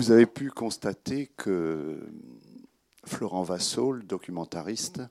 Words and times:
Vous 0.00 0.12
avez 0.12 0.24
pu 0.24 0.48
constater 0.48 1.26
que 1.36 2.00
Florent 3.04 3.42
Vassol, 3.42 3.98
le 3.98 4.04
documentariste, 4.04 5.02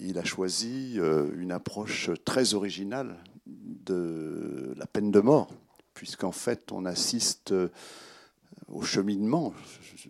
il 0.00 0.18
a 0.18 0.24
choisi 0.24 0.94
euh, 0.96 1.30
une 1.36 1.52
approche 1.52 2.10
très 2.24 2.54
originale 2.54 3.22
de 3.46 4.74
la 4.76 4.88
peine 4.88 5.12
de 5.12 5.20
mort, 5.20 5.48
puisqu'en 5.94 6.32
fait 6.32 6.72
on 6.72 6.86
assiste 6.86 7.52
euh, 7.52 7.68
au 8.66 8.82
cheminement, 8.82 9.54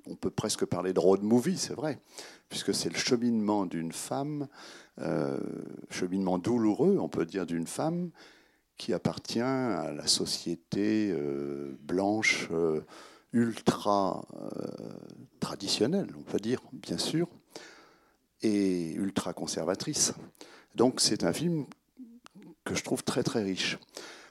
on 0.06 0.16
peut 0.16 0.30
presque 0.30 0.64
parler 0.64 0.94
de 0.94 1.00
road 1.00 1.22
movie, 1.22 1.58
c'est 1.58 1.74
vrai, 1.74 2.00
puisque 2.48 2.72
c'est 2.72 2.88
le 2.88 2.98
cheminement 2.98 3.66
d'une 3.66 3.92
femme, 3.92 4.48
euh, 5.00 5.38
cheminement 5.90 6.38
douloureux, 6.38 6.96
on 6.98 7.10
peut 7.10 7.26
dire, 7.26 7.44
d'une 7.44 7.66
femme 7.66 8.12
qui 8.78 8.94
appartient 8.94 9.40
à 9.40 9.92
la 9.92 10.06
société 10.06 11.14
blanche 11.82 12.48
ultra 13.34 14.24
traditionnelle, 15.40 16.08
on 16.16 16.22
peut 16.22 16.38
dire, 16.38 16.60
bien 16.72 16.98
sûr, 16.98 17.28
et 18.42 18.92
ultra 18.94 19.32
conservatrice. 19.32 20.14
Donc 20.74 21.00
c'est 21.00 21.24
un 21.24 21.32
film 21.32 21.66
que 22.64 22.74
je 22.74 22.82
trouve 22.82 23.04
très 23.04 23.22
très 23.22 23.42
riche. 23.42 23.78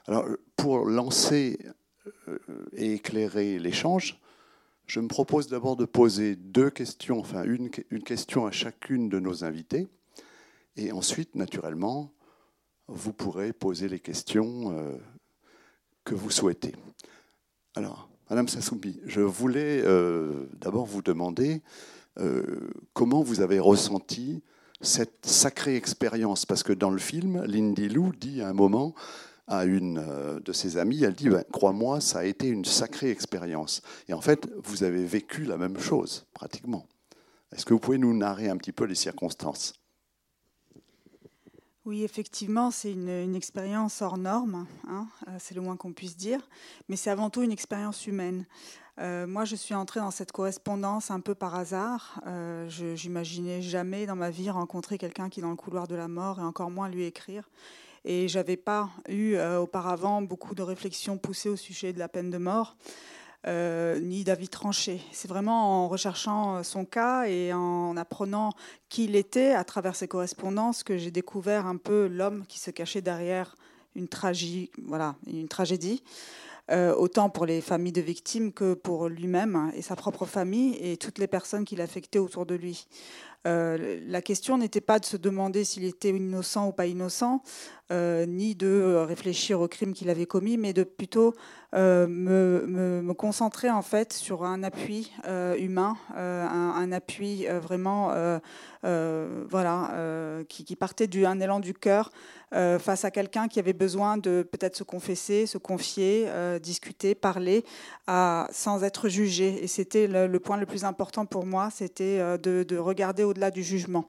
Alors 0.06 0.26
pour 0.56 0.86
lancer 0.86 1.58
et 2.72 2.94
éclairer 2.94 3.58
l'échange, 3.58 4.20
je 4.86 5.00
me 5.00 5.08
propose 5.08 5.48
d'abord 5.48 5.76
de 5.76 5.84
poser 5.84 6.36
deux 6.36 6.70
questions, 6.70 7.20
enfin 7.20 7.44
une, 7.44 7.70
une, 7.90 8.02
question 8.02 8.46
à 8.46 8.50
chacune 8.50 9.08
de 9.08 9.18
nos 9.18 9.44
invités, 9.44 9.86
et 10.76 10.92
ensuite, 10.92 11.34
naturellement, 11.34 12.12
vous 12.88 13.12
pourrez 13.12 13.52
poser 13.52 13.88
les 13.88 14.00
questions 14.00 14.72
euh, 14.72 14.96
que 16.04 16.14
vous 16.14 16.30
souhaitez. 16.30 16.74
Alors, 17.74 18.08
Madame 18.30 18.48
Sassoubi, 18.48 19.00
je 19.04 19.20
voulais 19.20 19.82
euh, 19.84 20.46
d'abord 20.60 20.86
vous 20.86 21.02
demander 21.02 21.60
euh, 22.18 22.70
comment 22.94 23.22
vous 23.22 23.42
avez 23.42 23.58
ressenti 23.58 24.42
cette 24.80 25.26
sacrée 25.26 25.76
expérience, 25.76 26.46
parce 26.46 26.62
que 26.62 26.72
dans 26.72 26.90
le 26.90 26.98
film, 26.98 27.44
Lindy 27.44 27.88
Lou 27.88 28.12
dit 28.18 28.40
à 28.40 28.48
un 28.48 28.54
moment, 28.54 28.94
à 29.46 29.66
une 29.66 29.98
euh, 29.98 30.40
de 30.40 30.52
ses 30.52 30.78
amies, 30.78 31.04
elle 31.04 31.14
dit 31.14 31.28
ben, 31.28 31.44
Crois-moi, 31.52 32.00
ça 32.00 32.20
a 32.20 32.24
été 32.24 32.48
une 32.48 32.64
sacrée 32.64 33.10
expérience. 33.10 33.82
Et 34.08 34.14
en 34.14 34.22
fait, 34.22 34.48
vous 34.62 34.84
avez 34.84 35.04
vécu 35.04 35.44
la 35.44 35.58
même 35.58 35.78
chose, 35.78 36.26
pratiquement. 36.32 36.86
Est-ce 37.52 37.66
que 37.66 37.74
vous 37.74 37.80
pouvez 37.80 37.98
nous 37.98 38.16
narrer 38.16 38.48
un 38.48 38.56
petit 38.56 38.72
peu 38.72 38.84
les 38.84 38.94
circonstances? 38.94 39.74
Oui, 41.84 42.04
effectivement, 42.04 42.70
c'est 42.70 42.92
une, 42.92 43.34
expérience 43.34 44.00
hors 44.02 44.16
norme, 44.16 44.66
hein, 44.88 45.06
euh, 45.28 45.36
c'est 45.38 45.54
le 45.54 45.60
moins 45.60 45.76
qu'on 45.76 45.92
puisse 45.92 46.16
dire, 46.16 46.40
mais 46.88 46.96
c'est 46.96 47.10
avant 47.10 47.30
tout 47.30 47.42
une 47.42 47.52
expérience 47.52 48.06
humaine. 48.06 48.46
Euh, 48.98 49.26
moi, 49.26 49.44
je 49.44 49.56
suis 49.56 49.74
entrée 49.74 50.00
dans 50.00 50.10
cette 50.10 50.32
correspondance 50.32 51.10
un 51.10 51.20
peu 51.20 51.34
par 51.34 51.54
hasard. 51.54 52.20
je 52.24 53.06
n'imaginais 53.06 53.60
jamais 53.60 54.06
dans 54.06 54.16
ma 54.16 54.30
vie 54.30 54.50
rencontrer 54.50 54.98
quelqu'un 54.98 55.28
qui 55.28 55.40
est 55.40 55.42
dans 55.42 55.50
le 55.50 55.56
couloir 55.56 55.88
de 55.88 55.94
la 55.94 56.08
mort 56.08 56.38
et 56.38 56.42
encore 56.42 56.70
moins 56.70 56.88
lui 56.88 57.04
écrire. 57.04 57.48
Et 58.04 58.28
j'avais 58.28 58.58
pas 58.58 58.90
eu 59.08 59.34
euh, 59.34 59.60
auparavant 59.60 60.20
beaucoup 60.20 60.54
de 60.54 60.62
réflexions 60.62 61.16
poussées 61.16 61.48
au 61.48 61.56
sujet 61.56 61.92
de 61.94 61.98
la 61.98 62.08
peine 62.08 62.30
de 62.30 62.36
mort. 62.36 62.76
Euh, 63.46 64.00
ni 64.00 64.24
d'avis 64.24 64.48
tranché. 64.48 65.02
C'est 65.12 65.28
vraiment 65.28 65.84
en 65.84 65.88
recherchant 65.88 66.62
son 66.62 66.86
cas 66.86 67.26
et 67.26 67.52
en 67.52 67.94
apprenant 67.94 68.54
qui 68.88 69.04
il 69.04 69.16
était 69.16 69.52
à 69.52 69.64
travers 69.64 69.96
ses 69.96 70.08
correspondances 70.08 70.82
que 70.82 70.96
j'ai 70.96 71.10
découvert 71.10 71.66
un 71.66 71.76
peu 71.76 72.06
l'homme 72.06 72.46
qui 72.48 72.58
se 72.58 72.70
cachait 72.70 73.02
derrière 73.02 73.54
une, 73.96 74.08
voilà, 74.86 75.16
une 75.26 75.48
tragédie. 75.48 76.02
Euh, 76.70 76.94
autant 76.94 77.28
pour 77.28 77.44
les 77.44 77.60
familles 77.60 77.92
de 77.92 78.00
victimes 78.00 78.50
que 78.50 78.72
pour 78.72 79.08
lui-même 79.08 79.70
et 79.74 79.82
sa 79.82 79.96
propre 79.96 80.24
famille 80.24 80.78
et 80.80 80.96
toutes 80.96 81.18
les 81.18 81.26
personnes 81.26 81.66
qui 81.66 81.76
l'affectaient 81.76 82.18
autour 82.18 82.46
de 82.46 82.54
lui. 82.54 82.86
Euh, 83.46 84.00
la 84.06 84.22
question 84.22 84.56
n'était 84.58 84.80
pas 84.80 84.98
de 84.98 85.04
se 85.04 85.16
demander 85.16 85.64
s'il 85.64 85.84
était 85.84 86.10
innocent 86.10 86.68
ou 86.68 86.72
pas 86.72 86.86
innocent, 86.86 87.42
euh, 87.92 88.24
ni 88.24 88.54
de 88.54 89.04
réfléchir 89.06 89.60
au 89.60 89.68
crime 89.68 89.92
qu'il 89.92 90.08
avait 90.08 90.24
commis, 90.24 90.56
mais 90.56 90.72
de 90.72 90.84
plutôt 90.84 91.34
euh, 91.74 92.06
me, 92.06 93.12
concentrer 93.12 93.70
en 93.70 93.82
fait 93.82 94.12
sur 94.12 94.44
un 94.44 94.62
appui 94.62 95.12
humain, 95.58 95.96
un, 96.14 96.92
appui 96.92 97.46
vraiment, 97.46 98.12
voilà, 98.82 100.44
qui, 100.48 100.76
partait 100.76 101.06
d'un 101.06 101.38
élan 101.40 101.60
du 101.60 101.74
cœur 101.74 102.10
face 102.50 103.04
à 103.04 103.10
quelqu'un 103.10 103.48
qui 103.48 103.58
avait 103.60 103.72
besoin 103.72 104.16
de 104.16 104.46
peut-être 104.50 104.76
se 104.76 104.84
confesser, 104.84 105.46
se 105.46 105.58
confier, 105.58 106.28
discuter, 106.60 107.14
parler, 107.14 107.64
sans 108.08 108.82
être 108.82 109.08
jugé. 109.08 109.62
Et 109.62 109.68
c'était 109.68 110.06
le, 110.08 110.40
point 110.40 110.56
le 110.56 110.66
plus 110.66 110.84
important 110.84 111.24
pour 111.24 111.46
moi, 111.46 111.70
c'était 111.70 112.18
de, 112.38 112.64
de 112.64 112.76
regarder 112.76 113.22
au-delà 113.34 113.50
du 113.50 113.64
jugement. 113.64 114.08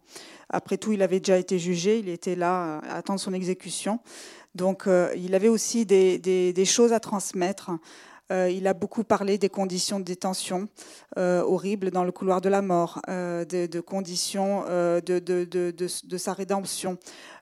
Après 0.50 0.78
tout, 0.78 0.92
il 0.92 1.02
avait 1.02 1.20
déjà 1.20 1.40
été 1.40 1.58
jugé, 1.58 1.98
il 1.98 2.10
était 2.10 2.36
là 2.36 2.80
à 2.88 2.98
attendre 2.98 3.20
son 3.20 3.34
exécution. 3.34 4.00
Donc 4.54 4.86
euh, 4.86 5.12
il 5.18 5.34
avait 5.34 5.48
aussi 5.48 5.86
des, 5.86 6.66
choses 6.66 6.94
à 6.94 7.00
transmettre. 7.00 7.72
Euh, 8.32 8.50
il 8.50 8.68
a 8.68 8.74
beaucoup 8.74 9.04
parlé 9.04 9.38
des 9.38 9.50
conditions 9.50 10.00
de 10.00 10.06
détention 10.06 10.68
euh, 11.18 11.42
horribles 11.42 11.92
dans 11.92 12.04
le 12.04 12.12
couloir 12.12 12.42
de 12.42 12.50
la 12.50 12.62
mort, 12.62 13.02
de, 13.08 13.80
conditions 13.80 14.64
de, 14.66 16.18
sa 16.18 16.34
rédemption, 16.34 16.98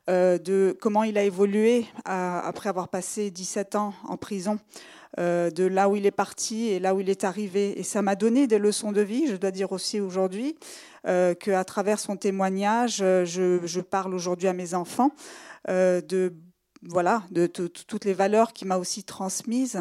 de 0.07 0.77
comment 0.81 1.03
il 1.03 1.17
a 1.17 1.23
évolué 1.23 1.85
après 2.05 2.69
avoir 2.69 2.89
passé 2.89 3.31
17 3.31 3.75
ans 3.75 3.93
en 4.07 4.17
prison. 4.17 4.59
de 5.17 5.65
là 5.65 5.89
où 5.89 5.95
il 5.95 6.05
est 6.05 6.11
parti 6.11 6.67
et 6.69 6.79
là 6.79 6.95
où 6.95 6.99
il 6.99 7.09
est 7.09 7.23
arrivé. 7.23 7.79
Et 7.79 7.83
ça 7.83 8.01
m'a 8.01 8.15
donné 8.15 8.47
des 8.47 8.59
leçons 8.59 8.91
de 8.91 9.01
vie, 9.01 9.27
je 9.27 9.35
dois 9.35 9.51
dire 9.51 9.71
aussi 9.71 9.99
aujourd'hui, 9.99 10.55
euh, 11.05 11.33
qu'à 11.33 11.65
travers 11.65 11.99
son 11.99 12.15
témoignage, 12.15 12.99
euh, 13.01 13.25
je, 13.25 13.81
parle 13.81 14.15
aujourd'hui 14.15 14.47
à 14.47 14.53
mes 14.53 14.73
enfants 14.73 15.11
euh, 15.67 15.99
de 15.99 16.33
voilà, 16.81 17.23
de 17.31 17.47
toutes 17.47 18.05
les 18.05 18.13
valeurs 18.13 18.51
qu'il 18.51 18.67
m'a 18.67 18.77
aussi 18.77 19.03
transmises, 19.05 19.79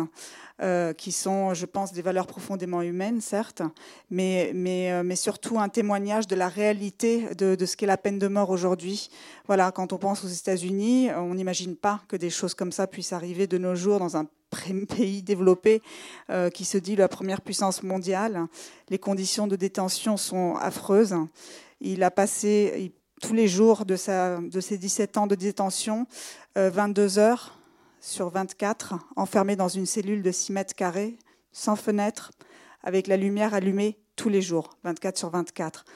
qui 0.96 1.10
sont, 1.10 1.54
je 1.54 1.66
pense, 1.66 1.92
des 1.92 2.02
valeurs 2.02 2.26
profondément 2.26 2.82
humaines, 2.82 3.20
certes, 3.20 3.62
mais, 4.10 4.52
mais, 4.54 5.02
mais 5.02 5.16
surtout 5.16 5.58
un 5.58 5.68
témoignage 5.68 6.28
de 6.28 6.36
la 6.36 6.48
réalité 6.48 7.34
de, 7.34 7.56
de 7.56 7.66
ce 7.66 7.76
qu'est 7.76 7.86
la 7.86 7.96
peine 7.96 8.18
de 8.20 8.28
mort 8.28 8.50
aujourd'hui. 8.50 9.10
Voilà, 9.46 9.72
quand 9.72 9.92
on 9.92 9.98
pense 9.98 10.24
aux 10.24 10.28
États-Unis, 10.28 11.10
on 11.16 11.34
n'imagine 11.34 11.74
pas 11.74 12.00
que 12.06 12.16
des 12.16 12.30
choses 12.30 12.54
comme 12.54 12.70
ça 12.70 12.86
puissent 12.86 13.12
arriver 13.12 13.46
de 13.48 13.58
nos 13.58 13.74
jours 13.74 13.98
dans 13.98 14.16
un 14.16 14.26
pays 14.96 15.22
développé 15.22 15.82
euh, 16.30 16.50
qui 16.50 16.64
se 16.64 16.78
dit 16.78 16.96
la 16.96 17.08
première 17.08 17.40
puissance 17.40 17.82
mondiale. 17.82 18.46
Les 18.88 18.98
conditions 18.98 19.46
de 19.46 19.56
détention 19.56 20.16
sont 20.16 20.56
affreuses. 20.56 21.16
Il 21.80 22.02
a 22.02 22.10
passé 22.10 22.92
tous 23.20 23.34
les 23.34 23.48
jours 23.48 23.84
de, 23.84 23.96
sa, 23.96 24.38
de 24.38 24.60
ses 24.60 24.78
17 24.78 25.16
ans 25.16 25.26
de 25.26 25.34
détention 25.34 26.06
22 26.56 27.18
euh, 27.18 27.20
heures 27.20 27.58
sur 28.02 28.28
24 28.28 28.96
enfermé 29.16 29.56
dans 29.56 29.68
une 29.68 29.86
cellule 29.86 30.22
de 30.22 30.30
6 30.30 30.52
mètres 30.52 30.74
carrés, 30.74 31.16
sans 31.52 31.76
fenêtre, 31.76 32.32
avec 32.82 33.06
la 33.06 33.16
lumière 33.16 33.54
allumée 33.54 33.96
tous 34.16 34.28
les 34.28 34.42
jours, 34.42 34.76
24 34.84 35.16
sur 35.16 35.30
24 35.30 35.86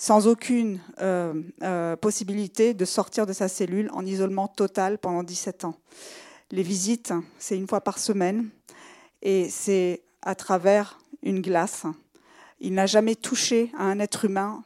sans 0.00 0.26
aucune 0.26 0.80
euh, 1.02 1.94
possibilité 1.96 2.72
de 2.72 2.86
sortir 2.86 3.26
de 3.26 3.34
sa 3.34 3.48
cellule 3.48 3.90
en 3.92 4.06
isolement 4.06 4.48
total 4.48 4.96
pendant 4.96 5.22
17 5.22 5.66
ans. 5.66 5.74
Les 6.50 6.62
visites, 6.62 7.12
c'est 7.38 7.54
une 7.54 7.68
fois 7.68 7.82
par 7.82 7.98
semaine 7.98 8.48
et 9.20 9.50
c'est 9.50 10.02
à 10.22 10.34
travers 10.34 10.98
une 11.22 11.42
glace. 11.42 11.84
Il 12.60 12.72
n'a 12.72 12.86
jamais 12.86 13.14
touché 13.14 13.70
à 13.76 13.84
un 13.84 13.98
être 13.98 14.24
humain 14.24 14.64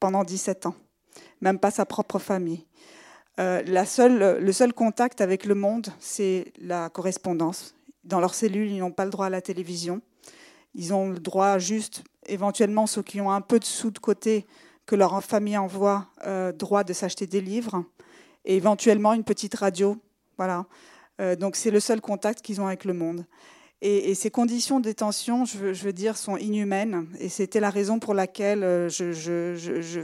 pendant 0.00 0.24
17 0.24 0.66
ans, 0.66 0.74
même 1.40 1.60
pas 1.60 1.70
sa 1.70 1.86
propre 1.86 2.18
famille. 2.18 2.66
Euh, 3.40 3.62
la 3.66 3.84
seule, 3.84 4.38
le 4.38 4.52
seul 4.52 4.72
contact 4.72 5.20
avec 5.20 5.44
le 5.44 5.54
monde, 5.54 5.88
c'est 5.98 6.52
la 6.60 6.88
correspondance. 6.88 7.74
Dans 8.04 8.20
leur 8.20 8.34
cellule, 8.34 8.70
ils 8.70 8.78
n'ont 8.78 8.92
pas 8.92 9.04
le 9.04 9.10
droit 9.10 9.26
à 9.26 9.30
la 9.30 9.40
télévision. 9.40 10.00
Ils 10.74 10.92
ont 10.94 11.08
le 11.10 11.18
droit 11.18 11.58
juste, 11.58 12.04
éventuellement, 12.26 12.86
ceux 12.86 13.02
qui 13.02 13.20
ont 13.20 13.30
un 13.30 13.40
peu 13.40 13.58
de 13.58 13.64
sous 13.64 13.90
de 13.90 13.98
côté, 13.98 14.46
que 14.86 14.94
leur 14.94 15.22
famille 15.24 15.56
envoie, 15.56 16.06
euh, 16.26 16.52
droit 16.52 16.84
de 16.84 16.92
s'acheter 16.92 17.26
des 17.26 17.40
livres, 17.40 17.84
et 18.44 18.56
éventuellement 18.56 19.14
une 19.14 19.24
petite 19.24 19.54
radio. 19.54 19.96
Voilà. 20.36 20.66
Euh, 21.20 21.36
donc 21.36 21.56
c'est 21.56 21.70
le 21.70 21.80
seul 21.80 22.00
contact 22.00 22.42
qu'ils 22.42 22.60
ont 22.60 22.66
avec 22.66 22.84
le 22.84 22.92
monde. 22.92 23.24
Et, 23.80 24.14
ces 24.14 24.30
conditions 24.30 24.80
de 24.80 24.84
détention, 24.84 25.44
je 25.44 25.58
veux, 25.58 25.92
dire, 25.92 26.16
sont 26.16 26.36
inhumaines. 26.38 27.06
Et 27.20 27.28
c'était 27.28 27.60
la 27.60 27.70
raison 27.70 27.98
pour 27.98 28.14
laquelle, 28.14 28.62
euh, 28.64 28.88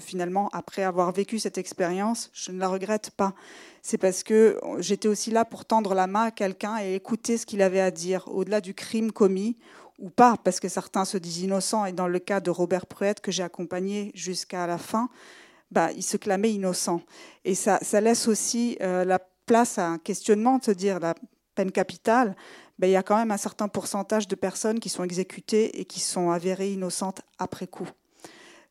finalement, 0.00 0.50
après 0.52 0.82
avoir 0.82 1.12
vécu 1.12 1.38
cette 1.38 1.56
expérience, 1.56 2.30
je 2.34 2.52
ne 2.52 2.58
la 2.58 2.68
regrette 2.68 3.10
pas. 3.10 3.34
C'est 3.82 3.96
parce 3.96 4.22
que 4.22 4.60
j'étais 4.78 5.08
aussi 5.08 5.30
là 5.30 5.46
pour 5.46 5.64
tendre 5.64 5.94
la 5.94 6.06
main 6.06 6.24
à 6.24 6.30
quelqu'un 6.30 6.76
et 6.82 6.94
écouter 6.94 7.38
ce 7.38 7.46
qu'il 7.46 7.62
avait 7.62 7.80
à 7.80 7.90
dire, 7.90 8.28
au-delà 8.28 8.60
du 8.60 8.74
crime 8.74 9.12
commis 9.12 9.56
ou 9.98 10.10
pas, 10.10 10.36
parce 10.42 10.60
que 10.60 10.68
certains 10.68 11.06
se 11.06 11.16
disent 11.16 11.40
innocents. 11.40 11.86
Et 11.86 11.92
dans 11.92 12.08
le 12.08 12.18
cas 12.18 12.40
de 12.40 12.50
Robert 12.50 12.86
Pruette, 12.86 13.20
que 13.20 13.30
j'ai 13.30 13.42
accompagné 13.42 14.10
jusqu'à 14.14 14.66
la 14.66 14.78
fin, 14.78 15.08
bah, 15.70 15.90
il 15.92 16.02
se 16.02 16.16
clamait 16.16 16.52
innocent. 16.52 17.00
Et 17.44 17.54
ça, 17.54 17.78
ça 17.82 18.00
laisse 18.00 18.28
aussi 18.28 18.76
euh, 18.82 19.04
la 19.04 19.20
place 19.46 19.78
à 19.78 19.86
un 19.86 19.98
questionnement, 19.98 20.58
de 20.58 20.64
se 20.64 20.70
dire 20.70 21.00
la 21.00 21.14
peine 21.54 21.72
capitale, 21.72 22.36
ben, 22.80 22.88
il 22.88 22.94
y 22.94 22.96
a 22.96 23.02
quand 23.02 23.18
même 23.18 23.30
un 23.30 23.36
certain 23.36 23.68
pourcentage 23.68 24.26
de 24.26 24.34
personnes 24.34 24.80
qui 24.80 24.88
sont 24.88 25.04
exécutées 25.04 25.78
et 25.78 25.84
qui 25.84 26.00
sont 26.00 26.30
avérées 26.30 26.72
innocentes 26.72 27.20
après 27.38 27.66
coup. 27.66 27.86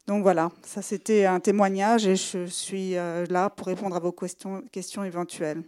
Donc 0.08 0.24
voilà, 0.24 0.52
ça 0.64 0.82
c'était 0.82 1.26
un 1.26 1.40
témoignage 1.40 2.08
et 2.08 2.16
je 2.16 2.48
suis 2.48 2.98
euh, 2.98 3.28
là 3.30 3.52
pour 3.52 3.68
répondre 3.68 3.96
à 3.96 4.00
vos 4.00 4.12
questions, 4.12 5.04
éventuelles. 5.04 5.62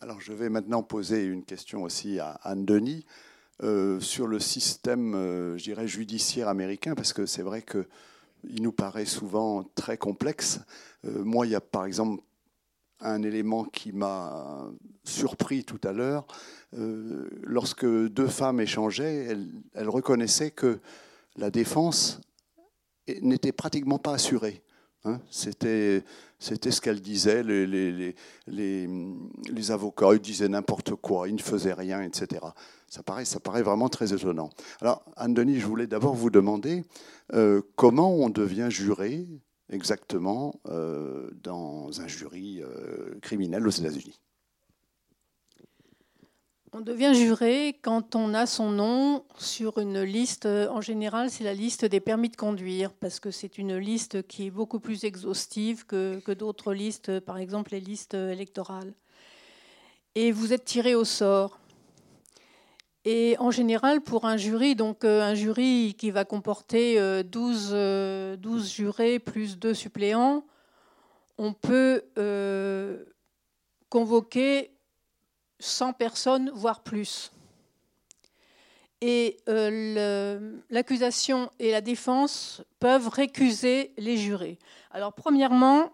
Alors 0.00 0.20
je 0.20 0.32
vais 0.32 0.48
maintenant 0.48 0.82
poser 0.82 1.22
une 1.26 1.44
question 1.44 1.84
aussi 1.84 2.18
à 2.18 2.40
Anne 2.42 2.64
Denis 2.64 3.06
euh, 3.62 4.00
sur 4.00 4.26
le 4.26 4.40
système, 4.40 5.14
euh, 5.14 5.56
je 5.56 5.62
dirais, 5.62 5.86
judiciaire 5.86 6.48
américain, 6.48 6.96
parce 6.96 7.12
que 7.12 7.24
c'est 7.24 7.42
vrai 7.42 7.62
qu'il 7.62 8.62
nous 8.62 8.72
paraît 8.72 9.04
souvent 9.04 9.62
très 9.76 9.96
complexe. 9.96 10.58
moi, 11.04 11.46
il 11.46 11.52
y 11.52 11.54
a 11.54 11.60
par 11.60 11.84
exemple 11.84 12.20
un 13.02 13.22
élément 13.22 13.64
qui 13.64 13.92
m'a 13.92 14.66
surpris 15.04 15.64
tout 15.64 15.80
à 15.84 15.92
l'heure. 15.92 16.26
lorsque 16.72 17.86
deux 17.86 18.28
femmes 18.28 18.60
échangeaient, 18.60 19.36
elles, 19.74 19.88
reconnaissaient 19.88 20.50
que 20.50 20.80
la 21.36 21.50
défense 21.50 22.20
n'était 23.20 23.52
pratiquement 23.52 23.98
pas 23.98 24.14
assurée. 24.14 24.62
Hein. 25.04 25.20
C'était, 25.30 26.04
c'était 26.38 26.70
ce 26.70 26.80
qu'elle 26.80 27.00
disait, 27.00 27.42
les, 27.42 27.66
les, 27.66 28.14
les, 28.46 28.88
les, 29.50 29.70
avocats, 29.72 30.14
ils 30.14 30.20
disaient 30.20 30.48
n'importe 30.48 30.94
quoi, 30.94 31.28
ils 31.28 31.34
ne 31.34 31.40
faisaient 31.40 31.72
rien, 31.72 32.02
etc. 32.02 32.40
Ça 32.88 33.02
paraît, 33.02 33.24
ça 33.24 33.40
paraît 33.40 33.62
vraiment 33.62 33.88
très 33.88 34.12
étonnant. 34.12 34.50
Alors, 34.80 35.04
Anne-Denis, 35.16 35.58
je 35.58 35.66
voulais 35.66 35.88
d'abord 35.88 36.14
vous 36.14 36.30
demander 36.30 36.84
euh, 37.32 37.62
comment 37.74 38.14
on 38.14 38.28
devient 38.28 38.68
juré 38.70 39.26
exactement 39.72 40.60
euh, 40.68 41.30
dans 41.42 42.00
un 42.00 42.06
jury 42.06 42.62
euh, 42.62 43.18
criminel 43.20 43.66
aux 43.66 43.70
États-Unis. 43.70 44.20
On 46.74 46.80
devient 46.80 47.12
juré 47.14 47.78
quand 47.82 48.14
on 48.14 48.32
a 48.32 48.46
son 48.46 48.70
nom 48.70 49.24
sur 49.36 49.76
une 49.76 50.00
liste. 50.00 50.46
En 50.46 50.80
général, 50.80 51.30
c'est 51.30 51.44
la 51.44 51.52
liste 51.52 51.84
des 51.84 52.00
permis 52.00 52.30
de 52.30 52.36
conduire, 52.36 52.94
parce 52.94 53.20
que 53.20 53.30
c'est 53.30 53.58
une 53.58 53.76
liste 53.76 54.26
qui 54.26 54.46
est 54.46 54.50
beaucoup 54.50 54.80
plus 54.80 55.04
exhaustive 55.04 55.84
que, 55.84 56.32
d'autres 56.32 56.72
listes, 56.72 57.20
par 57.20 57.36
exemple 57.36 57.72
les 57.72 57.80
listes 57.80 58.14
électorales. 58.14 58.94
Et 60.14 60.32
vous 60.32 60.54
êtes 60.54 60.64
tiré 60.64 60.94
au 60.94 61.04
sort. 61.04 61.58
Et 63.04 63.36
en 63.40 63.50
général, 63.50 64.00
pour 64.00 64.26
un 64.26 64.36
jury, 64.36 64.76
donc 64.76 65.04
euh, 65.04 65.22
un 65.22 65.34
jury 65.34 65.96
qui 65.98 66.12
va 66.12 66.24
comporter 66.24 67.24
12, 67.24 67.70
euh, 67.72 68.36
12 68.36 68.62
euh, 68.62 68.66
jurés 68.68 69.18
plus 69.18 69.58
deux 69.58 69.74
suppléants, 69.74 70.44
on 71.36 71.52
peut 71.52 72.04
convoquer 73.88 74.70
100 75.58 75.94
personnes, 75.94 76.50
voire 76.54 76.82
plus. 76.82 77.32
Et 79.00 79.38
l'accusation 80.70 81.50
et 81.58 81.72
la 81.72 81.80
défense 81.80 82.62
peuvent 82.78 83.08
récuser 83.08 83.92
les 83.96 84.16
jurés. 84.16 84.58
Alors, 84.92 85.12
premièrement, 85.12 85.92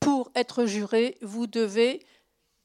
pour 0.00 0.32
être 0.34 0.64
juré, 0.64 1.16
vous, 1.22 1.46
devez, 1.46 2.04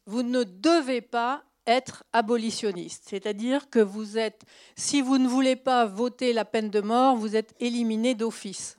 vous 0.07 0.23
ne 0.23 0.43
devez 0.43 1.01
pas 1.01 1.43
être 1.67 2.03
abolitionniste. 2.13 3.05
C'est-à-dire 3.07 3.69
que 3.69 3.79
vous 3.79 4.17
êtes, 4.17 4.43
si 4.75 5.01
vous 5.01 5.17
ne 5.17 5.27
voulez 5.27 5.55
pas 5.55 5.85
voter 5.85 6.33
la 6.33 6.45
peine 6.45 6.69
de 6.69 6.81
mort, 6.81 7.15
vous 7.15 7.35
êtes 7.35 7.53
éliminé 7.59 8.15
d'office. 8.15 8.77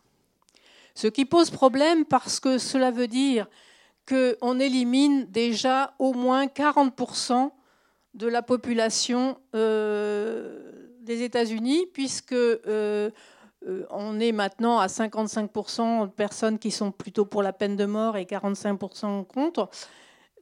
Ce 0.95 1.07
qui 1.07 1.25
pose 1.25 1.51
problème 1.51 2.05
parce 2.05 2.41
que 2.41 2.59
cela 2.59 2.91
veut 2.91 3.09
dire 3.09 3.49
qu'on 4.09 4.61
élimine 4.61 5.27
déjà 5.27 5.95
au 5.99 6.13
moins 6.13 6.47
40% 6.47 7.51
de 8.15 8.27
la 8.27 8.43
population 8.43 9.39
euh, 9.55 10.61
des 11.01 11.23
États-Unis, 11.23 11.87
puisque 11.93 12.33
euh, 12.33 13.11
euh, 13.67 13.87
on 13.91 14.21
est 14.21 14.33
maintenant 14.33 14.79
à 14.79 14.87
55% 14.87 16.07
de 16.07 16.11
personnes 16.11 16.59
qui 16.59 16.71
sont 16.71 16.91
plutôt 16.91 17.25
pour 17.25 17.43
la 17.43 17.53
peine 17.53 17.77
de 17.77 17.85
mort 17.85 18.17
et 18.17 18.25
45% 18.25 19.27
contre. 19.27 19.71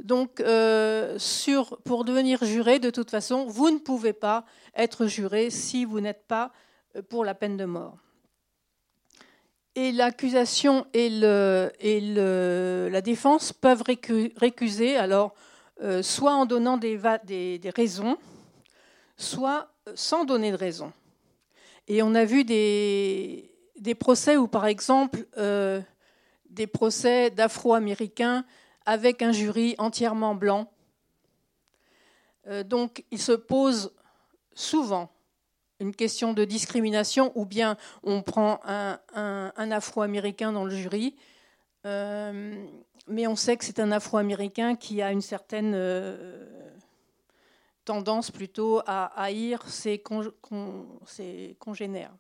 Donc, 0.03 0.43
sur, 1.19 1.79
pour 1.85 2.05
devenir 2.05 2.45
juré, 2.45 2.79
de 2.79 2.91
toute 2.91 3.11
façon, 3.11 3.47
vous 3.47 3.71
ne 3.71 3.79
pouvez 3.79 4.13
pas 4.13 4.45
être 4.75 5.07
juré 5.07 5.51
si 5.51 5.85
vous 5.85 6.01
n'êtes 6.01 6.27
pas 6.27 6.53
pour 7.09 7.25
la 7.25 7.35
peine 7.35 7.57
de 7.57 7.65
mort. 7.65 7.99
Et 9.77 9.93
l'accusation 9.93 10.87
et, 10.93 11.09
la 11.11 13.01
défense 13.01 13.53
peuvent 13.53 13.83
récuser, 13.83 14.97
alors, 14.97 15.35
euh, 15.83 16.03
soit 16.03 16.35
en 16.35 16.45
donnant 16.45 16.77
des, 16.77 16.99
raisons, 17.75 18.19
soit 19.17 19.73
sans 19.95 20.25
donner 20.25 20.51
de 20.51 20.57
raison. 20.57 20.93
Et 21.89 22.03
on 22.03 22.15
a 22.15 22.25
vu 22.25 22.45
des, 22.45 23.49
procès 23.99 24.37
où, 24.37 24.49
par 24.49 24.67
exemple, 24.67 25.25
euh, 25.39 25.81
des 26.49 26.67
procès 26.67 27.31
d'Afro-Américains 27.31 28.45
avec 28.91 29.23
un 29.23 29.31
jury 29.31 29.77
entièrement 29.79 30.35
blanc. 30.35 30.69
Euh, 32.49 32.65
donc, 32.65 33.05
il 33.13 33.21
se 33.21 33.31
pose 33.31 33.93
souvent 34.53 35.13
une 35.79 35.95
question 35.95 36.33
de 36.33 36.45
discrimination 36.45 37.31
ou 37.37 37.47
bien 37.47 37.77
on 38.03 38.23
prend 38.23 38.59
un, 38.65 39.71
Afro-Américain 39.71 40.51
dans 40.51 40.65
le 40.65 40.75
jury. 40.75 41.15
Euh, 41.87 42.67
mais 43.07 43.29
on 43.29 43.37
sait 43.37 43.57
que 43.57 43.65
c'est 43.65 43.79
un 43.79 43.93
Afro-Américain 43.93 44.75
qui 44.75 45.03
a 45.03 45.13
une 45.13 45.23
certaine 45.23 45.75
euh, 45.77 46.45
tendance 47.85 48.33
plutôt 48.33 48.81
à 48.87 49.05
haïr 49.23 49.63
ses, 49.69 50.03
congénères. 51.61 52.13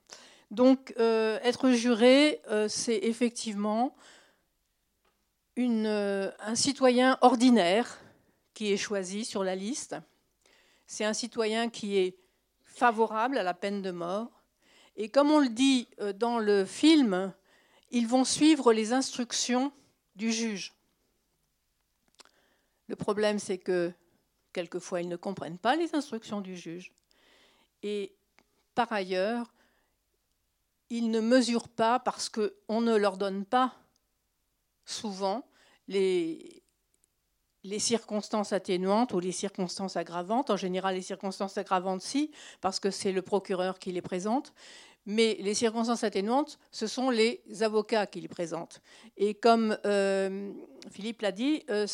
Donc 0.52 0.94
être 0.96 1.70
juré, 1.70 2.40
c'est 2.68 3.00
effectivement 3.02 3.96
une, 5.60 6.32
un 6.40 6.54
citoyen 6.54 7.18
ordinaire 7.20 7.98
qui 8.54 8.72
est 8.72 8.78
choisi 8.78 9.24
sur 9.24 9.44
la 9.44 9.54
liste. 9.54 9.94
C'est 10.86 11.04
un 11.04 11.12
citoyen 11.12 11.68
qui 11.68 11.98
est 11.98 12.16
favorable 12.62 13.36
à 13.36 13.42
la 13.42 13.54
peine 13.54 13.82
de 13.82 13.90
mort. 13.90 14.42
Et 14.96 15.10
comme 15.10 15.30
on 15.30 15.38
le 15.38 15.50
dit 15.50 15.88
euh, 16.00 16.12
dans 16.12 16.38
le 16.38 16.64
film, 16.64 17.32
ils 17.90 18.08
vont 18.08 18.24
suivre 18.24 18.72
les 18.72 18.92
instructions 18.92 19.70
du 20.16 20.32
juge. 20.32 20.74
Le 22.88 22.96
problème, 22.96 23.38
c'est 23.38 23.58
que 23.58 23.92
quelquefois, 24.52 25.02
ils 25.02 25.08
ne 25.08 25.16
comprennent 25.16 25.58
pas 25.58 25.76
les 25.76 25.94
instructions 25.94 26.40
du 26.40 26.56
juge. 26.56 26.92
Et 27.82 28.14
par 28.74 28.92
ailleurs, 28.92 29.52
ils 30.88 31.10
ne 31.10 31.20
mesurent 31.20 31.68
pas, 31.68 32.00
parce 32.00 32.28
qu'on 32.28 32.80
ne 32.80 32.96
leur 32.96 33.16
donne 33.16 33.44
pas 33.44 33.76
souvent 34.84 35.49
les, 35.90 37.78
circonstances 37.78 38.52
atténuantes 38.52 39.12
ou 39.12 39.20
les 39.20 39.32
circonstances 39.32 39.96
aggravantes. 39.96 40.50
En 40.50 40.56
général, 40.56 40.94
les 40.94 41.02
circonstances 41.02 41.58
aggravantes, 41.58 42.00
si, 42.02 42.30
parce 42.60 42.80
que 42.80 42.90
c'est 42.90 43.12
le 43.12 43.22
procureur 43.22 43.78
qui 43.78 43.92
les 43.92 44.02
présente. 44.02 44.54
Mais 45.06 45.36
les 45.40 45.54
circonstances 45.54 46.04
atténuantes, 46.04 46.58
ce 46.70 46.86
sont 46.86 47.10
les 47.10 47.42
avocats 47.62 48.06
qui 48.06 48.20
les 48.20 48.28
présentent. 48.28 48.80
Et 49.16 49.34
comme 49.34 49.76
euh, 49.84 50.52
Philippe 50.90 51.22
l'a 51.22 51.32
dit, 51.32 51.64
euh, 51.70 51.86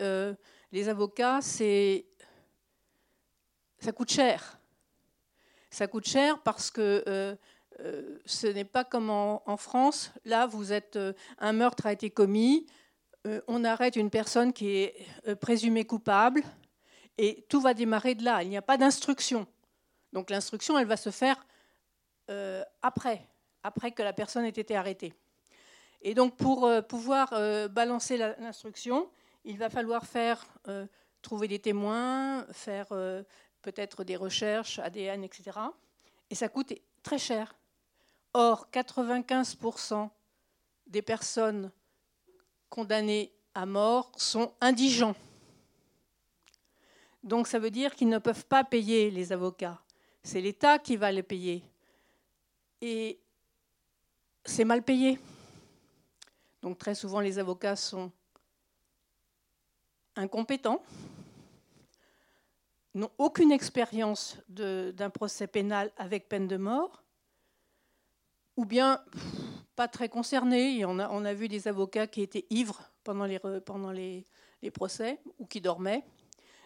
euh, 0.00 0.34
les 0.72 0.88
avocats, 0.88 1.40
ça 1.42 1.62
coûte 3.92 4.10
cher. 4.10 4.58
Ça 5.68 5.88
coûte 5.88 6.06
cher 6.06 6.40
parce 6.42 6.70
que 6.70 7.36
ce 8.24 8.46
n'est 8.46 8.64
pas 8.64 8.84
comme 8.84 9.10
en, 9.10 9.42
en, 9.46 9.56
France. 9.56 10.12
Là, 10.24 10.46
vous 10.46 10.72
êtes, 10.72 10.96
un 11.38 11.52
meurtre 11.52 11.86
a 11.86 11.92
été 11.92 12.08
commis, 12.08 12.66
on 13.48 13.64
arrête 13.64 13.96
une 13.96 14.10
personne 14.10 14.52
qui 14.52 14.76
est 14.76 14.94
euh, 15.28 15.34
présumée 15.34 15.84
coupable 15.84 16.42
et 17.16 17.46
tout 17.48 17.60
va 17.60 17.74
démarrer 17.74 18.14
de 18.14 18.24
là. 18.24 18.42
Il 18.42 18.48
n'y 18.48 18.56
a 18.56 18.62
pas 18.62 18.76
d'instruction. 18.76 19.46
Donc 20.12 20.30
l'instruction, 20.30 20.78
elle 20.78 20.86
va 20.86 20.96
se 20.96 21.10
faire 21.10 21.46
euh, 22.30 22.62
après, 22.82 23.26
après 23.62 23.92
que 23.92 24.02
la 24.02 24.12
personne 24.12 24.44
ait 24.44 24.48
été 24.48 24.76
arrêtée. 24.76 25.14
Et 26.02 26.14
donc 26.14 26.36
pour 26.36 26.70
pouvoir 26.86 27.30
balancer 27.70 28.18
l'instruction, 28.18 29.08
il 29.44 29.56
va 29.56 29.70
falloir 29.70 30.04
faire 30.04 30.46
trouver 31.22 31.48
des 31.48 31.58
témoins, 31.58 32.44
faire 32.52 32.88
peut-être 33.62 34.04
des 34.04 34.16
recherches, 34.16 34.78
ADN, 34.80 35.24
etc. 35.24 35.58
Et 36.28 36.34
ça 36.34 36.50
coûte 36.50 36.74
très 37.02 37.16
cher. 37.16 37.56
Or, 38.34 38.68
95% 38.70 40.10
des 40.88 41.00
personnes 41.00 41.72
condamnés 42.74 43.32
à 43.54 43.66
mort 43.66 44.10
sont 44.16 44.52
indigents. 44.60 45.14
Donc 47.22 47.46
ça 47.46 47.60
veut 47.60 47.70
dire 47.70 47.94
qu'ils 47.94 48.08
ne 48.08 48.18
peuvent 48.18 48.46
pas 48.46 48.64
payer 48.64 49.12
les 49.12 49.30
avocats. 49.30 49.80
C'est 50.24 50.40
l'État 50.40 50.80
qui 50.80 50.96
va 50.96 51.12
les 51.12 51.22
payer. 51.22 51.62
Et 52.80 53.20
c'est 54.44 54.64
mal 54.64 54.82
payé. 54.82 55.20
Donc 56.62 56.76
très 56.76 56.96
souvent 56.96 57.20
les 57.20 57.38
avocats 57.38 57.76
sont 57.76 58.10
incompétents. 60.16 60.82
n'ont 62.92 63.12
aucune 63.18 63.52
expérience 63.52 64.36
d'un 64.48 65.10
procès 65.10 65.46
pénal 65.46 65.92
avec 65.96 66.28
peine 66.28 66.48
de 66.48 66.56
mort, 66.56 67.03
ou 68.56 68.64
bien 68.64 69.00
pas 69.76 69.88
très 69.88 70.08
concernés. 70.08 70.84
On 70.84 70.98
a, 70.98 71.34
vu 71.34 71.48
des 71.48 71.68
avocats 71.68 72.06
qui 72.06 72.22
étaient 72.22 72.46
ivres 72.50 72.90
pendant 73.02 73.26
les, 73.26 74.24
procès 74.72 75.20
ou 75.38 75.46
qui 75.46 75.60
dormaient. 75.60 76.04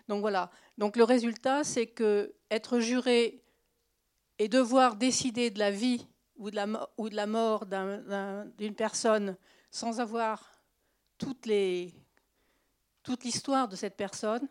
Donc 0.09 0.21
voilà. 0.21 0.51
Donc 0.79 0.97
le 0.97 1.05
résultat, 1.05 1.65
c'est 1.65 1.87
que 1.87 2.35
être 2.51 2.81
juré 2.81 3.43
et 4.39 4.49
devoir 4.49 4.97
décider 4.97 5.51
de 5.51 5.59
la 5.59 5.71
vie 5.71 6.07
ou 6.37 6.51
de 6.51 6.57
la, 6.57 7.27
mort 7.27 7.67
d'une 7.67 8.75
personne 8.75 9.37
sans 9.71 10.01
avoir 10.01 10.63
toute 11.19 11.47
l'histoire 11.47 13.69
de 13.69 13.77
cette 13.77 13.97
personne, 13.97 14.49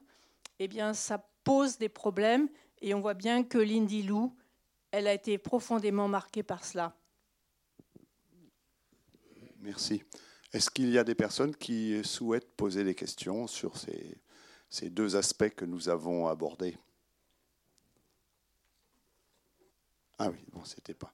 eh 0.60 0.68
bien, 0.68 0.94
ça 0.94 1.28
pose 1.44 1.78
des 1.78 1.90
problèmes. 1.90 2.50
Et 2.82 2.94
on 2.94 3.00
voit 3.00 3.14
bien 3.14 3.44
que 3.44 3.58
Lindy 3.58 4.04
Lou, 4.04 4.36
elle 4.92 5.08
a 5.08 5.14
été 5.14 5.38
profondément 5.38 6.08
marquée 6.08 6.44
par 6.44 6.66
cela. 6.66 6.96
Merci. 9.62 10.04
Est-ce 10.54 10.70
qu'il 10.70 10.90
y 10.90 10.98
a 10.98 11.04
des 11.04 11.16
personnes 11.16 11.56
qui 11.56 12.02
souhaitent 12.04 12.56
poser 12.56 12.84
des 12.84 12.96
questions 12.96 13.48
sur 13.48 13.74
ces, 13.78 14.90
deux 14.90 15.16
aspects 15.16 15.50
que 15.50 15.66
nous 15.66 15.90
avons 15.90 16.28
abordés? 16.28 16.78
Ah 20.20 20.30
oui, 20.30 20.38
bon, 20.52 20.64
c'était 20.64 20.94
pas. 20.94 21.14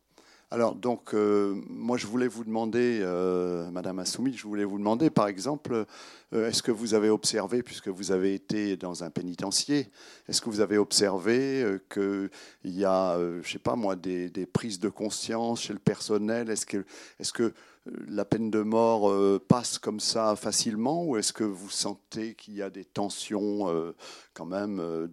Alors, 0.52 0.76
donc, 0.76 1.16
euh, 1.16 1.60
moi, 1.68 1.98
je 1.98 2.06
voulais 2.06 2.28
vous 2.28 2.44
demander, 2.44 3.00
euh, 3.02 3.72
Madame 3.72 3.98
Assoumi, 3.98 4.34
je 4.34 4.46
voulais 4.46 4.66
vous 4.66 4.78
demander, 4.78 5.10
par 5.10 5.28
exemple, 5.28 5.88
euh, 6.34 6.48
est-ce 6.48 6.62
que 6.62 6.72
vous 6.72 6.94
avez 6.94 7.10
observé, 7.10 7.64
puisque 7.64 7.88
vous 7.88 8.12
avez 8.12 8.36
été 8.36 8.78
dans 8.78 9.04
un 9.04 9.10
pénitencier, 9.10 9.90
est-ce 10.28 10.42
que 10.42 10.52
vous 10.52 10.60
avez 10.60 10.78
observé 10.78 11.66
qu'il 11.92 12.30
y 12.66 12.86
a, 12.86 13.18
je 13.18 13.38
ne 13.40 13.44
sais 13.44 13.58
pas 13.58 13.76
moi, 13.76 13.96
des, 13.96 14.30
prises 14.46 14.80
de 14.80 14.90
conscience 14.90 15.64
chez 15.64 15.74
le 15.74 15.80
personnel? 15.80 16.52
Est-ce 16.52 17.34
que 17.34 17.54
la 17.86 18.26
peine 18.26 18.50
de 18.50 18.62
mort 18.62 19.10
euh, 19.10 19.44
passe 19.46 19.78
comme 19.78 20.00
ça 20.00 20.36
facilement 20.36 21.04
ou 21.06 21.18
est-ce 21.18 21.34
que 21.34 21.44
vous 21.44 21.70
sentez 21.70 22.34
qu'il 22.36 22.56
y 22.56 22.62
a 22.62 22.70
des 22.70 22.86
tensions 22.86 23.70
euh, 23.70 23.96
quand 24.34 24.46
même 24.46 24.80
euh, 24.80 25.08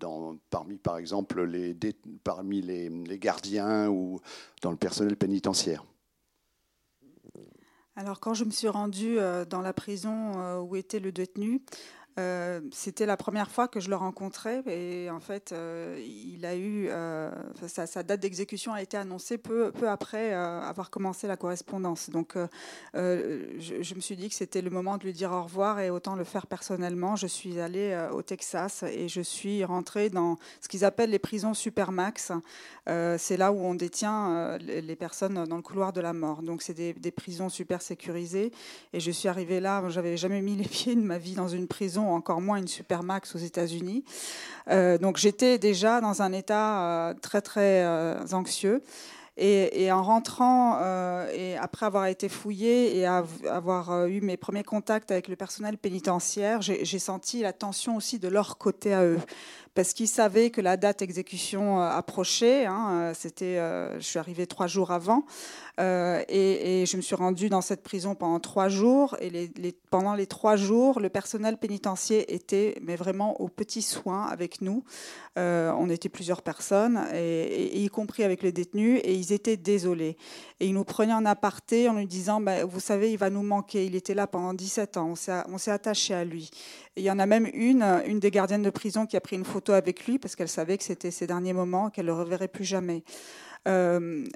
parmi, 0.51 0.79
par 0.79 0.97
exemple, 0.97 1.43
les, 1.43 1.77
parmi 2.23 2.63
les, 2.63 2.89
les, 2.89 3.19
gardiens 3.19 3.89
ou 3.89 4.21
dans 4.63 4.71
le 4.71 4.77
personnel 4.77 5.17
pénitentiaire? 5.17 5.85
Alors, 7.97 8.21
quand 8.21 8.35
je 8.35 8.45
me 8.45 8.51
suis 8.51 8.69
rendue 8.69 9.19
dans 9.51 9.61
la 9.61 9.73
prison 9.73 10.61
où 10.61 10.75
était 10.77 11.01
le 11.01 11.13
détenu, 11.13 11.61
euh, 12.19 12.61
c'était 12.73 13.07
la 13.07 13.17
première 13.17 13.51
fois 13.51 13.69
que 13.69 13.79
je 13.79 13.89
le 13.89 13.95
rencontrais 13.95 14.63
et 14.67 15.09
en 15.11 15.21
fait, 15.21 15.53
euh, 15.53 15.99
il 16.05 16.45
a 16.45 16.57
eu 16.57 16.89
euh, 16.89 17.31
sa, 17.69 18.03
date 18.03 18.21
d'exécution 18.21 18.73
a 18.73 18.83
été 18.83 18.97
annoncée 18.97 19.39
peu, 19.39 19.71
peu 19.71 19.89
après 19.89 20.33
avoir 20.33 20.91
commencé 20.91 21.29
la 21.29 21.37
correspondance. 21.37 22.11
Donc, 22.11 22.37
je, 22.95 23.95
me 23.95 24.01
suis 24.01 24.17
dit 24.17 24.29
que 24.29 24.35
c'était 24.35 24.63
le 24.63 24.71
moment 24.71 24.97
de 24.99 25.05
lui 25.05 25.13
dire 25.13 25.31
au 25.33 25.43
revoir 25.43 25.79
et 25.81 25.91
autant 25.91 26.17
le 26.17 26.25
faire 26.25 26.47
personnellement. 26.47 27.17
Je 27.17 27.27
suis 27.27 27.61
allée 27.61 27.97
au 28.13 28.23
Texas 28.23 28.83
et 28.83 29.09
je 29.09 29.21
suis 29.21 29.65
rentrée 29.65 30.11
dans 30.11 30.37
ce 30.61 30.69
qu'ils 30.69 30.85
appellent 30.85 31.11
les 31.11 31.19
prisons 31.19 31.55
supermax. 31.55 32.33
c'est 32.87 33.37
là 33.37 33.53
où 33.53 33.61
on 33.61 33.75
détient 33.75 34.59
les 34.59 34.97
personnes 34.97 35.45
dans 35.45 35.57
le 35.57 35.63
couloir 35.63 35.93
de 35.93 36.01
la 36.01 36.13
mort. 36.13 36.43
Donc, 36.43 36.63
c'est 36.63 36.75
des, 36.75 36.93
des 36.93 37.11
prisons 37.11 37.49
super 37.49 37.83
sécurisées. 37.83 38.53
Et 38.93 39.01
je 39.01 39.11
suis 39.11 39.29
arrivée 39.29 39.61
là, 39.61 39.89
j'avais 39.89 40.17
jamais 40.17 40.43
mis 40.43 40.57
les 40.57 40.69
pieds 40.69 40.97
de 40.97 41.03
ma 41.03 41.19
vie 41.19 41.35
dans 41.35 41.49
une 41.49 41.69
prison 41.69 42.00
encore 42.09 42.41
moins 42.41 42.57
une 42.57 42.69
supermax 42.69 43.35
aux 43.35 43.39
États-Unis. 43.39 44.05
Euh, 44.69 44.99
donc 44.99 45.17
j'étais 45.17 45.59
déjà 45.59 46.01
dans 46.01 46.23
un 46.23 46.33
état 46.33 46.83
euh, 46.83 47.15
très 47.15 47.41
très 47.41 47.85
euh, 47.85 48.17
anxieux. 48.33 48.83
Et, 49.43 49.91
en 49.91 50.03
rentrant, 50.03 50.79
et 51.33 51.57
après 51.57 51.87
avoir 51.87 52.05
été 52.09 52.29
fouillé 52.29 52.99
et 52.99 53.07
avoir 53.07 54.05
eu 54.07 54.21
mes 54.21 54.37
premiers 54.37 54.65
contacts 54.65 55.11
avec 55.11 55.29
le 55.29 55.37
personnel 55.37 55.79
pénitentiaire, 55.79 56.61
j'ai 56.61 56.99
senti 56.99 57.41
la 57.41 57.55
tension 57.55 57.97
aussi 57.97 58.19
de 58.19 58.29
leur 58.29 58.59
côté 58.59 58.93
à 58.93 59.03
eux 59.03 59.19
parce 59.81 59.95
qu'ils 59.95 60.09
savaient 60.09 60.51
que 60.51 60.61
la 60.61 60.77
date 60.77 60.99
d'exécution 60.99 61.81
approchait. 61.81 62.67
Hein, 62.67 63.13
c'était, 63.15 63.57
je 63.97 64.05
suis 64.05 64.19
arrivée 64.19 64.47
trois 64.47 64.67
jours 64.67 64.91
avant. 64.91 65.25
Euh, 65.81 66.23
et, 66.29 66.85
je 66.87 66.97
me 66.97 67.03
suis 67.03 67.15
rendue 67.15 67.49
dans 67.49 67.61
cette 67.61 67.83
prison 67.83 68.15
pendant 68.15 68.41
trois 68.41 68.69
jours. 68.69 69.17
Et 69.21 69.51
pendant 69.91 70.15
les 70.15 70.27
trois 70.27 70.57
jours, 70.57 71.01
le 71.01 71.09
personnel 71.09 71.57
pénitentiaire 71.57 72.25
était 72.29 72.77
mais 72.83 72.97
vraiment 72.97 73.41
aux 73.41 73.49
petits 73.49 73.83
soins 73.83 74.27
avec 74.27 74.61
nous. 74.61 74.85
Euh, 75.39 75.73
on 75.79 75.89
était 75.89 76.09
plusieurs 76.09 76.43
personnes, 76.43 77.01
y 77.15 77.89
compris 77.89 78.25
avec 78.25 78.43
les 78.43 78.53
détenus, 78.53 79.01
et 79.05 79.15
ils 79.15 79.33
étaient 79.33 79.57
désolés. 79.57 80.17
Et 80.59 80.67
ils 80.67 80.75
nous 80.75 80.85
prenaient 80.85 81.15
en 81.15 81.25
aparté 81.25 81.89
en 81.89 81.95
nous 81.95 82.05
disant, 82.05 82.41
bah, 82.41 82.65
vous 82.65 82.81
savez, 82.81 83.13
il 83.13 83.19
va 83.19 83.31
nous 83.31 83.43
manquer. 83.43 83.87
Il 83.87 83.95
était 83.95 84.15
là 84.15 84.27
pendant 84.27 84.53
17 84.53 84.97
ans. 84.99 85.15
On 85.49 85.59
s'est 85.59 85.71
attaché 85.71 86.13
à 86.13 86.25
lui. 86.25 86.51
Il 87.01 87.05
y 87.05 87.11
en 87.11 87.19
a 87.19 87.25
même 87.25 87.49
une, 87.55 87.83
une 88.07 88.21
des 88.21 88.31
gardiennes 88.31 88.63
de 88.63 88.69
prison 88.69 89.07
qui 89.07 89.17
a 89.17 89.23
pris 89.23 89.35
une 89.35 89.47
photo 89.47 89.73
avec 89.73 90.07
lui 90.07 90.19
parce 90.19 90.37
qu'elle 90.37 90.49
savait 90.49 90.77
que 90.77 90.85
c'était 90.85 91.11
ses 91.11 91.27
derniers 91.27 91.55
moments, 91.55 91.89
qu'elle 91.89 92.05
ne 92.05 92.11
le 92.11 92.17
reverrait 92.17 92.49
plus 92.49 92.65
jamais. 92.65 93.05
Euh, 93.69 94.27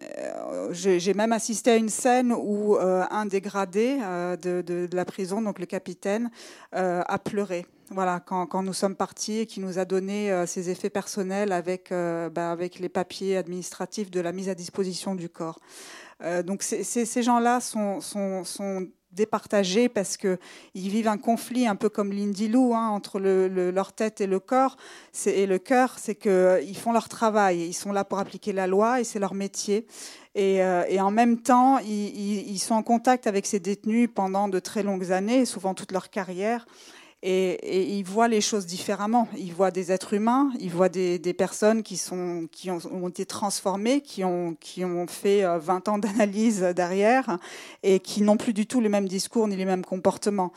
j'ai 0.71 1.14
même 1.14 1.33
assisté 1.33 1.73
à 1.73 1.76
une 1.76 1.88
scène 1.88 2.33
où 2.33 2.76
euh, 2.76 3.04
un 3.11 3.26
des 3.26 3.40
gradés 3.40 3.99
euh, 4.02 4.37
de, 4.37 4.88
la 4.92 5.04
prison, 5.04 5.42
donc 5.42 5.59
le 5.59 5.66
capitaine, 5.66 6.30
a 6.73 7.18
pleuré. 7.18 7.66
Voilà, 7.90 8.18
quand, 8.21 8.62
nous 8.62 8.73
sommes 8.73 8.97
partis 8.97 9.40
et 9.40 9.47
qui 9.47 9.61
nous 9.61 9.78
a 9.78 9.85
donné 9.85 10.44
ses 10.47 10.71
effets 10.71 10.88
personnels 10.88 11.52
avec, 11.52 11.90
bah, 11.90 12.50
avec 12.50 12.78
les 12.78 12.88
papiers 12.88 13.37
administratifs 13.37 14.11
de 14.11 14.21
la 14.21 14.33
mise 14.33 14.49
à 14.49 14.54
disposition 14.54 15.14
du 15.14 15.28
corps. 15.28 15.61
donc 16.44 16.62
ces 16.62 17.23
gens-là 17.23 17.61
sont 17.61 18.00
départagés 19.14 19.88
parce 19.88 20.16
qu'ils 20.16 20.38
vivent 20.75 21.09
un 21.09 21.18
conflit 21.18 21.66
un 21.66 21.76
peu 21.76 21.88
comme 21.88 22.12
l'Indilou 22.12 22.75
hein, 22.75 22.88
entre 22.88 23.18
le, 23.18 23.71
leur 23.71 23.92
tête 23.92 24.21
et 24.21 24.26
le 24.26 24.40
corps. 24.40 24.76
Et 25.26 25.47
le 25.47 25.59
cœur, 25.59 25.94
c'est 25.99 26.14
qu'ils 26.14 26.76
font 26.76 26.92
leur 26.92 27.09
travail, 27.09 27.61
ils 27.61 27.75
sont 27.75 27.92
là 27.92 28.04
pour 28.04 28.18
appliquer 28.18 28.52
la 28.52 28.66
loi 28.66 29.00
et 29.00 29.04
c'est 29.04 29.18
leur 29.18 29.35
métier. 29.35 29.87
Et, 30.35 30.62
euh, 30.62 30.85
en 30.99 31.11
même 31.11 31.40
temps, 31.40 31.78
ils, 31.78 32.59
sont 32.59 32.75
en 32.75 32.83
contact 32.83 33.26
avec 33.26 33.47
ces 33.47 33.61
détenus 33.61 34.09
pendant 34.12 34.49
de 34.49 34.59
très 34.59 34.83
longues 34.83 35.12
années, 35.12 35.44
souvent 35.44 35.75
toute 35.75 35.92
leur 35.92 36.11
carrière 36.11 36.66
et, 37.26 37.97
ils 37.97 38.04
voient 38.04 38.28
les 38.28 38.43
choses 38.43 38.66
différemment. 38.66 39.28
Ils 39.38 39.54
voient 39.54 39.71
des 39.71 39.90
êtres 39.90 40.12
humains, 40.12 40.50
ils 40.61 40.71
voient 40.71 40.90
des, 40.90 41.19
personnes 41.37 41.83
qui, 41.83 41.97
sont, 41.97 42.47
qui 42.52 42.71
ont, 42.71 43.09
été 43.09 43.25
transformées, 43.25 44.02
qui 44.02 44.25
ont, 44.25 44.57
qui 44.61 44.85
ont 44.85 45.07
fait 45.07 45.43
20 45.43 45.88
euh, 45.88 45.90
ans 45.90 45.99
d'analyse 45.99 46.61
derrière 46.76 47.38
et 47.83 47.99
qui 48.00 48.23
n'ont 48.23 48.37
plus 48.37 48.52
du 48.52 48.66
tout 48.66 48.83
le 48.83 48.90
même 48.90 49.09
discours 49.09 49.49
ni 49.49 49.57
les 49.57 49.64
mêmes 49.64 49.85
comportements. 49.85 50.52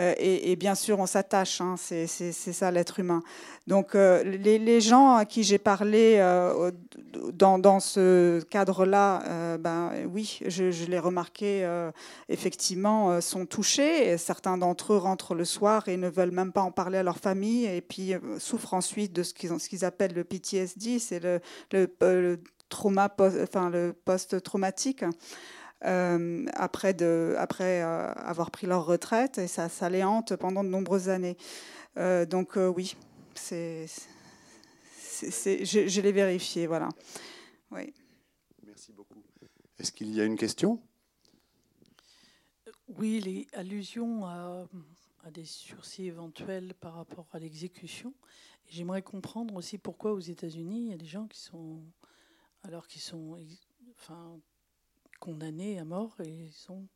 Euh, 0.00 0.14
et, 0.18 0.56
bien 0.56 0.74
sûr, 0.74 0.98
on 0.98 1.06
s'attache, 1.06 1.60
hein, 1.60 1.74
c'est 1.76 2.06
ça 2.06 2.70
l'être 2.70 3.00
humain. 3.00 3.22
Donc 3.66 3.94
euh, 3.94 4.24
les, 4.24 4.80
gens 4.80 5.14
à 5.14 5.24
qui 5.24 5.42
j'ai 5.42 5.58
parlé 5.58 6.16
euh, 6.18 6.70
dans, 7.32 7.80
ce 7.80 8.40
cadre-là, 8.44 9.58
ben, 9.58 9.92
oui, 10.12 10.40
je, 10.46 10.86
l'ai 10.86 10.98
remarqué, 10.98 11.68
effectivement, 12.28 13.20
sont 13.20 13.46
touchés. 13.46 14.16
certains 14.16 14.56
d'entre 14.56 14.94
eux 14.94 14.96
rentrent 14.96 15.34
le 15.34 15.44
soir 15.44 15.88
et 15.88 15.96
ne 15.96 16.08
veulent 16.08 16.30
même 16.30 16.52
pas 16.52 16.62
en 16.62 16.70
parler 16.70 16.98
à 16.98 17.02
leur 17.02 17.18
famille 17.18 17.66
et 17.66 17.80
puis 17.80 18.14
souffrent 18.38 18.74
ensuite 18.74 19.12
de 19.12 19.22
ce 19.22 19.34
qu'ils 19.34 19.84
appellent 19.84 20.14
le 20.14 20.24
PTSD, 20.24 20.98
c'est 20.98 21.20
le, 21.20 22.38
trauma, 22.68 23.14
enfin, 23.18 23.68
le 23.68 23.92
post-traumatique. 23.92 25.04
Euh, 25.84 26.44
après, 26.52 26.92
de, 26.92 27.34
après 27.38 27.82
euh, 27.82 28.12
avoir 28.12 28.50
pris 28.50 28.66
leur 28.66 28.84
retraite 28.84 29.38
et 29.38 29.46
ça, 29.46 29.70
ça 29.70 29.88
les 29.88 30.04
hante 30.04 30.36
pendant 30.36 30.62
de 30.62 30.68
nombreuses 30.68 31.08
années. 31.08 31.36
Euh, 31.96 32.26
donc 32.26 32.56
oui, 32.56 32.96
c'est, 33.34 33.86
je, 35.22 35.88
je 35.88 36.00
l'ai 36.00 36.12
vérifié, 36.12 36.66
voilà. 36.66 36.88
Oui. 37.70 37.94
Merci 38.66 38.92
beaucoup. 38.92 39.22
Est-ce 39.78 39.92
qu'il 39.92 40.14
y 40.14 40.20
a 40.20 40.24
une 40.24 40.36
question? 40.36 40.82
Oui, 42.98 43.20
les 43.20 43.46
allusions 43.54 44.26
à, 44.26 44.66
à, 45.24 45.30
des 45.30 45.44
sursis 45.44 46.06
éventuels 46.06 46.74
par 46.74 46.94
rapport 46.94 47.26
à 47.32 47.38
l'exécution. 47.38 48.12
J'aimerais 48.68 49.02
comprendre 49.02 49.54
aussi 49.54 49.78
pourquoi 49.78 50.12
aux 50.12 50.20
États-Unis, 50.20 50.86
il 50.86 50.90
y 50.90 50.94
a 50.94 50.98
des 50.98 51.06
gens 51.06 51.26
qui 51.26 51.38
sont, 51.38 51.80
alors 52.64 52.86
qu'ils 52.86 53.00
sont, 53.00 53.38
enfin, 53.96 54.38
condamnés 55.20 55.78
à 55.78 55.84
mort 55.84 56.16
et 56.20 56.28
ils 56.28 56.52
sont 56.52 56.88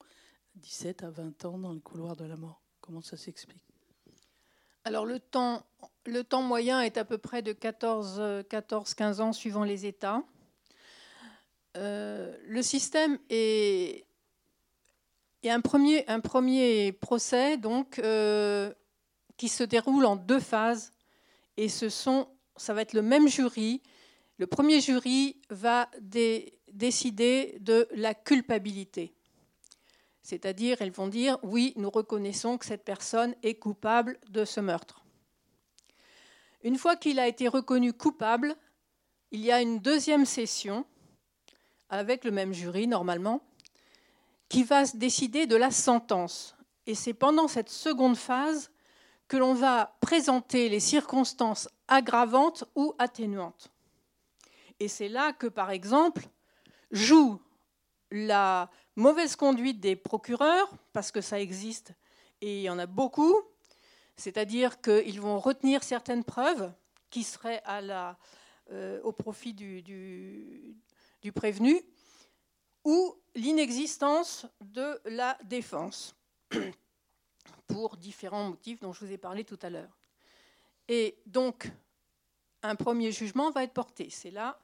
17 0.57 1.05
à 1.05 1.11
20 1.11 1.45
ans 1.45 1.59
dans 1.59 1.73
le 1.73 1.81
couloir 1.81 2.17
de 2.17 2.25
la 2.25 2.37
mort. 2.37 2.63
Comment 2.81 3.03
ça 3.03 3.17
s'explique? 3.17 3.63
Alors 4.85 5.07
le 5.07 5.21
temps, 5.21 5.65
le 6.07 6.25
temps 6.25 6.43
moyen 6.43 6.81
est 6.81 6.99
à 6.99 7.05
peu 7.05 7.19
près 7.19 7.43
de 7.43 7.53
14-15 7.53 9.21
ans 9.21 9.33
suivant 9.33 9.65
les 9.65 9.87
États. 9.87 10.23
Euh, 11.77 12.37
le 12.47 12.63
système 12.63 13.19
est, 13.31 14.07
un, 15.45 15.61
premier, 15.61 16.07
un 16.09 16.21
premier 16.21 16.93
procès 16.93 17.57
donc, 17.57 17.99
euh, 17.99 18.73
qui 19.37 19.49
se 19.49 19.65
déroule 19.65 20.05
en 20.05 20.17
deux 20.17 20.41
phases 20.41 20.93
et 21.57 21.69
ce 21.69 21.89
sont 21.89 22.29
ça 22.57 22.75
va 22.75 22.83
être 22.83 22.93
le 22.93 23.03
même 23.03 23.29
jury. 23.29 23.83
Le 24.39 24.47
premier 24.47 24.81
jury 24.81 25.41
va 25.51 25.89
décider 26.75 27.57
de 27.61 27.89
la 27.93 28.15
culpabilité. 28.15 29.15
C'est-à-dire, 30.23 30.81
elles 30.81 30.91
vont 30.91 31.09
dire, 31.09 31.39
oui, 31.43 31.73
nous 31.77 31.91
reconnaissons 31.91 32.59
que 32.59 32.67
cette 32.67 32.85
personne 32.85 33.35
est 33.43 33.55
coupable 33.55 34.19
de 34.31 34.45
ce 34.45 34.61
meurtre. 34.61 35.05
Une 36.63 36.79
fois 36.79 36.97
qu'il 36.97 37.19
a 37.19 37.29
été 37.29 37.47
reconnu 37.47 37.93
coupable, 37.93 38.57
il 39.31 39.41
y 39.41 39.53
a 39.53 39.61
une 39.61 39.81
deuxième 39.81 40.25
session, 40.25 40.87
avec 41.91 42.25
le 42.25 42.31
même 42.31 42.53
jury 42.53 42.87
normalement, 42.87 43.43
qui 44.49 44.63
va 44.63 44.85
décider 44.85 45.47
de 45.47 45.57
la 45.57 45.71
sentence. 45.71 46.57
Et 46.87 46.95
c'est 46.95 47.15
pendant 47.15 47.49
cette 47.49 47.69
seconde 47.69 48.17
phase 48.17 48.71
que 49.29 49.37
l'on 49.37 49.55
va 49.55 49.97
présenter 50.01 50.69
les 50.69 50.81
circonstances 50.81 51.69
aggravantes 51.89 52.65
ou 52.75 52.95
atténuantes. 52.99 53.71
Et 54.81 54.89
c'est 54.89 55.09
là 55.09 55.33
que, 55.33 55.47
par 55.47 55.71
exemple, 55.71 56.27
joue 56.95 57.39
la 58.11 58.71
mauvaise 58.97 59.37
conduite 59.37 59.81
des 59.81 59.97
procureurs, 59.97 60.71
parce 60.93 61.11
que 61.11 61.21
ça 61.21 61.41
existe 61.41 61.93
et 62.41 62.59
il 62.59 62.63
y 62.63 62.71
en 62.71 62.79
a 62.79 62.87
beaucoup, 62.87 63.41
c'est-à-dire 64.17 64.81
qu'ils 64.81 65.21
vont 65.21 65.39
retenir 65.39 65.83
certaines 65.83 66.25
preuves 66.25 66.73
qui 67.11 67.25
seraient 67.25 67.63
euh, 68.71 69.01
au 69.03 69.13
profit 69.13 69.53
du 69.53 71.33
prévenu, 71.35 71.83
ou 72.85 73.17
l'inexistence 73.35 74.47
de 74.61 75.01
la 75.07 75.39
défense, 75.45 76.15
pour 77.67 77.97
différents 77.97 78.51
motifs 78.51 78.81
dont 78.81 78.93
je 78.93 79.05
vous 79.05 79.13
ai 79.13 79.19
parlé 79.19 79.45
tout 79.45 79.59
à 79.63 79.71
l'heure. 79.71 79.99
Et 80.89 81.19
donc, 81.27 81.71
un 82.63 82.77
premier 82.77 83.11
jugement 83.11 83.51
va 83.51 83.65
être 83.65 83.73
porté. 83.73 84.11
C'est 84.11 84.31
là, 84.31 84.61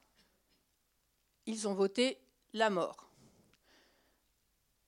ils 1.50 1.68
ont 1.68 1.74
voté 1.74 2.18
la 2.52 2.70
mort. 2.70 3.10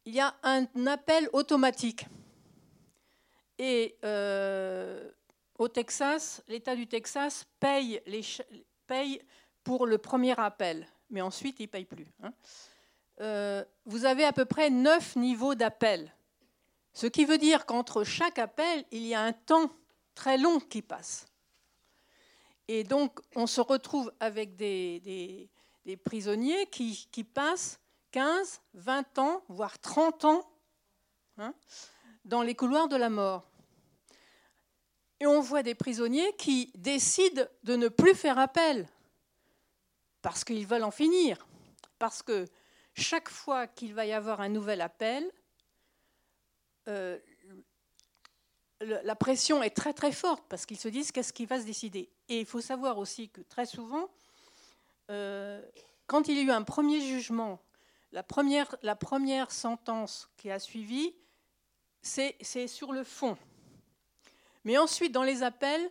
Il 0.05 0.15
y 0.15 0.21
a 0.21 0.35
un 0.43 0.67
appel 0.87 1.29
automatique. 1.33 2.07
Et 3.59 3.97
euh, 4.05 5.11
au 5.59 5.69
Texas, 5.69 6.43
l'État 6.49 6.75
du 6.75 6.87
Texas 6.87 7.47
paye, 7.61 8.01
pour 9.65 9.87
le 9.87 9.99
premier 9.99 10.39
appel, 10.39 10.87
mais 11.11 11.21
ensuite 11.21 11.61
il 11.61 11.65
ne 11.65 11.69
paye 11.69 11.85
plus. 11.85 12.07
Hein. 12.23 12.33
Euh, 13.21 13.65
vous 13.85 14.05
avez 14.05 14.25
à 14.25 14.33
peu 14.33 14.45
près 14.45 14.71
neuf 14.71 15.17
niveaux 15.17 15.55
d'appel. 15.55 16.13
Ce 16.93 17.07
qui 17.07 17.25
veut 17.25 17.39
dire 17.39 17.65
qu'entre 17.67 18.05
chaque 18.05 18.39
appel, 18.39 18.85
il 18.91 19.07
y 19.07 19.15
a 19.15 19.23
un 19.23 19.33
temps 19.33 19.71
très 20.15 20.37
long 20.37 20.59
qui 20.59 20.83
passe. 20.83 21.27
Et 22.69 22.85
donc, 22.85 23.21
on 23.35 23.47
se 23.47 23.61
retrouve 23.61 24.13
avec 24.21 24.57
des, 24.57 25.51
prisonniers 25.97 26.67
qui, 26.67 27.25
passent 27.25 27.81
15, 28.13 28.61
20 28.75 29.19
ans, 29.19 29.43
voire 29.49 29.79
30 29.79 30.25
ans 30.25 30.51
hein, 31.39 31.55
dans 32.25 32.43
les 32.43 32.55
couloirs 32.55 32.89
de 32.89 32.97
la 32.97 33.11
mort. 33.11 33.51
Et 35.21 35.27
on 35.27 35.41
voit 35.41 35.63
des 35.63 35.75
prisonniers 35.75 36.35
qui 36.37 36.73
décident 36.75 37.45
de 37.63 37.77
ne 37.77 37.89
plus 37.89 38.15
faire 38.15 38.39
appel 38.39 38.89
parce 40.21 40.45
qu'ils 40.45 40.67
veulent 40.67 40.85
en 40.85 40.91
finir. 40.91 41.47
Parce 41.99 42.23
que 42.23 42.47
chaque 42.95 43.29
fois 43.29 43.67
qu'il 43.67 43.95
va 43.95 44.05
y 44.07 44.13
avoir 44.13 44.41
un 44.41 44.49
nouvel 44.49 44.81
appel, 44.81 45.31
euh, 46.89 47.19
la 48.81 49.15
pression 49.15 49.63
est 49.63 49.71
très 49.71 49.93
très 49.93 50.11
forte 50.11 50.45
parce 50.49 50.67
qu'ils 50.67 50.79
se 50.79 50.89
disent 50.89 51.13
qu'est-ce 51.13 51.33
qui 51.33 51.47
va 51.47 51.61
se 51.61 51.67
décider? 51.67 52.11
Et 52.29 52.41
il 52.41 52.47
faut 52.47 52.61
savoir 52.61 52.99
aussi 52.99 53.29
que 53.29 53.41
très 53.43 53.67
souvent, 53.67 54.11
euh, 55.13 55.63
quand 56.07 56.29
il 56.29 56.37
y 56.37 56.41
a 56.41 56.43
eu 56.43 56.51
un 56.51 56.63
premier 56.63 57.01
jugement, 57.01 57.61
la 58.13 58.23
première, 58.23 58.75
la 58.83 58.97
première 58.97 59.51
sentence 59.51 60.31
qui 60.37 60.51
a 60.51 60.59
suivi, 60.59 61.15
c'est 62.01 62.67
sur 62.67 62.93
le 62.93 63.05
fond. 63.05 63.37
Mais 64.65 64.79
ensuite, 64.79 65.13
dans 65.13 65.23
les 65.23 65.43
appels, 65.43 65.91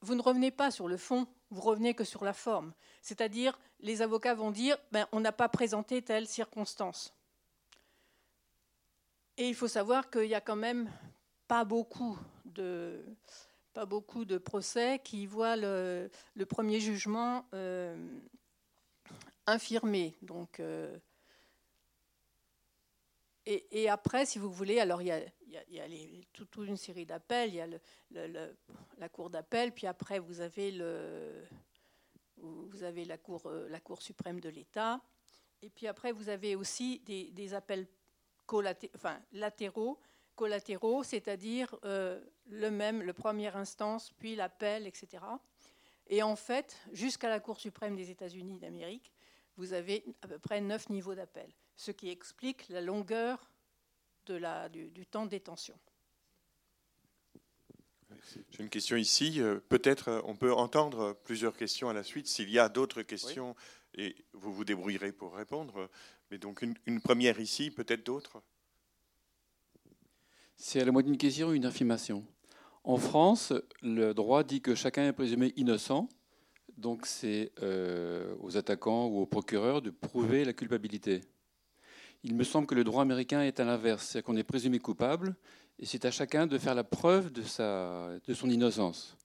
vous 0.00 0.14
ne 0.14 0.22
revenez 0.22 0.50
pas 0.50 0.70
sur 0.70 0.88
le 0.88 0.96
fond, 0.96 1.26
vous 1.50 1.60
revenez 1.60 1.94
que 1.94 2.04
sur 2.04 2.24
la 2.24 2.32
forme. 2.32 2.72
C'est-à-dire, 3.02 3.58
les 3.80 4.02
avocats 4.02 4.34
vont 4.34 4.50
dire, 4.50 4.76
ben, 4.90 5.06
on 5.12 5.20
n'a 5.20 5.32
pas 5.32 5.48
présenté 5.48 6.02
telle 6.02 6.26
circonstance. 6.26 7.14
Et 9.36 9.48
il 9.48 9.54
faut 9.54 9.68
savoir 9.68 10.10
qu'il 10.10 10.28
n'y 10.28 10.34
a 10.34 10.40
quand 10.40 10.56
même 10.56 10.90
pas 11.48 11.64
beaucoup 11.64 12.18
de, 12.44 13.04
pas 13.72 13.86
beaucoup 13.86 14.24
de 14.24 14.38
procès 14.38 15.00
qui 15.02 15.26
voient 15.26 15.56
le, 15.56 16.10
premier 16.48 16.80
jugement 16.80 17.46
euh, 17.54 17.96
infirmé. 19.46 20.14
Donc, 20.22 20.60
euh, 20.60 20.96
et, 23.44 23.88
après, 23.88 24.24
si 24.24 24.38
vous 24.38 24.52
voulez, 24.52 24.78
alors 24.78 25.02
il 25.02 25.08
y 25.08 25.10
a, 25.10 25.20
toute, 26.32 26.56
une 26.56 26.76
série 26.76 27.06
d'appels. 27.06 27.50
Il 27.50 27.56
y 27.56 27.60
a 27.60 27.66
la 28.98 29.08
cour 29.08 29.30
d'appel, 29.30 29.72
puis 29.72 29.88
après 29.88 30.20
vous 30.20 30.40
avez, 30.40 30.78
euh, 30.80 31.44
la 32.38 33.18
Cour 33.80 34.00
suprême 34.00 34.38
de 34.38 34.48
l'État, 34.48 35.00
et 35.60 35.70
puis 35.70 35.88
après 35.88 36.12
vous 36.12 36.28
avez 36.28 36.54
aussi 36.54 37.00
des, 37.00 37.54
appels 37.54 37.88
latéraux, 39.32 39.98
collatéraux, 40.34 41.02
c'est-à-dire 41.02 41.74
euh, 41.84 42.20
le 42.46 42.70
même, 42.70 43.02
le 43.02 43.12
première 43.12 43.56
instance, 43.56 44.12
puis 44.18 44.34
l'appel, 44.34 44.86
etc. 44.86 45.24
Et 46.08 46.22
en 46.22 46.36
fait, 46.36 46.76
jusqu'à 46.92 47.28
la 47.28 47.40
Cour 47.40 47.60
suprême 47.60 47.96
des 47.96 48.10
États-Unis 48.10 48.58
d'Amérique, 48.58 49.12
vous 49.56 49.72
avez 49.72 50.04
à 50.22 50.28
peu 50.28 50.38
près 50.38 50.60
neuf 50.60 50.88
niveaux 50.88 51.14
d'appel, 51.14 51.50
ce 51.76 51.90
qui 51.90 52.10
explique 52.10 52.68
la 52.68 52.80
longueur 52.80 53.50
de 54.26 54.34
la, 54.34 54.68
du, 54.68 55.06
temps 55.06 55.24
de 55.24 55.30
détention. 55.30 55.78
J'ai 58.50 58.62
une 58.62 58.68
question 58.68 58.96
ici. 58.96 59.40
Euh, 59.40 59.58
peut-être 59.68 60.08
euh, 60.08 60.20
on 60.24 60.36
peut 60.36 60.52
entendre 60.52 61.18
plusieurs 61.24 61.56
questions 61.56 61.88
à 61.88 61.92
la 61.92 62.04
suite. 62.04 62.28
S'il 62.28 62.50
y 62.50 62.58
a 62.58 62.68
d'autres 62.68 63.02
questions, 63.02 63.56
et 63.94 64.16
vous 64.32 64.52
vous 64.52 64.64
débrouillerez 64.64 65.12
pour 65.12 65.34
répondre. 65.34 65.88
Mais 66.30 66.38
donc 66.38 66.62
une, 66.62 67.00
première 67.00 67.40
ici, 67.40 67.70
peut-être 67.70 68.04
d'autres? 68.04 68.42
C'est 70.64 70.80
à 70.80 70.84
la 70.84 70.92
moitié 70.92 71.10
d'une 71.10 71.18
question 71.18 71.48
ou 71.48 71.54
une 71.54 71.64
affirmation. 71.64 72.24
En 72.84 72.96
France, 72.96 73.52
le 73.82 74.14
droit 74.14 74.44
dit 74.44 74.60
que 74.60 74.76
chacun 74.76 75.08
est 75.08 75.12
présumé 75.12 75.52
innocent, 75.56 76.08
donc 76.78 77.04
c'est 77.04 77.50
euh, 77.62 78.36
aux 78.38 78.56
attaquants 78.56 79.08
ou 79.08 79.18
aux 79.22 79.26
procureurs 79.26 79.82
de 79.82 79.90
prouver 79.90 80.44
la 80.44 80.52
culpabilité. 80.52 81.22
Il 82.22 82.36
me 82.36 82.44
semble 82.44 82.68
que 82.68 82.76
le 82.76 82.84
droit 82.84 83.02
américain 83.02 83.42
est 83.42 83.58
à 83.58 83.64
l'inverse, 83.64 84.10
c'est 84.12 84.22
qu'on 84.22 84.36
est 84.36 84.44
présumé 84.44 84.78
coupable 84.78 85.34
et 85.80 85.84
c'est 85.84 86.04
à 86.04 86.12
chacun 86.12 86.46
de 86.46 86.56
faire 86.58 86.76
la 86.76 86.84
preuve 86.84 87.32
de, 87.32 87.42
son 87.42 88.48
innocence. 88.48 89.16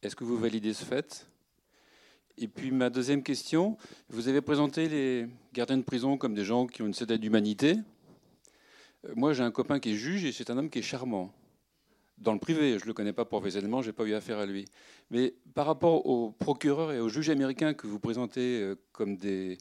Est-ce 0.00 0.16
que 0.16 0.24
vous 0.24 0.38
validez 0.38 0.72
ce 0.72 0.86
fait? 0.86 1.28
Et 2.38 2.48
puis 2.48 2.70
ma 2.70 2.88
deuxième 2.88 3.22
question, 3.22 3.76
vous 4.08 4.28
avez 4.28 4.40
présenté 4.40 4.88
les 4.88 5.28
gardiens 5.52 5.76
de 5.76 5.82
prison 5.82 6.16
comme 6.16 6.34
des 6.34 6.46
gens 6.46 6.66
qui 6.66 6.80
ont 6.80 6.86
une 6.86 6.94
certaine 6.94 7.22
humanité. 7.22 7.76
Euh, 9.06 9.12
moi, 9.16 9.32
j'ai 9.32 9.42
un 9.42 9.50
copain 9.50 9.80
qui 9.80 9.92
est 9.92 9.94
juge 9.94 10.24
et 10.24 10.32
c'est 10.32 10.50
un 10.50 10.58
homme 10.58 10.70
qui 10.70 10.78
est 10.78 10.82
charmant. 10.82 11.32
Dans 12.18 12.32
le 12.32 12.38
privé, 12.38 12.78
je 12.78 12.84
ne 12.84 12.88
le 12.88 12.94
connais 12.94 13.12
pas 13.12 13.26
professionnellement, 13.26 13.82
je 13.82 13.88
n'ai 13.88 13.92
pas 13.92 14.04
eu 14.04 14.14
affaire 14.14 14.38
à 14.38 14.46
lui. 14.46 14.64
Mais 15.10 15.34
par 15.54 15.66
rapport 15.66 16.06
aux 16.06 16.30
procureurs 16.30 16.92
et 16.92 17.00
aux 17.00 17.08
juges 17.08 17.28
américains 17.28 17.74
que 17.74 17.86
vous 17.86 18.00
présentez 18.00 18.62
euh, 18.62 18.74
comme 18.92 19.16
des, 19.16 19.58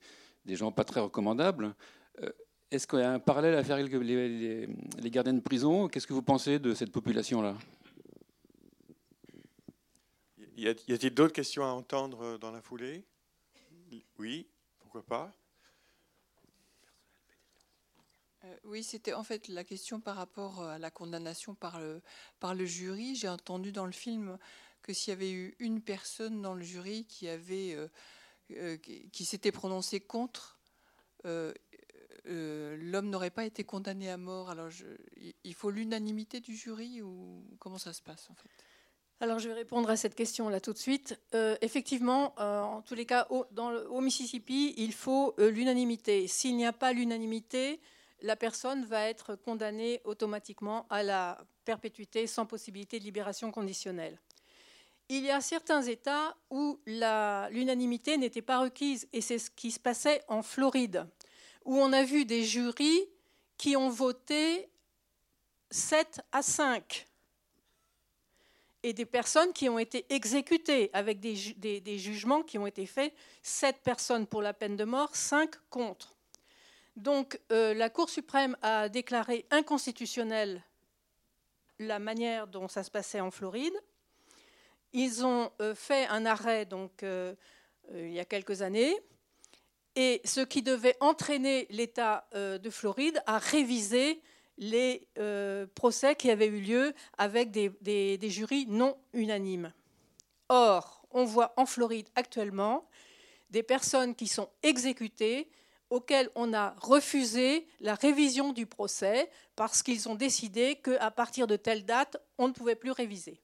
gens 0.47 0.71
pas 0.71 0.85
très 0.85 1.01
recommandables, 1.01 1.75
euh, 2.21 2.29
est-ce 2.71 2.87
qu'il 2.87 2.99
y 2.99 3.03
a 3.03 3.11
un 3.11 3.19
parallèle 3.19 3.55
à 3.55 3.63
faire 3.63 3.75
avec 3.75 3.91
les, 3.91 4.67
les 5.01 5.11
gardiens 5.11 5.33
de 5.33 5.41
prison? 5.41 5.87
Qu'est-ce 5.87 6.07
que 6.07 6.13
vous 6.13 6.21
pensez 6.21 6.59
de 6.59 6.73
cette 6.73 6.91
population-là? 6.91 7.55
Y 10.57 10.69
a-t-il 10.69 11.13
d'autres 11.13 11.33
questions 11.33 11.63
à 11.63 11.67
entendre 11.67 12.37
dans 12.37 12.51
la 12.51 12.61
foulée? 12.61 13.03
Oui, 14.17 14.47
pourquoi 14.79 15.03
pas? 15.03 15.33
Euh, 18.45 18.57
oui, 18.63 18.83
c'était 18.83 19.13
en 19.13 19.23
fait 19.23 19.47
la 19.47 19.63
question 19.63 19.99
par 19.99 20.15
rapport 20.15 20.61
euh, 20.61 20.69
à 20.69 20.77
la 20.77 20.91
condamnation 20.91 21.55
par 21.55 21.79
le, 21.79 22.01
par 22.39 22.55
le 22.55 22.65
jury. 22.65 23.15
J'ai 23.15 23.29
entendu 23.29 23.71
dans 23.71 23.85
le 23.85 23.91
film 23.91 24.37
que 24.81 24.93
s'il 24.93 25.11
y 25.11 25.13
avait 25.13 25.31
eu 25.31 25.55
une 25.59 25.81
personne 25.81 26.41
dans 26.41 26.53
le 26.53 26.63
jury 26.63 27.05
qui 27.05 27.27
avait 27.27 27.75
qui 29.11 29.25
s'était 29.25 29.51
prononcée 29.51 29.99
contre, 29.99 30.59
l'homme 31.23 33.09
n'aurait 33.09 33.31
pas 33.31 33.45
été 33.45 33.63
condamné 33.63 34.11
à 34.11 34.17
mort. 34.17 34.51
Alors, 34.51 34.69
il 35.43 35.53
faut 35.55 35.71
l'unanimité 35.71 36.39
du 36.39 36.55
jury 36.55 37.01
ou 37.01 37.43
comment 37.57 37.79
ça 37.79 37.93
se 37.93 38.03
passe 38.03 38.29
en 38.29 38.35
fait? 38.35 38.51
Alors 39.21 39.39
je 39.39 39.47
vais 39.47 39.55
répondre 39.55 39.89
à 39.89 39.95
cette 39.95 40.13
question 40.13 40.49
là 40.49 40.59
tout 40.59 40.73
de 40.73 40.77
suite. 40.77 41.17
Euh, 41.33 41.55
effectivement, 41.61 42.33
euh, 42.39 42.61
en 42.61 42.81
tous 42.81 42.95
les 42.95 43.05
cas, 43.05 43.27
au, 43.29 44.01
Mississippi, 44.01 44.73
il 44.77 44.91
faut 44.93 45.33
euh, 45.39 45.49
l'unanimité. 45.49 46.27
S'il 46.27 46.57
n'y 46.57 46.65
a 46.65 46.73
pas 46.73 46.91
l'unanimité, 46.91 47.79
la 48.21 48.35
personne 48.35 48.85
va 48.85 49.07
être 49.07 49.35
condamnée 49.35 50.01
automatiquement 50.03 50.85
à 50.89 51.03
la 51.03 51.45
perpétuité 51.65 52.27
sans 52.27 52.45
possibilité 52.45 52.99
de 52.99 53.03
libération 53.03 53.51
conditionnelle. 53.51 54.19
il 55.09 55.23
y 55.23 55.29
a 55.29 55.41
certains 55.41 55.83
États 55.83 56.35
où 56.49 56.79
l'unanimité 56.85 58.17
n'était 58.17 58.41
pas 58.41 58.59
requise, 58.59 59.07
et 59.13 59.21
c'est 59.21 59.37
ce 59.37 59.51
qui 59.51 59.71
se 59.71 59.79
passait 59.79 60.23
en 60.27 60.41
Floride, 60.41 61.05
où 61.63 61.77
on 61.77 61.93
a 61.93 62.03
vu 62.03 62.25
des 62.25 62.43
jurys 62.43 63.07
qui 63.57 63.75
ont 63.75 63.89
voté 63.89 64.69
7 65.69 66.21
à 66.31 66.41
5, 66.41 67.07
et 68.85 68.93
des 68.93 69.05
personnes 69.05 69.51
qui 69.51 69.67
ont 69.67 69.79
été 69.79 70.05
exécutées 70.13 70.91
avec 70.93 71.19
des, 71.19 71.97
jugements 71.97 72.43
qui 72.43 72.59
ont 72.59 72.67
été 72.67 72.85
faits, 72.85 73.13
7 73.41 73.81
personnes 73.81 74.27
pour 74.27 74.43
la 74.43 74.53
peine 74.53 74.75
de 74.75 74.83
mort, 74.83 75.15
5 75.15 75.49
contre. 75.71 76.14
Donc 76.95 77.39
euh, 77.51 77.73
la 77.73 77.89
Cour 77.89 78.09
suprême 78.09 78.55
a 78.61 78.87
déclaré 78.87 79.45
inconstitutionnelle 79.51 80.63
la 81.79 81.99
manière 81.99 82.47
dont 82.47 82.67
ça 82.69 82.83
se 82.83 82.91
passait 82.91 83.19
en 83.19 83.31
Floride. 83.31 83.73
Ils 84.93 85.25
ont 85.25 85.51
euh, 85.61 85.75
fait 85.75 86.07
un 86.07 86.25
arrêt 86.25 86.67
euh, 87.03 87.35
il 87.93 88.13
y 88.13 88.19
a 88.19 88.25
quelques 88.25 88.61
années, 88.61 88.95
et 89.97 90.21
ce 90.23 90.39
qui 90.39 90.61
devait 90.61 90.95
entraîner 91.01 91.67
l'État 91.69 92.27
de 92.33 92.69
Floride 92.69 93.21
à 93.27 93.37
réviser 93.37 94.21
les 94.57 95.07
procès 95.73 96.15
qui 96.15 96.29
avaient 96.29 96.47
eu 96.47 96.59
lieu 96.59 96.93
avec 97.17 97.51
des, 97.51 98.19
jurys 98.23 98.65
non 98.67 98.97
unanimes. 99.13 99.71
Or, 100.49 101.05
on 101.11 101.23
voit 101.23 101.53
en 101.55 101.65
Floride 101.65 102.09
actuellement 102.15 102.89
des 103.51 103.63
personnes 103.63 104.15
qui 104.15 104.27
sont 104.27 104.49
exécutées 104.63 105.47
auxquelles 105.89 106.29
on 106.35 106.53
a 106.53 106.75
refusé 106.79 107.67
la 107.79 107.95
révision 107.95 108.53
du 108.53 108.65
procès 108.65 109.29
parce 109.55 109.83
qu'ils 109.83 110.09
ont 110.09 110.15
décidé 110.15 110.75
qu'à 110.77 111.11
partir 111.11 111.47
de 111.47 111.55
telle 111.55 111.85
date, 111.85 112.17
on 112.37 112.47
ne 112.47 112.53
pouvait 112.53 112.75
plus 112.75 112.91
réviser. 112.91 113.39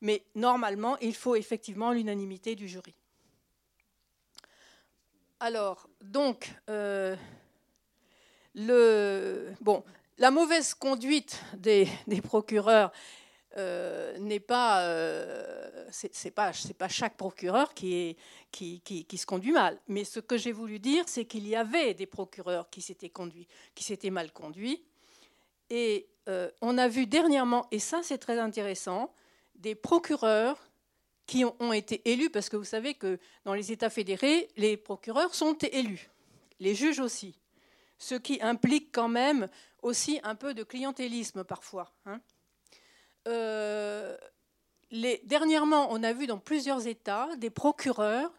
Mais 0.00 0.22
normalement, 0.34 0.98
il 0.98 1.14
faut 1.14 1.36
effectivement 1.36 1.92
l'unanimité 1.92 2.54
du 2.54 2.68
jury. 2.68 2.94
Alors, 5.40 5.88
donc, 6.00 6.50
euh, 6.70 7.16
la 8.54 10.30
mauvaise 10.30 10.74
conduite 10.74 11.40
des, 11.56 11.88
procureurs 12.22 12.92
euh, 13.56 14.18
n'est 14.18 14.40
pas, 14.40 14.82
euh, 14.82 15.86
c'est 15.90 16.30
pas, 16.30 16.52
pas 16.78 16.88
chaque 16.88 17.16
procureur 17.16 17.72
qui, 17.74 18.16
qui, 18.50 18.80
qui, 18.80 19.18
se 19.18 19.26
conduit 19.26 19.52
mal. 19.52 19.78
Mais 19.88 20.04
ce 20.04 20.20
que 20.20 20.36
j'ai 20.36 20.52
voulu 20.52 20.78
dire, 20.78 21.04
c'est 21.08 21.24
qu'il 21.24 21.46
y 21.46 21.56
avait 21.56 21.94
des 21.94 22.06
procureurs 22.06 22.68
qui 22.70 22.82
s'étaient 22.82 23.08
conduits, 23.08 23.48
qui 23.74 23.84
s'étaient 23.84 24.10
mal 24.10 24.32
conduits. 24.32 24.82
Et 25.70 26.06
on 26.60 26.76
a 26.76 26.88
vu 26.88 27.06
dernièrement, 27.06 27.66
et 27.70 27.78
ça 27.78 28.00
c'est 28.02 28.18
très 28.18 28.38
intéressant, 28.38 29.12
des 29.54 29.74
procureurs 29.74 30.58
qui 31.26 31.44
ont 31.44 31.72
été 31.72 32.02
élus, 32.04 32.30
parce 32.30 32.48
que 32.48 32.56
vous 32.56 32.64
savez 32.64 32.94
que 32.94 33.18
dans 33.44 33.54
les 33.54 33.72
États 33.72 33.90
fédérés, 33.90 34.48
les 34.56 34.76
procureurs 34.76 35.34
sont 35.34 35.54
élus, 35.58 36.08
les 36.60 36.74
juges 36.74 37.00
aussi, 37.00 37.38
ce 37.98 38.14
qui 38.14 38.40
implique 38.40 38.92
quand 38.92 39.08
même 39.08 39.48
aussi 39.82 40.20
un 40.22 40.34
peu 40.34 40.54
de 40.54 40.62
clientélisme 40.62 41.44
parfois. 41.44 41.92
Hein. 42.06 42.20
Euh, 43.26 44.16
dernièrement, 45.24 45.88
on 45.90 46.02
a 46.02 46.12
vu 46.12 46.26
dans 46.26 46.38
plusieurs 46.38 46.86
États 46.86 47.34
des 47.36 47.50
procureurs 47.50 48.32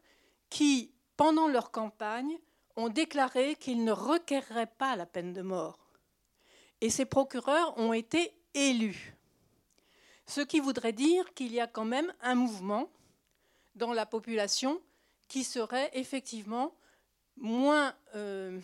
qui, 0.50 0.94
pendant 1.18 1.48
leur 1.48 1.72
campagne, 1.72 2.38
ont 2.76 2.90
déclaré 2.90 3.56
qu'ils 3.56 3.84
ne 3.84 3.92
requerraient 3.92 4.72
pas 4.78 4.96
la 4.96 5.06
peine 5.06 5.34
de 5.34 5.42
mort. 5.42 5.80
Et 6.80 6.90
ces 6.90 7.06
procureurs 7.06 7.78
ont 7.78 7.94
été 7.94 8.34
élus. 8.54 9.16
Ce 10.28 10.42
qui 10.42 10.60
voudrait 10.60 10.94
dire 10.94 11.34
qu'il 11.34 11.54
y 11.54 11.60
a 11.60 11.68
quand 11.68 11.86
même 11.86 12.14
un 12.22 12.36
mouvement 12.36 12.90
dans 13.76 13.94
la 13.94 14.06
population 14.06 14.82
qui 15.28 15.44
serait 15.44 15.90
effectivement 15.94 16.76
moins 17.38 17.94
euh, 18.16 18.60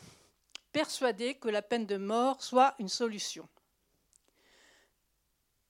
persuadé 0.71 1.36
que 1.36 1.49
la 1.49 1.62
peine 1.62 1.86
de 1.86 1.97
mort 1.97 2.41
soit 2.41 2.75
une 2.79 2.89
solution. 2.89 3.47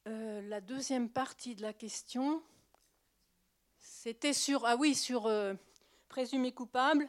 Euh, 0.05 0.41
la 0.49 0.59
deuxième 0.59 1.07
partie 1.07 1.55
de 1.55 1.61
la 1.61 1.71
question, 1.71 2.43
c'était 3.79 4.33
sur 4.33 4.65
ah 4.65 4.75
oui 4.75 4.95
sur 4.95 5.27
euh, 5.27 5.53
présumé 6.09 6.51
coupable 6.51 7.07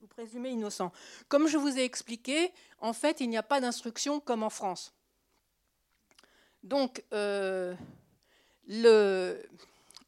ou 0.00 0.06
présumé 0.06 0.48
innocent. 0.48 0.92
Comme 1.28 1.46
je 1.46 1.58
vous 1.58 1.78
ai 1.78 1.84
expliqué, 1.84 2.54
en 2.78 2.94
fait, 2.94 3.20
il 3.20 3.28
n'y 3.28 3.36
a 3.36 3.42
pas 3.42 3.60
d'instruction 3.60 4.18
comme 4.18 4.42
en 4.42 4.48
France. 4.48 4.94
Donc, 6.62 7.04
euh, 7.12 7.76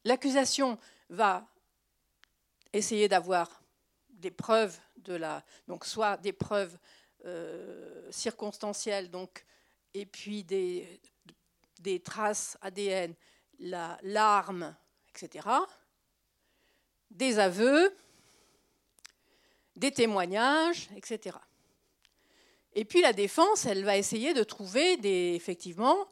l'accusation 0.03 0.79
va 1.11 1.47
essayer 2.73 3.07
d'avoir 3.07 3.61
des 4.09 4.31
preuves 4.31 4.79
de 4.97 5.13
la, 5.13 5.43
donc 5.67 5.85
soit 5.85 6.17
des 6.17 6.33
preuves 6.33 6.77
circonstancielles, 8.11 9.11
donc, 9.11 9.45
et 9.93 10.05
puis 10.05 10.43
des, 10.43 11.01
des 11.79 11.99
traces 12.01 12.57
ADN, 12.61 13.15
l'arme, 13.59 14.75
etc., 15.09 15.47
des 17.09 17.39
aveux, 17.39 17.95
des 19.75 19.91
témoignages, 19.91 20.89
etc. 20.95 21.37
Et 22.73 22.85
puis 22.85 23.01
la 23.01 23.13
défense, 23.13 23.65
elle 23.65 23.83
va 23.83 23.97
essayer 23.97 24.33
de 24.33 24.43
trouver 24.43 24.97
des, 24.97 25.33
effectivement 25.35 26.07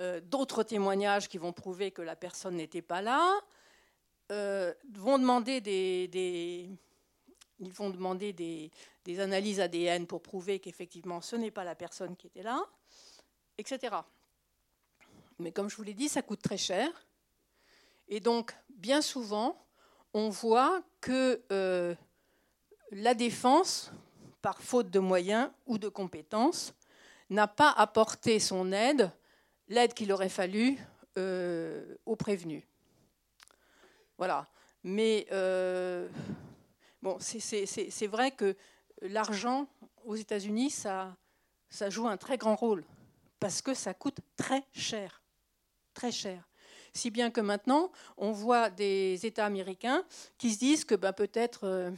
euh, 0.00 0.20
d'autres 0.20 0.62
témoignages 0.62 1.28
qui 1.28 1.38
vont 1.38 1.52
prouver 1.52 1.90
que 1.90 2.02
la 2.02 2.16
personne 2.16 2.56
n'était 2.56 2.82
pas 2.82 3.02
là, 3.02 3.38
euh, 4.32 4.72
vont 4.94 5.18
demander 5.18 5.60
des, 5.60 6.70
ils 7.58 7.72
vont 7.72 7.90
demander 7.90 8.32
des, 8.32 8.70
analyses 9.20 9.60
ADN 9.60 10.06
pour 10.06 10.22
prouver 10.22 10.60
qu'effectivement 10.60 11.20
ce 11.20 11.36
n'est 11.36 11.50
pas 11.50 11.64
la 11.64 11.74
personne 11.74 12.16
qui 12.16 12.28
était 12.28 12.44
là, 12.44 12.64
etc. 13.58 13.96
Mais 15.40 15.52
comme 15.52 15.68
je 15.68 15.76
vous 15.76 15.82
l'ai 15.82 15.94
dit, 15.94 16.08
ça 16.08 16.22
coûte 16.22 16.42
très 16.42 16.56
cher. 16.56 16.88
Et 18.08 18.20
donc, 18.20 18.54
bien 18.68 19.02
souvent, 19.02 19.64
on 20.12 20.28
voit 20.28 20.82
que 21.00 21.42
euh, 21.52 21.94
la 22.90 23.14
défense, 23.14 23.92
par 24.42 24.60
faute 24.60 24.90
de 24.90 24.98
moyens 24.98 25.50
ou 25.66 25.78
de 25.78 25.88
compétences, 25.88 26.74
n'a 27.28 27.46
pas 27.46 27.70
apporté 27.70 28.40
son 28.40 28.72
aide 28.72 29.10
l'aide 29.68 29.94
qu'il 29.94 30.12
aurait 30.12 30.28
fallu 30.28 30.78
euh, 31.16 31.94
aux 32.04 32.16
prévenus. 32.16 32.64
Voilà. 34.18 34.48
Mais 34.82 35.26
euh, 35.30 36.08
bon, 37.02 37.18
c'est 37.20 38.06
vrai 38.06 38.32
que 38.32 38.56
l'argent 39.02 39.68
aux 40.04 40.16
États-Unis, 40.16 40.70
ça, 40.70 41.16
ça 41.68 41.88
joue 41.90 42.08
un 42.08 42.16
très 42.16 42.36
grand 42.36 42.56
rôle 42.56 42.84
parce 43.38 43.62
que 43.62 43.74
ça 43.74 43.94
coûte 43.94 44.18
très 44.36 44.64
cher, 44.72 45.19
très 46.00 46.12
cher. 46.12 46.42
Si 46.94 47.10
bien 47.10 47.30
que 47.30 47.42
maintenant, 47.42 47.92
on 48.16 48.32
voit 48.32 48.70
des 48.70 49.26
États 49.26 49.44
américains 49.44 50.02
qui 50.38 50.50
se 50.50 50.58
disent 50.58 50.86
que 50.86 50.94
ben, 50.94 51.12
peut-être, 51.12 51.64
euh, 51.64 51.90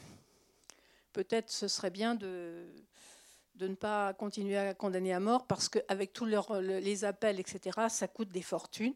peut-être 1.12 1.50
ce 1.50 1.68
serait 1.68 1.90
bien 1.90 2.16
de 2.16 2.66
de 3.54 3.68
ne 3.68 3.76
pas 3.76 4.12
continuer 4.14 4.56
à 4.56 4.74
condamner 4.74 5.12
à 5.12 5.20
mort 5.20 5.46
parce 5.46 5.68
qu'avec 5.68 6.12
tous 6.12 6.24
les 6.24 7.04
appels, 7.04 7.38
etc., 7.38 7.78
ça 7.88 8.08
coûte 8.08 8.30
des 8.30 8.42
fortunes 8.42 8.94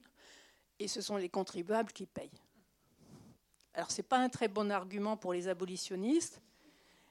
et 0.81 0.89
ce 0.89 1.01
sont 1.01 1.19
les 1.19 1.29
contribuables 1.29 1.93
qui 1.93 2.07
payent. 2.07 2.41
Alors 3.75 3.93
ce 3.93 3.99
n'est 3.99 4.09
pas 4.09 4.19
un 4.19 4.29
très 4.29 4.49
bon 4.49 4.73
argument 4.73 5.17
pour 5.17 5.35
les 5.35 5.47
abolitionnistes, 5.47 6.41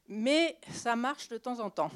mais 0.10 0.58
ça 0.74 0.98
marche 0.98 1.30
de 1.30 1.38
temps 1.38 1.60
en 1.62 1.70
temps. 1.70 1.92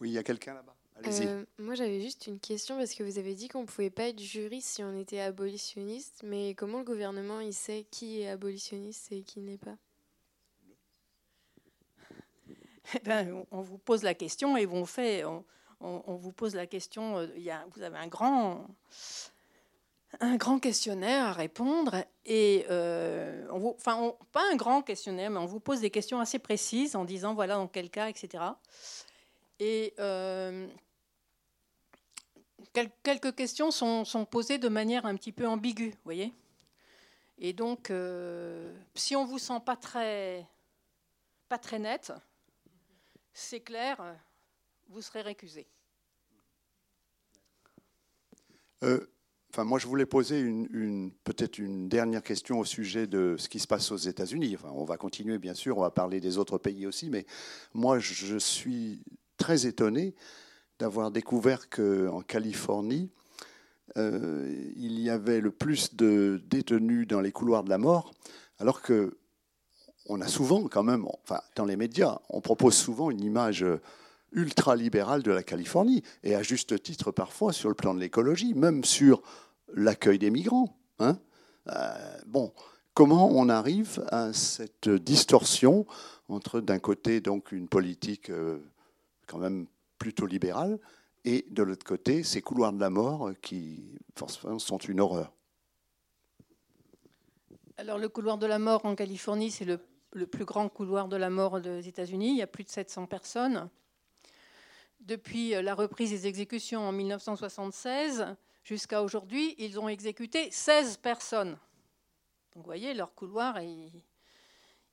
Oui, 0.00 0.10
il 0.10 0.12
y 0.12 0.18
a 0.18 0.22
quelqu'un 0.22 0.52
là-bas. 0.52 0.74
Euh, 1.06 1.44
moi, 1.58 1.74
j'avais 1.74 2.00
juste 2.00 2.26
une 2.26 2.38
question 2.38 2.76
parce 2.76 2.94
que 2.94 3.02
vous 3.02 3.18
avez 3.18 3.34
dit 3.34 3.48
qu'on 3.48 3.62
ne 3.62 3.66
pouvait 3.66 3.90
pas 3.90 4.08
être 4.08 4.20
juriste 4.20 4.68
si 4.68 4.82
on 4.82 4.98
était 4.98 5.20
abolitionniste, 5.20 6.22
mais 6.24 6.54
comment 6.54 6.78
le 6.78 6.84
gouvernement 6.84 7.40
il 7.40 7.54
sait 7.54 7.86
qui 7.90 8.20
est 8.20 8.28
abolitionniste 8.28 9.10
et 9.12 9.22
qui 9.22 9.40
n'est 9.40 9.58
pas? 9.58 9.76
Eh 12.94 12.98
ben, 13.00 13.44
on 13.50 13.60
vous 13.60 13.78
pose 13.78 14.02
la 14.02 14.14
question 14.14 14.56
et 14.56 14.66
on, 14.66 14.84
fait, 14.84 15.24
on, 15.24 16.14
vous 16.16 16.32
pose 16.32 16.54
la 16.54 16.66
question. 16.66 17.18
Euh, 17.18 17.26
il 17.36 17.42
y 17.42 17.50
a, 17.50 17.64
vous 17.70 17.82
avez 17.82 17.98
un 17.98 18.08
grand, 18.08 18.66
un 20.18 20.36
grand 20.36 20.58
questionnaire 20.58 21.26
à 21.26 21.32
répondre 21.32 22.04
et 22.26 22.66
euh, 22.68 23.46
on 23.52 23.58
vous, 23.58 23.74
enfin 23.76 24.12
pas 24.32 24.42
un 24.50 24.56
grand 24.56 24.82
questionnaire, 24.82 25.30
mais 25.30 25.38
on 25.38 25.46
vous 25.46 25.60
pose 25.60 25.80
des 25.80 25.90
questions 25.90 26.18
assez 26.18 26.38
précises 26.38 26.96
en 26.96 27.04
disant 27.04 27.34
voilà 27.34 27.54
dans 27.54 27.68
quel 27.68 27.90
cas, 27.90 28.08
etc. 28.08 28.44
Et 29.60 29.94
euh, 29.98 30.66
quelques 32.72 33.34
questions 33.34 33.70
sont, 33.70 34.26
posées 34.30 34.58
de 34.58 34.68
manière 34.68 35.06
un 35.06 35.16
petit 35.16 35.32
peu 35.32 35.46
ambiguë, 35.46 35.90
vous 35.90 36.04
voyez? 36.04 36.32
Et 37.38 37.52
donc, 37.52 37.92
si 38.94 39.16
on 39.16 39.24
vous 39.24 39.38
sent 39.38 39.60
pas 39.64 39.76
très, 39.76 40.46
pas 41.48 41.58
très 41.58 41.78
net, 41.78 42.12
c'est 43.32 43.60
clair, 43.60 44.02
vous 44.88 45.00
serez 45.00 45.22
récusé. 45.22 45.66
Euh, 48.82 49.06
Enfin, 49.52 49.64
moi, 49.64 49.80
je 49.80 49.88
voulais 49.88 50.06
poser 50.06 50.38
une, 50.38 51.10
peut-être 51.24 51.58
une 51.58 51.88
dernière 51.88 52.22
question 52.22 52.60
au 52.60 52.64
sujet 52.64 53.08
de 53.08 53.34
ce 53.36 53.48
qui 53.48 53.58
se 53.58 53.66
passe 53.66 53.90
aux 53.90 53.96
États-Unis. 53.96 54.56
On 54.62 54.84
va 54.84 54.96
continuer, 54.96 55.38
bien 55.38 55.54
sûr, 55.54 55.76
on 55.76 55.80
va 55.80 55.90
parler 55.90 56.20
des 56.20 56.38
autres 56.38 56.56
pays 56.56 56.86
aussi, 56.86 57.10
mais 57.10 57.26
moi, 57.74 57.98
je 57.98 58.36
suis 58.36 59.02
très 59.38 59.66
étonné 59.66 60.14
d'avoir 60.80 61.10
découvert 61.10 61.68
qu'en 61.68 62.22
Californie, 62.22 63.10
euh, 63.96 64.72
il 64.76 64.98
y 64.98 65.10
avait 65.10 65.40
le 65.40 65.50
plus 65.50 65.94
de 65.94 66.42
détenus 66.46 67.06
dans 67.06 67.20
les 67.20 67.32
couloirs 67.32 67.64
de 67.64 67.70
la 67.70 67.78
mort, 67.78 68.12
alors 68.58 68.82
que 68.82 69.16
on 70.06 70.20
a 70.20 70.26
souvent, 70.26 70.66
quand 70.66 70.82
même, 70.82 71.06
enfin, 71.22 71.40
dans 71.54 71.66
les 71.66 71.76
médias, 71.76 72.18
on 72.30 72.40
propose 72.40 72.74
souvent 72.74 73.10
une 73.10 73.22
image 73.22 73.64
ultra-libérale 74.32 75.22
de 75.22 75.30
la 75.30 75.42
Californie, 75.42 76.02
et 76.24 76.34
à 76.34 76.42
juste 76.42 76.82
titre 76.82 77.12
parfois 77.12 77.52
sur 77.52 77.68
le 77.68 77.74
plan 77.74 77.94
de 77.94 78.00
l'écologie, 78.00 78.54
même 78.54 78.82
sur 78.82 79.22
l'accueil 79.74 80.18
des 80.18 80.30
migrants. 80.30 80.76
Hein 80.98 81.18
euh, 81.68 82.18
bon, 82.26 82.52
comment 82.94 83.30
on 83.30 83.48
arrive 83.48 84.02
à 84.10 84.32
cette 84.32 84.88
distorsion 84.88 85.86
entre 86.28 86.60
d'un 86.60 86.78
côté 86.78 87.20
donc 87.20 87.52
une 87.52 87.68
politique 87.68 88.30
euh, 88.30 88.58
quand 89.26 89.38
même 89.38 89.66
plutôt 90.00 90.26
libérale 90.26 90.80
et 91.24 91.46
de 91.50 91.62
l'autre 91.62 91.84
côté 91.84 92.24
ces 92.24 92.40
couloirs 92.40 92.72
de 92.72 92.80
la 92.80 92.90
mort 92.90 93.30
qui 93.40 93.94
forcément 94.16 94.58
sont 94.58 94.78
une 94.78 94.98
horreur. 94.98 95.32
Alors 97.76 97.98
le 97.98 98.08
couloir 98.08 98.38
de 98.38 98.46
la 98.46 98.58
mort 98.58 98.84
en 98.84 98.94
Californie, 98.96 99.50
c'est 99.50 99.64
le, 99.64 99.78
plus 100.26 100.44
grand 100.44 100.68
couloir 100.68 101.06
de 101.06 101.16
la 101.16 101.30
mort 101.30 101.60
des 101.60 101.86
États-Unis. 101.86 102.30
Il 102.30 102.36
y 102.36 102.42
a 102.42 102.46
plus 102.46 102.64
de 102.64 102.68
700 102.68 103.06
personnes. 103.06 103.70
Depuis 105.00 105.54
euh, 105.54 105.62
la 105.62 105.74
reprise 105.74 106.10
des 106.10 106.26
exécutions 106.26 106.80
en 106.80 106.92
1976 106.92 108.26
jusqu'à 108.64 109.02
aujourd'hui, 109.02 109.54
ils 109.58 109.78
ont 109.78 109.88
exécuté 109.88 110.50
16 110.50 110.98
personnes. 110.98 111.56
Donc 112.54 112.56
vous 112.56 112.64
voyez, 112.64 112.92
leur 112.92 113.14
couloir, 113.14 113.60
il, 113.62 114.02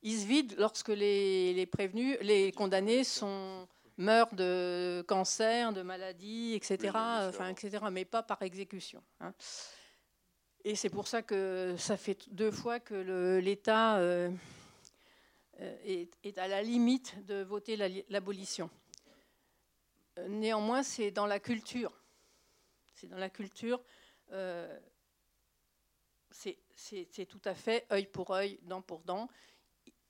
se 0.04 0.26
vide 0.26 0.54
lorsque 0.58 0.88
les, 0.88 1.66
prévenus, 1.66 2.16
les 2.22 2.52
condamnés 2.52 3.04
sont, 3.04 3.68
meurent 3.98 4.34
de 4.34 5.04
cancer, 5.06 5.72
de 5.72 5.82
maladie, 5.82 6.54
etc., 6.54 6.92
enfin, 6.94 7.48
etc., 7.48 7.84
mais 7.90 8.04
pas 8.04 8.22
par 8.22 8.40
exécution. 8.42 9.02
Hein. 9.20 9.34
Et 10.64 10.74
c'est 10.74 10.90
pour 10.90 11.06
ça 11.06 11.22
que 11.22 11.74
ça 11.78 11.96
fait 11.96 12.28
deux 12.30 12.50
fois 12.50 12.80
que 12.80 13.38
l'État 13.38 13.98
euh, 13.98 14.30
euh, 15.60 15.76
est, 15.84 16.10
est, 16.24 16.38
à 16.38 16.48
la 16.48 16.62
limite 16.62 17.24
de 17.26 17.42
voter 17.42 17.76
l'abolition. 18.08 18.70
Néanmoins, 20.28 20.82
c'est 20.82 21.10
dans 21.10 21.26
la 21.26 21.38
culture. 21.38 21.92
C'est 22.94 23.06
dans 23.06 23.18
la 23.18 23.30
culture. 23.30 23.80
Euh, 24.32 24.78
c'est 26.30 27.26
tout 27.26 27.40
à 27.44 27.54
fait 27.54 27.86
œil 27.92 28.06
pour 28.06 28.30
œil, 28.30 28.58
dent 28.62 28.82
pour 28.82 29.00
dent. 29.00 29.28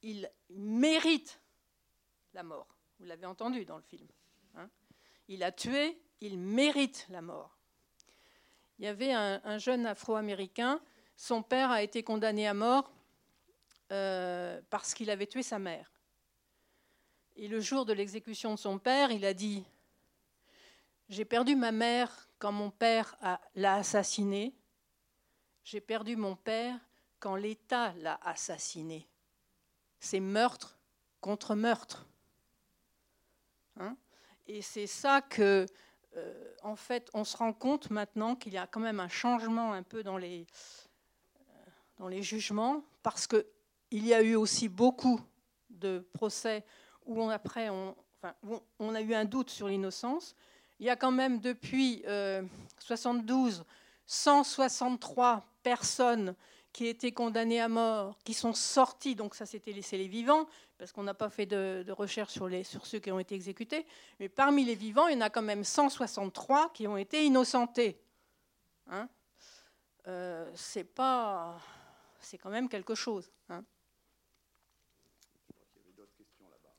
Il 0.03 0.31
mérite 0.51 1.41
la 2.35 2.43
mort. 2.43 2.78
Vous 2.99 3.05
l'avez 3.05 3.27
entendu 3.27 3.65
dans 3.65 3.77
le 3.77 3.83
film. 3.83 4.07
Hein. 4.57 4.69
il 5.29 5.43
a 5.43 5.53
tué, 5.53 6.01
il 6.21 6.39
mérite 6.39 7.07
la 7.11 7.23
mort. 7.23 7.57
Il 8.79 8.85
y 8.85 8.89
avait 8.89 9.13
un, 9.13 9.59
jeune 9.59 9.87
afro-américain, 9.87 10.81
son 11.17 11.43
père 11.43 11.71
a 11.71 11.83
été 11.83 12.03
condamné 12.03 12.47
à 12.47 12.55
mort 12.55 12.93
euh, 13.91 14.61
parce 14.71 14.95
qu'il 14.95 15.11
avait 15.11 15.27
tué 15.27 15.43
sa 15.43 15.59
mère. 15.59 15.91
Et 17.37 17.49
le 17.49 17.61
jour 17.61 17.85
de 17.85 17.93
l'exécution 17.93 18.55
de 18.55 18.59
son 18.59 18.79
père, 18.79 19.11
il 19.11 19.25
a 19.25 19.35
dit 19.35 19.65
j'ai 21.09 21.25
perdu 21.25 21.57
ma 21.57 21.73
mère 21.73 22.29
quand 22.39 22.53
mon 22.53 22.71
père 22.71 23.17
l'a 23.55 23.75
assassinée. 23.75 24.55
J'ai 25.65 25.81
perdu 25.81 26.17
mon 26.17 26.37
père 26.37 26.79
quand 27.19 27.35
l'État 27.35 27.95
l'a 27.95 28.21
assassiné. 28.23 29.09
C'est 30.01 30.21
meurtre 30.21 30.79
contre 31.21 31.55
meurtre. 31.55 32.07
Et 34.49 34.63
c'est 34.63 34.87
ça 34.87 35.21
que, 35.21 35.67
euh, 36.17 36.55
en 36.63 36.75
fait, 36.75 37.11
on 37.13 37.23
se 37.23 37.37
rend 37.37 37.53
compte 37.53 37.91
maintenant 37.91 38.35
qu'il 38.35 38.55
y 38.55 38.59
a 38.59 38.67
quand 38.67 38.81
même 38.81 38.99
un 38.99 39.09
changement 39.09 39.75
un 39.75 39.83
peu 39.83 40.03
dans 40.03 40.17
les, 40.17 40.47
euh, 41.41 41.53
dans 41.99 42.09
les 42.09 42.23
jugements, 42.23 42.83
parce 43.03 43.27
qu'il 43.27 43.45
y 43.91 44.15
a 44.15 44.23
eu 44.23 44.35
aussi 44.35 44.71
beaucoup 44.71 45.21
de 45.69 46.09
procès 46.15 46.65
où 47.05 47.23
on, 47.23 47.29
après 47.29 47.69
enfin, 47.69 48.35
on 48.79 48.95
a 48.95 49.03
eu 49.03 49.13
un 49.13 49.27
doute 49.27 49.51
sur 49.51 49.69
l'innocence, 49.69 50.35
il 50.81 50.87
y 50.87 50.91
a 50.91 50.97
quand 50.97 51.11
même 51.11 51.41
depuis 51.41 52.03
72 52.79 53.61
euh, 53.61 53.65
163 54.07 55.45
personnes 55.63 56.35
qui 56.73 56.87
étaient 56.87 57.13
condamnées 57.13 57.61
à 57.61 57.69
mort, 57.69 58.19
qui 58.25 58.35
sont 58.35 58.53
sorties, 58.53 59.15
donc 59.15 59.35
ça 59.35 59.47
c'était 59.47 59.73
laissé 59.73 59.99
les 59.99 60.09
vivants, 60.09 60.47
parce 60.77 60.93
qu'on 60.93 61.03
n'a 61.03 61.15
pas 61.15 61.31
fait 61.31 61.47
de, 61.47 61.85
recherche 61.91 62.33
sur, 62.33 62.49
les, 62.49 62.65
sur 62.65 62.87
ceux 62.87 62.99
qui 62.99 63.11
ont 63.11 63.19
été 63.19 63.35
exécutés, 63.35 63.87
mais 64.21 64.29
parmi 64.29 64.65
les 64.65 64.75
vivants, 64.75 65.09
il 65.09 65.15
y 65.15 65.17
en 65.17 65.23
a 65.23 65.31
quand 65.31 65.43
même 65.43 65.65
163 65.65 66.73
qui 66.73 66.87
ont 66.87 66.97
été 66.97 67.25
innocentés. 67.25 68.01
Hein? 68.89 69.09
Euh, 70.07 70.51
c'est 70.55 70.85
pas, 70.85 71.59
c'est 72.21 72.39
quand 72.39 72.51
même 72.51 72.69
quelque 72.69 72.95
chose. 72.95 73.31
Hein 73.49 73.65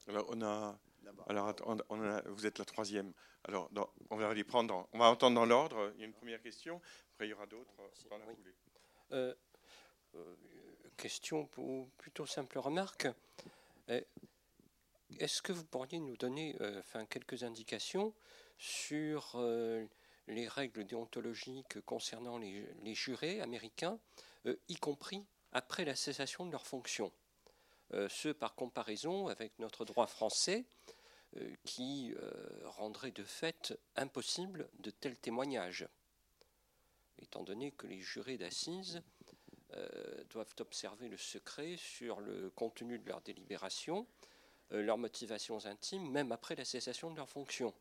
Alors 0.07 0.25
on 0.29 0.41
a, 0.41 0.79
alors 1.27 1.53
on 1.89 2.01
a, 2.01 2.21
vous 2.29 2.45
êtes 2.45 2.57
la 2.57 2.65
troisième. 2.65 3.13
Alors, 3.45 3.69
on 4.09 4.17
va 4.17 4.33
les 4.33 4.43
prendre. 4.43 4.87
on 4.91 4.99
va 4.99 5.05
entendre 5.05 5.35
dans 5.35 5.45
l'ordre. 5.45 5.91
Il 5.95 6.01
y 6.01 6.03
a 6.03 6.05
une 6.05 6.13
première 6.13 6.41
question. 6.41 6.81
Après, 7.13 7.27
il 7.27 7.29
y 7.29 7.33
aura 7.33 7.45
d'autres 7.45 7.73
dans 8.09 8.17
la 8.17 8.25
foulée. 8.25 8.55
Euh, 9.11 9.33
question 10.97 11.45
pour 11.45 11.87
plutôt 11.97 12.25
simple 12.25 12.59
remarque. 12.59 13.07
Euh, 13.89 14.01
est-ce 15.19 15.41
que 15.41 15.51
vous 15.51 15.63
pourriez 15.63 15.99
nous 15.99 16.17
donner 16.17 16.55
enfin, 16.77 17.05
quelques 17.05 17.43
indications 17.43 18.13
sur 18.57 19.41
les 20.27 20.47
règles 20.47 20.85
déontologiques 20.85 21.81
concernant 21.81 22.37
les, 22.37 22.67
les 22.83 22.93
jurés 22.93 23.41
américains, 23.41 23.97
y 24.67 24.75
compris 24.75 25.25
après 25.51 25.85
la 25.85 25.95
cessation 25.95 26.45
de 26.45 26.51
leur 26.51 26.67
fonction 26.67 27.11
Ce 27.91 28.29
par 28.29 28.53
comparaison 28.53 29.27
avec 29.29 29.57
notre 29.57 29.83
droit 29.83 30.05
français, 30.07 30.65
euh, 31.37 31.55
qui 31.63 32.11
euh, 32.15 32.31
rendrait 32.63 33.11
de 33.11 33.23
fait 33.23 33.77
impossible 33.95 34.67
de 34.79 34.89
tels 34.89 35.15
témoignages, 35.15 35.87
étant 37.19 37.43
donné 37.43 37.71
que 37.71 37.85
les 37.85 38.01
jurés 38.01 38.39
d'assises 38.39 39.03
euh, 39.73 40.23
doivent 40.29 40.55
observer 40.59 41.07
le 41.07 41.17
secret 41.17 41.75
sur 41.77 42.19
le 42.21 42.49
contenu 42.51 42.99
de 42.99 43.07
leur 43.07 43.21
délibération, 43.21 44.07
leurs 44.71 44.99
motivations 44.99 45.65
intimes, 45.65 46.11
même 46.11 46.31
après 46.31 46.55
la 46.55 46.63
cessation 46.63 47.09
de 47.09 47.17
leur 47.17 47.27
fonction. 47.27 47.73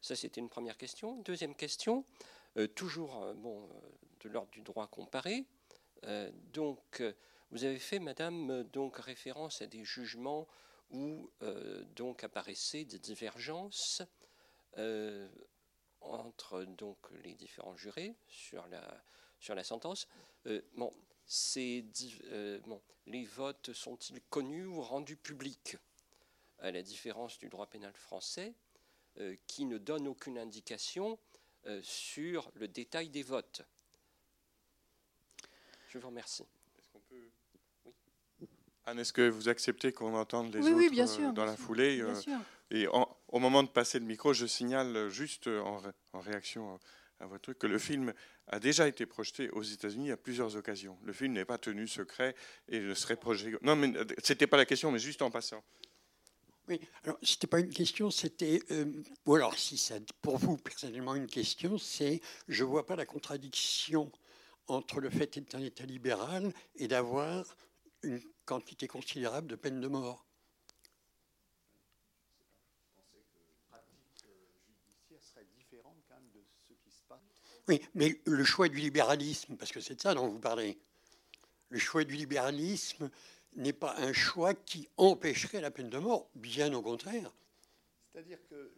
Ça, 0.00 0.14
c'était 0.14 0.40
une 0.40 0.48
première 0.48 0.76
question. 0.76 1.16
Deuxième 1.22 1.56
question, 1.56 2.04
toujours 2.76 3.34
bon, 3.34 3.68
de 4.20 4.28
l'ordre 4.28 4.52
du 4.52 4.60
droit 4.60 4.86
comparé. 4.86 5.44
donc, 6.52 7.02
vous 7.50 7.64
avez 7.64 7.80
fait, 7.80 7.98
Madame, 7.98 8.62
donc 8.72 8.96
référence 8.98 9.60
à 9.60 9.66
des 9.66 9.82
jugements 9.82 10.46
où 10.90 11.30
euh, 11.42 11.84
donc 11.96 12.24
apparaissaient 12.24 12.84
des 12.84 12.98
divergences 12.98 14.02
euh, 14.78 15.28
entre 16.00 16.64
donc 16.64 16.98
les 17.22 17.34
différents 17.34 17.76
jurés 17.76 18.14
sur 18.28 18.66
la, 18.68 19.04
sur 19.44 19.54
la 19.54 19.64
sentence. 19.64 20.08
Euh, 20.46 20.62
bon, 20.74 20.92
bon, 22.66 22.82
les 23.06 23.24
votes 23.24 23.72
sont-ils 23.72 24.20
connus 24.22 24.66
ou 24.66 24.80
rendus 24.80 25.16
publics? 25.16 25.76
À 26.60 26.70
la 26.70 26.82
différence 26.82 27.38
du 27.38 27.48
droit 27.48 27.66
pénal 27.66 27.92
français, 27.94 28.54
qui 29.46 29.66
ne 29.66 29.76
donne 29.76 30.08
aucune 30.08 30.38
indication 30.38 31.18
sur 31.82 32.50
le 32.54 32.68
détail 32.68 33.10
des 33.10 33.22
votes. 33.22 33.62
Je 35.88 35.98
vous 35.98 36.08
remercie. 36.08 36.46
Anne, 38.86 38.98
est-ce 38.98 39.12
que 39.12 39.28
vous 39.28 39.48
acceptez 39.48 39.92
qu'on 39.92 40.14
entende 40.14 40.54
les 40.54 40.60
autres 40.60 41.20
euh, 41.20 41.32
dans 41.32 41.44
la 41.44 41.56
foulée 41.56 42.00
euh, 42.00 42.14
Et 42.70 42.86
au 42.88 43.38
moment 43.38 43.62
de 43.62 43.68
passer 43.68 43.98
le 43.98 44.04
micro, 44.04 44.32
je 44.32 44.44
signale 44.46 45.08
juste 45.08 45.46
en, 45.46 45.80
réaction 46.14 46.78
à, 47.20 47.26
votre 47.26 47.42
truc 47.42 47.58
que 47.58 47.66
le 47.66 47.78
film 47.78 48.12
a 48.48 48.60
déjà 48.60 48.86
été 48.88 49.06
projeté 49.06 49.50
aux 49.50 49.62
États-Unis 49.62 50.10
à 50.10 50.16
plusieurs 50.16 50.56
occasions. 50.56 50.98
Le 51.02 51.12
film 51.12 51.32
n'est 51.32 51.44
pas 51.44 51.58
tenu 51.58 51.88
secret 51.88 52.34
et 52.68 52.80
ne 52.80 52.94
serait 52.94 53.16
projeté. 53.16 53.56
Non, 53.62 53.76
mais 53.76 53.96
euh, 53.96 54.04
c'était 54.22 54.46
pas 54.46 54.56
la 54.56 54.66
question, 54.66 54.90
mais 54.90 54.98
juste 54.98 55.22
en 55.22 55.30
passant. 55.30 55.64
Oui, 56.68 56.80
alors 57.02 57.18
c'était 57.22 57.46
pas 57.46 57.60
une 57.60 57.72
question, 57.72 58.10
c'était. 58.10 58.60
ou 59.26 59.34
alors, 59.34 59.58
si 59.58 59.76
c'est 59.76 60.12
pour 60.22 60.38
vous 60.38 60.56
personnellement 60.56 61.14
une 61.14 61.26
question, 61.26 61.76
c'est 61.76 62.22
je 62.48 62.64
vois 62.64 62.86
pas 62.86 62.96
la 62.96 63.04
contradiction 63.04 64.10
entre 64.66 65.00
le 65.00 65.10
fait 65.10 65.34
d'être 65.34 65.54
un 65.54 65.62
État 65.62 65.84
libéral 65.84 66.52
et 66.76 66.88
d'avoir 66.88 67.56
une 68.02 68.20
quantité 68.46 68.86
considérable 68.86 69.48
de 69.48 69.56
peine 69.56 69.80
de 69.80 69.88
mort. 69.88 70.23
Oui, 77.68 77.80
mais 77.94 78.20
le 78.26 78.44
choix 78.44 78.68
du 78.68 78.78
libéralisme, 78.78 79.56
parce 79.56 79.72
que 79.72 79.80
c'est 79.80 79.94
de 79.94 80.00
ça 80.00 80.14
dont 80.14 80.28
vous 80.28 80.38
parlez, 80.38 80.78
le 81.70 81.78
choix 81.78 82.04
du 82.04 82.14
libéralisme 82.14 83.10
n'est 83.56 83.72
pas 83.72 83.96
un 83.98 84.12
choix 84.12 84.54
qui 84.54 84.88
empêcherait 84.96 85.60
la 85.60 85.70
peine 85.70 85.88
de 85.88 85.98
mort, 85.98 86.28
bien 86.34 86.72
au 86.74 86.82
contraire. 86.82 87.32
C'est-à-dire 88.12 88.38
que 88.48 88.72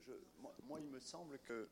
moi, 0.69 0.81
il 0.81 0.91
me 0.91 1.01
semble 1.01 1.39
que 1.47 1.69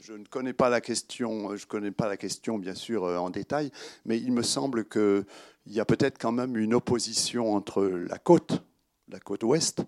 je, 0.00 0.12
ne 0.14 0.24
connais 0.24 0.52
pas 0.52 0.68
la 0.68 0.80
question, 0.80 1.56
je 1.56 1.66
connais 1.66 1.90
pas 1.90 2.08
la 2.08 2.16
question 2.16 2.58
bien 2.58 2.74
sûr 2.74 3.04
euh, 3.04 3.18
en 3.18 3.30
détail, 3.30 3.70
mais 4.04 4.18
il 4.18 4.32
me 4.32 4.42
semble 4.42 4.88
qu'il 4.88 5.24
y 5.66 5.80
a 5.80 5.84
peut-être 5.84 6.18
quand 6.18 6.32
même 6.32 6.56
une 6.56 6.74
opposition 6.74 7.52
entre 7.54 7.84
la 7.84 8.18
côte, 8.18 8.62
la 9.08 9.20
côte 9.20 9.42
ouest, 9.42 9.82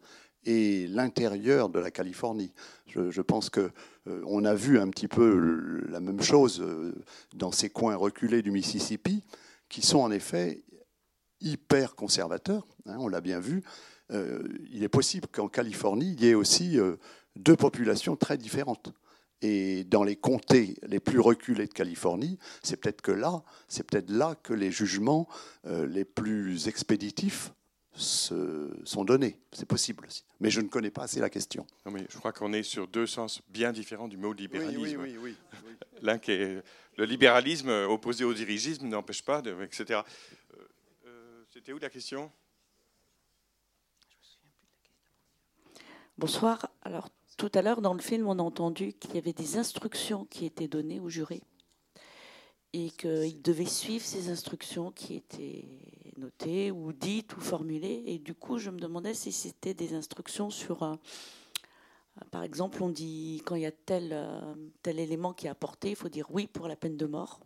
et 0.44 0.86
l'intérieur 0.88 1.68
de 1.68 1.78
la 1.78 1.90
Californie. 1.90 2.52
Je, 2.86 3.20
pense 3.20 3.48
que 3.48 3.70
euh, 4.06 4.22
on 4.26 4.44
a 4.44 4.54
vu 4.54 4.78
un 4.78 4.88
petit 4.88 5.08
peu 5.08 5.82
la 5.88 6.00
même 6.00 6.22
chose 6.22 6.60
euh, 6.60 6.92
dans 7.34 7.52
ces 7.52 7.70
coins 7.70 7.96
reculés 7.96 8.42
du 8.42 8.50
Mississippi, 8.50 9.22
qui 9.68 9.82
sont 9.82 10.00
en 10.00 10.10
effet 10.10 10.62
hyper 11.40 11.94
conservateurs. 11.94 12.66
Hein, 12.86 12.96
on 12.98 13.08
l'a 13.08 13.20
bien 13.20 13.40
vu. 13.40 13.62
il 14.10 14.82
est 14.82 14.90
possible 14.90 15.26
qu'en 15.32 15.48
Californie, 15.48 16.12
il 16.12 16.22
y 16.22 16.28
ait 16.28 16.34
aussi 16.34 16.78
deux 17.36 17.56
populations 17.56 18.14
très 18.14 18.36
différentes. 18.36 18.92
Et 19.42 19.82
dans 19.84 20.04
les 20.04 20.14
comtés 20.14 20.76
les 20.86 21.00
plus 21.00 21.18
reculés 21.18 21.66
de 21.66 21.72
Californie, 21.72 22.38
c'est 22.62 22.76
peut-être 22.76 23.02
que 23.02 23.10
là, 23.10 23.42
c'est 23.66 23.82
peut-être 23.82 24.08
là 24.08 24.36
que 24.40 24.54
les 24.54 24.70
jugements 24.70 25.28
euh, 25.66 25.86
les 25.86 26.04
plus 26.04 26.68
expéditifs 26.68 27.52
se, 27.94 28.70
sont 28.84 29.04
donnés. 29.04 29.38
C'est 29.52 29.66
possible 29.66 30.06
aussi. 30.06 30.24
Mais 30.40 30.50
je 30.50 30.60
ne 30.60 30.68
connais 30.68 30.90
pas 30.90 31.02
assez 31.02 31.20
la 31.20 31.30
question. 31.30 31.66
Non, 31.84 31.92
mais 31.92 32.06
je 32.08 32.18
crois 32.18 32.32
qu'on 32.32 32.52
est 32.52 32.62
sur 32.62 32.88
deux 32.88 33.06
sens 33.06 33.42
bien 33.48 33.72
différents 33.72 34.08
du 34.08 34.16
mot 34.16 34.32
libéralisme. 34.32 35.00
Oui, 35.00 35.16
oui, 35.18 35.36
oui. 35.52 35.70
L'un 36.00 36.18
qui 36.18 36.32
est 36.32 36.62
le 36.96 37.04
libéralisme 37.04 37.70
opposé 37.88 38.24
au 38.24 38.34
dirigisme 38.34 38.86
n'empêche 38.86 39.22
pas, 39.22 39.42
de, 39.42 39.56
etc. 39.62 40.00
Euh, 40.54 40.56
euh, 41.06 41.44
c'était 41.50 41.72
où 41.72 41.78
la 41.78 41.90
question? 41.90 42.30
Bonsoir. 46.18 46.70
Alors, 46.82 47.08
tout 47.36 47.50
à 47.54 47.62
l'heure, 47.62 47.80
dans 47.80 47.94
le 47.94 48.02
film, 48.02 48.26
on 48.28 48.38
a 48.38 48.42
entendu 48.42 48.92
qu'il 48.92 49.14
y 49.14 49.18
avait 49.18 49.32
des 49.32 49.56
instructions 49.56 50.24
qui 50.26 50.44
étaient 50.44 50.68
données 50.68 51.00
aux 51.00 51.08
jurés 51.08 51.42
et 52.72 52.90
qu'ils 52.90 53.42
devaient 53.42 53.64
suivre 53.66 54.04
ces 54.04 54.30
instructions 54.30 54.90
qui 54.92 55.16
étaient 55.16 55.66
notées 56.16 56.70
ou 56.70 56.92
dites 56.92 57.36
ou 57.36 57.40
formulées. 57.40 58.02
Et 58.06 58.18
du 58.18 58.34
coup, 58.34 58.58
je 58.58 58.70
me 58.70 58.78
demandais 58.78 59.14
si 59.14 59.32
c'était 59.32 59.74
des 59.74 59.94
instructions 59.94 60.50
sur... 60.50 60.82
Euh, 60.82 60.94
par 62.30 62.42
exemple, 62.42 62.82
on 62.82 62.88
dit 62.88 63.42
quand 63.44 63.56
il 63.56 63.62
y 63.62 63.66
a 63.66 63.72
tel, 63.72 64.10
euh, 64.12 64.54
tel 64.82 64.98
élément 64.98 65.32
qui 65.32 65.46
est 65.46 65.50
apporté, 65.50 65.90
il 65.90 65.96
faut 65.96 66.08
dire 66.08 66.30
oui 66.30 66.46
pour 66.46 66.68
la 66.68 66.76
peine 66.76 66.96
de 66.96 67.06
mort. 67.06 67.40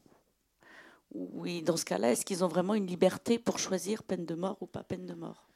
Oui, 1.12 1.62
dans 1.62 1.76
ce 1.76 1.84
cas-là, 1.84 2.12
est-ce 2.12 2.24
qu'ils 2.24 2.44
ont 2.44 2.48
vraiment 2.48 2.74
une 2.74 2.86
liberté 2.86 3.38
pour 3.38 3.58
choisir 3.58 4.02
peine 4.02 4.26
de 4.26 4.34
mort 4.34 4.58
ou 4.60 4.66
pas 4.66 4.82
peine 4.82 5.06
de 5.06 5.14
mort? 5.14 5.48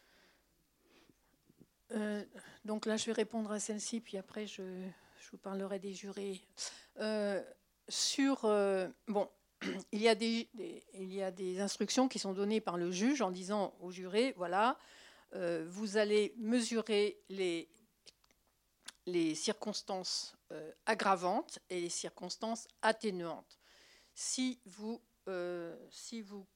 Euh, 1.92 2.24
donc 2.64 2.86
là, 2.86 2.96
je 2.96 3.06
vais 3.06 3.12
répondre 3.12 3.50
à 3.50 3.58
celle-ci, 3.58 4.00
puis 4.00 4.16
après, 4.16 4.46
je, 4.46 4.62
vous 5.32 5.38
parlerai 5.38 5.78
des 5.80 5.92
jurés. 5.92 6.40
Sur. 7.88 8.42
Bon, 9.08 9.28
il 9.92 10.00
y, 10.00 10.08
a 10.08 10.14
des, 10.14 11.60
instructions 11.60 12.08
qui 12.08 12.18
sont 12.18 12.32
données 12.32 12.60
par 12.60 12.76
le 12.76 12.90
juge 12.90 13.22
en 13.22 13.30
disant 13.30 13.74
aux 13.80 13.90
jurés 13.90 14.34
voilà, 14.36 14.78
vous 15.32 15.96
allez 15.96 16.34
mesurer 16.38 17.18
les, 17.28 17.68
circonstances 19.34 20.36
aggravantes 20.86 21.58
et 21.68 21.80
les 21.80 21.88
circonstances 21.88 22.66
atténuantes. 22.82 23.58
Si 24.14 24.60
vous, 24.64 25.00
si 25.90 26.22
vous 26.22 26.46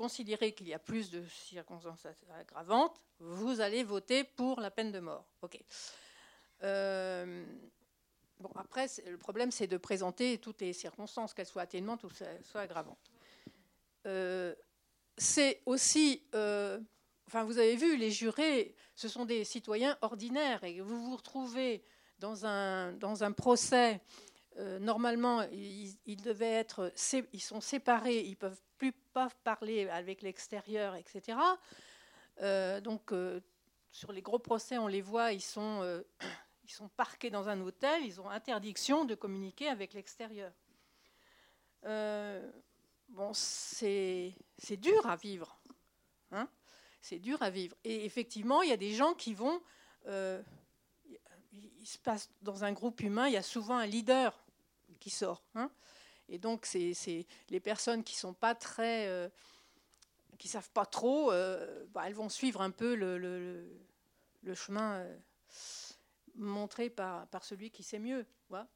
considérez 0.00 0.52
qu'il 0.52 0.68
y 0.68 0.72
a 0.74 0.78
plus 0.78 1.10
de 1.10 1.22
circonstances 1.26 2.06
aggravantes, 2.38 3.00
vous 3.18 3.60
allez 3.60 3.84
voter 3.84 4.24
pour 4.24 4.60
la 4.60 4.70
peine 4.70 4.92
de 4.92 5.00
mort. 5.00 5.26
Ok. 5.42 5.62
Euh, 8.60 8.64
après, 8.64 8.86
le 9.06 9.18
problème, 9.18 9.50
c'est 9.50 9.66
de 9.66 9.76
présenter 9.76 10.38
toutes 10.38 10.60
les 10.60 10.72
circonstances, 10.72 11.34
qu'elles 11.34 11.46
soient 11.46 11.62
atténuantes 11.62 12.04
ou 12.04 12.10
soient 12.10 12.60
aggravantes. 12.60 13.10
Euh, 14.06 14.54
c'est 15.16 15.62
aussi, 15.66 16.22
euh, 16.34 16.78
enfin, 17.26 17.44
vous 17.44 17.58
avez 17.58 17.76
vu, 17.76 17.96
les 17.96 18.10
jurés, 18.10 18.74
ce 18.94 19.08
sont 19.08 19.24
des 19.24 19.44
citoyens 19.44 19.96
ordinaires, 20.00 20.64
et 20.64 20.80
vous 20.80 21.10
vous 21.10 21.16
retrouvez 21.16 21.82
dans 22.18 22.46
un, 22.46 22.92
dans 22.92 23.24
un 23.24 23.32
procès. 23.32 24.00
normalement, 24.80 25.42
ils, 25.52 25.96
ils, 26.04 26.20
devaient 26.20 26.52
être, 26.52 26.92
ils 27.32 27.40
sont 27.40 27.60
séparés, 27.60 28.20
ils 28.20 28.36
peuvent 28.36 28.60
plus 28.76 28.92
pas 28.92 29.28
parler 29.44 29.88
avec 29.88 30.22
l'extérieur, 30.22 30.94
etc. 30.96 31.38
Euh, 32.42 32.80
donc, 32.80 33.12
euh, 33.12 33.40
sur 33.90 34.12
les 34.12 34.22
gros 34.22 34.38
procès, 34.38 34.78
on 34.78 34.86
les 34.86 35.02
voit, 35.02 35.32
ils 35.32 35.42
sont, 35.42 35.80
euh, 35.82 36.02
ils 36.70 36.74
sont 36.74 36.88
parqués 36.88 37.30
dans 37.30 37.48
un 37.48 37.60
hôtel, 37.60 38.04
ils 38.04 38.20
ont 38.20 38.30
interdiction 38.30 39.04
de 39.04 39.14
communiquer 39.14 39.68
avec 39.68 39.92
l'extérieur. 39.92 40.52
bon, 41.82 43.32
c'est 43.34 44.34
dur 44.78 45.06
à 45.06 45.16
vivre. 45.16 45.60
Hein 46.32 46.48
c'est 47.02 47.18
dur 47.18 47.42
à 47.42 47.50
vivre. 47.50 47.76
Et 47.84 48.04
effectivement, 48.04 48.62
il 48.62 48.70
y 48.70 48.72
a 48.72 48.76
des 48.76 48.94
gens 48.94 49.14
qui 49.14 49.34
vont. 49.34 49.60
il 50.06 51.86
se 51.86 51.98
passe 51.98 52.30
dans 52.42 52.64
un 52.64 52.72
groupe 52.72 53.00
humain, 53.00 53.26
il 53.26 53.34
y 53.34 53.36
a 53.36 53.42
souvent 53.42 53.76
un 53.76 53.86
leader 53.86 54.38
qui 55.00 55.10
sort. 55.10 55.42
Hein 55.54 55.70
et 56.30 56.38
donc, 56.38 56.64
c'est 56.64 57.26
les 57.48 57.60
personnes 57.60 58.04
qui 58.04 58.14
sont 58.14 58.32
pas 58.32 58.54
très, 58.54 59.08
euh, 59.08 59.28
qui 60.38 60.46
savent 60.46 60.70
pas 60.70 60.86
trop, 60.86 61.32
euh, 61.32 61.84
bah, 61.88 62.04
elles 62.06 62.14
vont 62.14 62.28
suivre 62.28 62.62
un 62.62 62.70
peu 62.70 62.94
le, 62.94 63.18
le, 63.18 64.54
chemin 64.54 65.00
euh, 65.00 65.18
montré 66.34 66.90
par, 66.90 67.26
celui 67.42 67.70
qui 67.70 67.82
sait 67.82 67.98
mieux. 67.98 68.26
Voilà. 68.48 68.68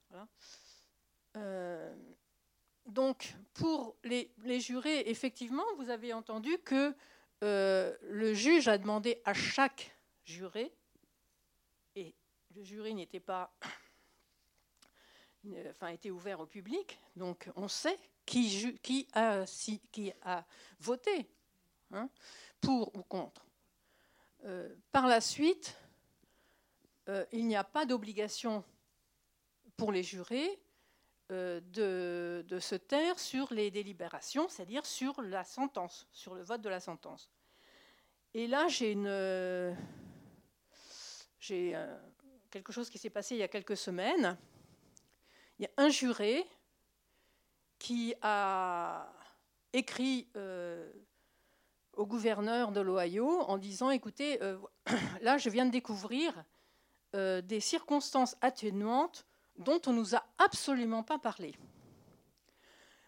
donc, 2.86 3.34
pour 3.54 3.96
les, 4.04 4.32
les, 4.44 4.60
jurés, 4.60 5.00
effectivement, 5.06 5.64
vous 5.78 5.90
avez 5.90 6.12
entendu 6.12 6.58
que 6.58 6.94
le 7.40 8.34
juge 8.34 8.68
a 8.68 8.78
demandé 8.78 9.20
à 9.24 9.34
chaque 9.34 9.94
juré, 10.24 10.72
et 11.96 12.14
le 12.54 12.62
jury 12.62 12.94
n'était 12.94 13.20
pas 13.20 13.54
enfin, 15.70 15.88
été 15.88 16.10
ouvert 16.10 16.40
au 16.40 16.46
public, 16.46 16.98
donc 17.16 17.50
on 17.56 17.68
sait 17.68 17.98
qui, 18.26 19.06
a, 19.12 19.44
voté 20.80 21.28
hein, 21.90 22.08
pour 22.60 22.94
ou 22.96 23.02
contre. 23.02 23.46
Euh, 24.44 24.74
par 24.92 25.06
la 25.06 25.20
suite, 25.20 25.76
euh, 27.08 27.24
il 27.32 27.46
n'y 27.46 27.56
a 27.56 27.64
pas 27.64 27.86
d'obligation 27.86 28.64
pour 29.76 29.92
les 29.92 30.02
jurés 30.02 30.60
euh, 31.32 31.60
de, 31.62 32.58
se 32.58 32.74
taire 32.74 33.18
sur 33.18 33.52
les 33.52 33.70
délibérations, 33.70 34.48
c'est-à-dire 34.48 34.86
sur 34.86 35.20
la 35.22 35.44
sentence, 35.44 36.06
sur 36.12 36.34
le 36.34 36.42
vote 36.42 36.60
de 36.60 36.68
la 36.68 36.80
sentence. 36.80 37.30
Et 38.34 38.46
là, 38.46 38.68
j'ai 38.68 38.94
j'ai 41.40 41.76
quelque 42.50 42.72
chose 42.72 42.88
qui 42.88 42.98
s'est 42.98 43.10
passé 43.10 43.34
il 43.34 43.38
y 43.38 43.42
a 43.42 43.48
quelques 43.48 43.76
semaines 43.76 44.36
il 45.58 45.62
y 45.62 45.66
a 45.66 45.70
un 45.76 45.88
juré 45.88 46.44
qui 47.78 48.14
a 48.22 49.12
écrit 49.72 50.28
euh, 50.36 50.92
au 51.92 52.06
gouverneur 52.06 52.72
de 52.72 52.80
l'Ohio 52.80 53.42
en 53.42 53.58
disant, 53.58 53.90
écoutez, 53.90 54.42
euh, 54.42 54.58
là 55.20 55.38
je 55.38 55.48
viens 55.50 55.66
de 55.66 55.70
découvrir 55.70 56.32
euh, 57.14 57.40
des 57.40 57.60
circonstances 57.60 58.36
atténuantes 58.40 59.26
dont 59.56 59.80
on 59.86 59.92
ne 59.92 59.98
nous 59.98 60.14
a 60.14 60.24
absolument 60.38 61.02
pas 61.02 61.18
parlé. 61.18 61.54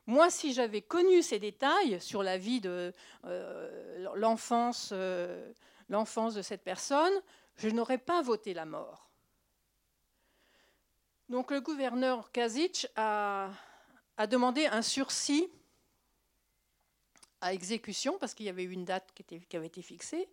Moi, 0.07 0.31
si 0.31 0.53
j'avais 0.53 0.83
connu 0.83 1.23
ces 1.23 1.41
détails 1.41 2.01
sur 2.01 2.23
la 2.23 2.39
vie 2.39 2.61
de 2.61 2.93
l'enfance, 4.15 4.95
l'enfance 5.89 6.35
de 6.35 6.43
cette 6.43 6.63
personne, 6.63 7.13
je 7.57 7.69
n'aurais 7.69 7.99
pas 7.99 8.23
voté 8.23 8.55
la 8.55 8.67
mort. 8.67 9.07
Donc 11.29 11.51
le 11.51 11.61
gouverneur 11.61 12.31
Kazic 12.31 12.87
a, 12.95 13.51
demandé 14.29 14.67
un 14.67 14.83
sursis 14.83 15.49
à 17.41 17.53
exécution, 17.53 18.17
parce 18.19 18.33
qu'il 18.33 18.47
y 18.47 18.49
avait 18.49 18.65
une 18.65 18.85
date 18.85 19.13
qui, 19.13 19.57
avait 19.57 19.67
été 19.67 19.83
fixée, 19.83 20.29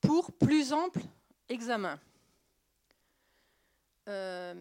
pour 0.00 0.32
plus 0.32 0.72
ample 0.72 1.00
examen. 1.48 1.98
Euh, 4.08 4.54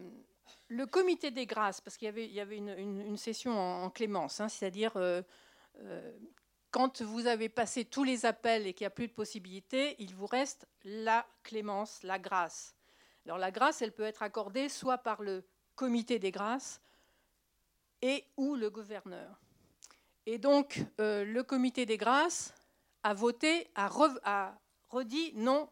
le 0.67 0.85
comité 0.87 1.31
des 1.31 1.45
grâces, 1.45 1.81
parce 1.81 1.97
qu'il 1.97 2.07
y 2.07 2.39
avait, 2.39 2.57
une, 2.57 3.17
session 3.17 3.57
en, 3.57 3.89
clémence, 3.89 4.39
hein, 4.39 4.49
c'est-à-dire 4.49 4.97
euh, 4.97 5.21
euh, 5.77 6.11
quand 6.71 7.01
vous 7.03 7.27
avez 7.27 7.49
passé 7.49 7.85
tous 7.85 8.03
les 8.03 8.25
appels 8.25 8.65
et 8.65 8.73
qu'il 8.73 8.83
n'y 8.83 8.87
a 8.87 8.91
plus 8.91 9.07
de 9.07 9.13
possibilités, 9.13 9.95
il 9.99 10.15
vous 10.15 10.25
reste 10.25 10.67
la 10.83 11.25
clémence, 11.43 12.01
la 12.03 12.17
grâce. 12.17 12.75
Alors 13.25 13.37
la 13.37 13.51
grâce, 13.51 13.81
elle 13.81 13.91
peut 13.91 14.03
être 14.03 14.23
accordée 14.23 14.69
soit 14.69 14.97
par 14.97 15.21
le 15.21 15.43
comité 15.75 16.17
des 16.19 16.31
grâces, 16.31 16.81
et 18.01 18.23
ou 18.37 18.55
le 18.55 18.69
gouverneur. 18.69 19.39
Et 20.25 20.37
donc, 20.37 20.83
le 20.97 21.41
comité 21.41 21.85
des 21.85 21.97
grâces 21.97 22.53
a 23.03 23.13
voté, 23.13 23.67
a 23.75 23.87
redit 24.89 25.33
non, 25.35 25.69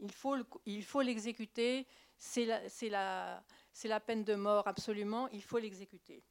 il 0.00 0.82
faut 0.82 1.02
l'exécuter, 1.02 1.86
c'est 2.18 2.44
la, 2.88 4.00
peine 4.06 4.24
de 4.24 4.34
mort 4.34 4.66
absolument, 4.66 5.28
il 5.28 5.42
faut 5.42 5.58
l'exécuter. 5.58 6.22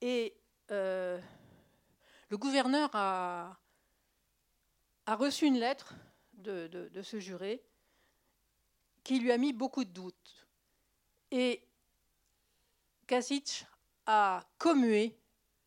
Et 0.00 0.36
euh, 0.70 1.20
le 2.28 2.38
gouverneur 2.38 2.90
a, 2.94 3.58
reçu 5.06 5.46
une 5.46 5.58
lettre 5.58 5.94
de, 6.34 6.90
ce 7.02 7.18
juré 7.18 7.62
qui 9.02 9.18
lui 9.18 9.32
a 9.32 9.38
mis 9.38 9.52
beaucoup 9.52 9.84
de 9.84 9.90
doutes. 9.90 10.46
Et 11.30 11.66
Kasich 13.06 13.66
a 14.06 14.44
commué 14.58 15.18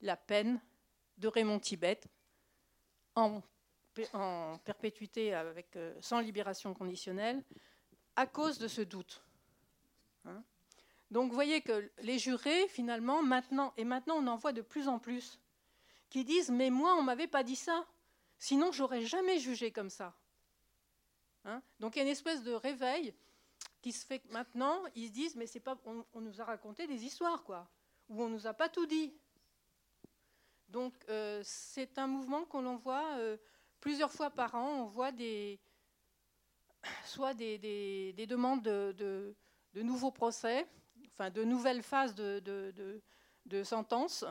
la 0.02 0.18
peine 0.18 0.62
de 1.18 1.28
Raymond 1.28 1.60
Tibet 1.60 2.00
en 3.16 3.42
perpétuité 4.64 5.34
euh, 5.34 6.02
sans 6.02 6.20
libération 6.20 6.74
conditionnelle 6.74 7.44
à 8.18 8.26
cause 8.26 8.58
de 8.58 8.68
ce 8.68 8.82
doute. 8.82 9.22
Hein? 10.26 10.44
Donc 11.12 11.30
vous 11.30 11.36
voyez 11.36 11.62
que 11.62 11.90
les 12.00 12.20
jurés, 12.20 12.68
finalement, 12.68 13.24
maintenant, 13.24 13.74
et 13.78 13.86
maintenant 13.86 14.18
on 14.18 14.28
en 14.28 14.36
voit 14.36 14.52
de 14.52 14.62
plus 14.62 14.90
en 14.90 15.00
plus, 15.00 15.40
qui 16.10 16.26
disent 16.26 16.50
Mais 16.50 16.70
moi, 16.70 16.96
on 16.96 17.02
ne 17.02 17.06
m'avait 17.06 17.28
pas 17.28 17.44
dit 17.44 17.56
ça, 17.56 17.86
sinon 18.38 18.72
j'aurais 18.74 19.06
jamais 19.06 19.40
jugé 19.40 19.72
comme 19.72 19.92
ça. 19.92 20.14
Hein? 21.46 21.62
Donc 21.80 21.96
il 21.96 22.00
y 22.00 22.02
a 22.02 22.06
une 22.06 22.12
espèce 22.12 22.44
de 22.44 22.52
réveil 22.52 23.14
qui 23.82 23.92
se 23.92 24.06
fait 24.06 24.24
maintenant, 24.32 24.84
ils 24.96 25.08
se 25.08 25.14
disent 25.14 25.36
Mais 25.36 25.48
c'est 25.48 25.62
pas, 25.62 25.78
on, 25.86 26.20
nous 26.20 26.42
a 26.42 26.44
raconté 26.44 26.88
des 26.88 27.06
histoires, 27.06 27.44
quoi, 27.44 27.70
ou 28.10 28.22
on 28.24 28.28
ne 28.28 28.34
nous 28.34 28.48
a 28.48 28.54
pas 28.54 28.68
tout 28.68 28.88
dit. 28.88 29.14
Donc 30.70 30.94
euh, 31.08 31.40
c'est 31.46 31.98
un 32.00 32.08
mouvement 32.08 32.44
qu'on 32.46 32.76
voit. 32.76 33.16
Euh, 33.20 33.38
plusieurs 33.80 34.12
fois 34.12 34.32
par 34.32 34.56
an, 34.56 34.82
on 34.82 34.86
voit 34.86 35.12
des, 35.12 35.62
soit 37.06 37.34
des, 37.34 38.14
demandes 38.28 38.64
de, 38.64 39.36
nouveaux 39.76 40.12
procès, 40.12 40.68
enfin 41.14 41.30
de 41.30 41.44
nouvelles 41.44 41.84
phases 41.84 42.16
de, 42.16 42.42
de 43.46 43.64
sentence, 43.64 44.26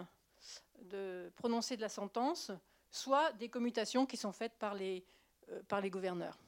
de 0.83 1.31
prononcer 1.37 1.77
de 1.77 1.81
la 1.81 1.89
sentence, 1.89 2.51
soit 2.91 3.33
des 3.33 3.49
commutations 3.49 4.07
qui 4.07 4.17
sont 4.17 4.33
faites 4.33 4.55
par 4.59 4.75
les, 4.75 5.05
euh, 5.51 5.63
par 5.69 5.81
les 5.81 5.91
gouverneurs. 5.91 6.39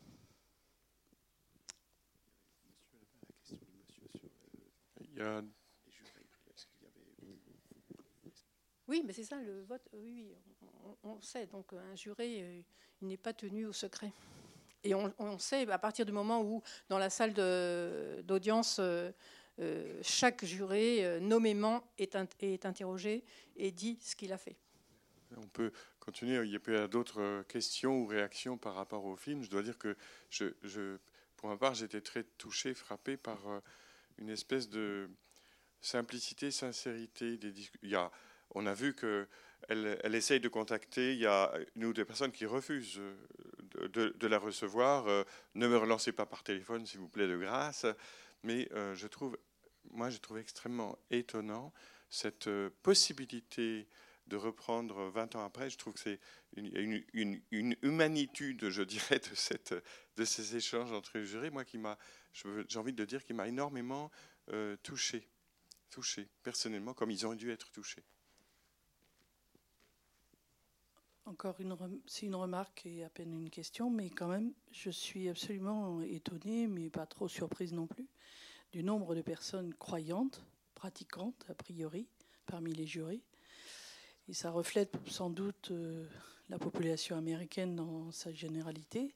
Oui, 8.87 9.03
mais 9.05 9.13
c'est 9.13 9.25
ça 9.25 9.37
le 9.41 9.63
vote. 9.65 9.83
Oui, 9.93 10.29
on, 11.03 11.21
sait. 11.21 11.47
Donc 11.47 11.73
un 11.73 11.97
juré, 11.97 12.43
euh, 12.43 12.63
il 13.03 13.09
n'est 13.09 13.17
pas 13.17 13.33
tenu 13.33 13.67
au 13.67 13.73
secret. 13.73 14.13
Et 14.85 14.95
on, 14.95 15.39
sait, 15.39 15.69
à 15.71 15.79
partir 15.79 16.07
du 16.07 16.13
moment 16.13 16.43
où, 16.43 16.63
dans 16.89 16.99
la 16.99 17.11
salle 17.11 17.35
d'audience, 18.25 18.79
euh, 18.79 19.11
euh, 19.59 19.99
chaque 20.03 20.45
juré 20.45 21.05
euh, 21.05 21.21
nommément 21.21 21.85
est, 21.99 22.15
interrogé 22.65 23.25
et 23.57 23.73
dit 23.73 23.99
ce 24.01 24.15
qu'il 24.15 24.33
a 24.33 24.39
fait. 24.39 24.57
On 25.37 25.49
peut 25.49 25.73
continuer. 25.99 26.43
Il 26.45 26.53
y 26.53 26.77
a 26.77 26.89
d'autres 26.89 27.43
questions 27.49 28.01
ou 28.01 28.07
réactions 28.07 28.57
par 28.57 28.75
rapport 28.75 29.05
au 29.05 29.17
film. 29.17 29.43
Je 29.43 29.51
dois 29.51 29.63
dire 29.63 29.77
que, 29.79 29.97
pour 31.37 31.49
ma 31.49 31.57
part, 31.57 31.75
j'étais 31.75 32.01
très 32.01 32.23
touché, 32.23 32.73
frappé 32.73 33.17
par 33.17 33.39
une 34.19 34.31
espèce 34.31 34.69
de 34.69 35.11
simplicité, 35.81 36.51
sincérité. 36.51 37.37
Des 37.37 37.53
il 37.83 37.99
on 38.55 38.65
a 38.65 38.73
vu 38.73 38.95
que 38.95 39.29
elle, 39.69 39.99
elle, 40.03 40.15
essaye 40.15 40.41
de 40.41 40.49
contacter. 40.49 41.13
Il 41.13 41.19
y 41.19 41.27
a 41.27 41.53
une 41.77 41.85
ou 41.85 41.93
deux 41.93 42.05
personnes 42.07 42.33
qui 42.33 42.47
refusent 42.47 43.01
de, 43.87 44.27
la 44.27 44.39
recevoir. 44.39 45.07
Euh, 45.09 45.25
ne 45.55 45.67
me 45.67 45.77
relancez 45.77 46.13
pas 46.13 46.27
par 46.27 46.43
téléphone, 46.43 46.87
s'il 46.87 47.01
vous 47.01 47.09
plaît, 47.09 47.29
de 47.29 47.37
grâce. 47.37 47.87
Mais 48.43 48.69
euh, 48.73 48.95
je 48.95 49.07
trouve, 49.07 49.39
moi, 49.91 50.11
j'ai 50.11 50.19
trouvé 50.19 50.41
extrêmement 50.41 50.99
étonnant 51.11 51.73
cette 52.11 52.49
euh, 52.49 52.71
possibilité 52.83 53.89
de 54.27 54.37
reprendre 54.37 55.09
20 55.11 55.37
ans 55.37 55.45
après. 55.45 55.71
Je 55.71 55.79
trouve 55.79 55.95
que 55.95 56.01
c'est 56.01 56.21
une, 56.57 57.03
une, 57.13 57.77
humanitude, 57.83 58.69
je 58.69 58.83
dirais, 58.83 59.21
de, 60.17 60.25
ces 60.25 60.57
échanges 60.57 60.93
entre 60.93 61.21
jurés, 61.21 61.51
moi, 61.51 61.65
qui 61.65 61.79
m'a, 61.79 61.99
j'ai 62.33 62.79
envie 62.79 62.93
de 62.93 63.05
dire, 63.07 63.25
qui 63.25 63.33
m'a 63.33 63.49
énormément 63.49 64.11
touché, 64.83 65.27
touché, 65.89 66.29
personnellement, 66.43 66.93
comme 66.93 67.11
ils 67.11 67.27
ont 67.27 67.35
dû 67.35 67.51
être 67.51 67.71
touchés. 67.71 68.05
Encore 71.29 71.57
une, 71.61 71.77
une 72.23 72.35
remarque 72.35 72.87
et 72.87 73.05
à 73.05 73.11
peine 73.11 73.35
une 73.35 73.51
question, 73.51 73.91
mais 73.91 74.09
quand 74.09 74.29
même, 74.29 74.55
je 74.73 74.89
suis 74.89 75.29
absolument 75.29 76.01
étonnée, 76.01 76.67
mais 76.67 76.89
pas 76.89 77.05
trop 77.05 77.29
surprise 77.29 77.75
non 77.75 77.87
plus, 77.87 78.09
du 78.73 78.83
nombre 78.83 79.15
de 79.15 79.21
personnes 79.21 79.75
croyantes, 79.75 80.43
pratiquantes 80.75 81.45
a 81.51 81.55
priori, 81.55 82.09
parmi 82.47 82.73
les 82.73 82.87
jurés. 82.87 83.21
Et 84.27 84.33
ça 84.33 84.51
reflète 84.51 84.97
sans 85.07 85.29
doute 85.29 85.71
euh, 85.71 86.07
la 86.49 86.59
population 86.59 87.15
américaine 87.15 87.77
dans 87.77 88.11
sa 88.11 88.33
généralité. 88.33 89.15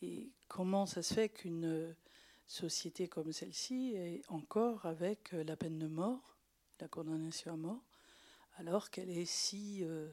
Et 0.00 0.30
comment 0.46 0.86
ça 0.86 1.02
se 1.02 1.12
fait 1.12 1.28
qu'une 1.28 1.92
société 2.46 3.08
comme 3.08 3.32
celle-ci 3.32 3.94
est 3.96 4.22
encore 4.28 4.86
avec 4.86 5.32
la 5.32 5.56
peine 5.56 5.80
de 5.80 5.88
mort, 5.88 6.36
la 6.78 6.86
condamnation 6.86 7.54
à 7.54 7.56
mort, 7.56 7.82
alors 8.58 8.90
qu'elle 8.90 9.10
est 9.10 9.24
si 9.24 9.82
euh, 9.82 10.08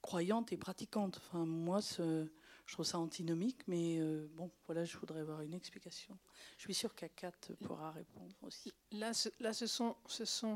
croyante 0.00 0.52
et 0.52 0.56
pratiquante. 0.56 1.18
Enfin, 1.18 1.44
moi, 1.44 1.80
je 1.80 2.72
trouve 2.72 2.84
ça 2.84 2.98
antinomique, 2.98 3.60
mais 3.66 3.98
euh, 3.98 4.28
bon, 4.34 4.50
voilà, 4.66 4.84
je 4.84 4.96
voudrais 4.96 5.20
avoir 5.20 5.42
une 5.42 5.54
explication. 5.54 6.18
Je 6.58 6.62
suis 6.62 6.74
sûre 6.74 6.94
qu'Akat 6.94 7.32
pourra 7.64 7.90
répondre 7.92 8.34
aussi. 8.42 8.72
Là, 8.92 9.14
ce, 9.14 9.28
là, 9.40 9.52
ce 9.52 9.66
sont 9.66 9.96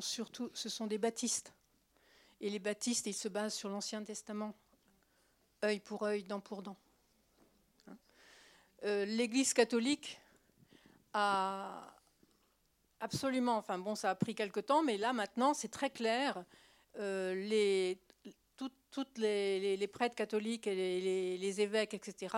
surtout, 0.00 0.50
ce 0.54 0.68
sont 0.68 0.86
des 0.86 0.98
baptistes, 0.98 1.52
et 2.40 2.50
les 2.50 2.58
baptistes, 2.58 3.06
ils 3.06 3.14
se 3.14 3.28
basent 3.28 3.54
sur 3.54 3.68
l'Ancien 3.68 4.02
Testament, 4.04 4.54
œil 5.64 5.80
pour 5.80 6.02
œil, 6.02 6.22
dent 6.22 6.40
pour 6.40 6.62
dent. 6.62 6.76
Hein. 7.88 7.96
Euh, 8.84 9.04
L'Église 9.06 9.54
catholique 9.54 10.20
a 11.12 11.94
absolument, 13.00 13.56
enfin 13.56 13.78
bon, 13.78 13.94
ça 13.94 14.10
a 14.10 14.14
pris 14.14 14.34
quelque 14.34 14.60
temps, 14.60 14.82
mais 14.82 14.98
là 14.98 15.12
maintenant, 15.12 15.54
c'est 15.54 15.68
très 15.68 15.90
clair. 15.90 16.44
Euh, 16.98 17.34
les 17.34 18.00
toutes 18.96 19.18
les, 19.18 19.88
prêtres 19.88 20.14
catholiques 20.14 20.66
et 20.66 21.36
les, 21.36 21.60
évêques, 21.60 21.92
etc., 21.92 22.34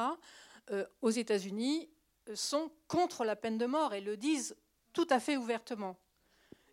euh, 0.72 0.84
aux 1.02 1.10
États-Unis 1.10 1.88
euh, 2.28 2.34
sont 2.34 2.72
contre 2.88 3.24
la 3.24 3.36
peine 3.36 3.58
de 3.58 3.66
mort 3.66 3.94
et 3.94 4.00
le 4.00 4.16
disent 4.16 4.56
tout 4.92 5.06
à 5.08 5.20
fait 5.20 5.36
ouvertement. 5.36 5.96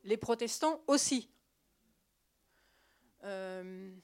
Les 0.04 0.18
protestants 0.18 0.82
aussi. 0.88 1.30
Euh, 3.26 3.96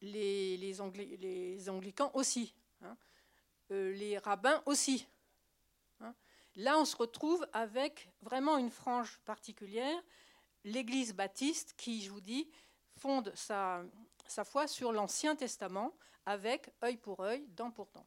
les, 0.00 0.80
anglicans 0.80 2.12
aussi. 2.14 2.54
Hein. 2.80 2.96
les 3.70 4.18
rabbins 4.18 4.62
aussi. 4.66 5.04
Hein. 5.98 6.14
Là, 6.54 6.78
on 6.78 6.84
se 6.84 6.94
retrouve 6.94 7.44
avec 7.52 8.08
vraiment 8.22 8.56
une 8.56 8.70
frange 8.70 9.18
particulière, 9.24 10.00
l'Église 10.62 11.12
baptiste 11.12 11.74
qui, 11.76 12.02
je 12.02 12.12
vous 12.12 12.20
dis, 12.20 12.48
fonde 12.96 13.32
sa, 13.34 13.82
sa 14.26 14.44
foi 14.44 14.66
sur 14.66 14.92
l'Ancien 14.92 15.36
Testament 15.36 15.94
avec 16.26 16.70
œil 16.82 16.96
pour 16.96 17.20
œil, 17.20 17.44
dent 17.56 17.70
pour 17.70 17.88
dent. 17.94 18.06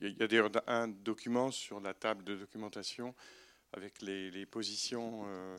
Il 0.00 0.16
y 0.18 0.22
a 0.22 0.26
d'ailleurs 0.26 0.50
un 0.66 0.88
document 0.88 1.50
sur 1.50 1.80
la 1.80 1.94
table 1.94 2.24
de 2.24 2.34
documentation 2.34 3.14
avec 3.72 4.00
les, 4.02 4.46
positions 4.46 5.24
euh, 5.26 5.58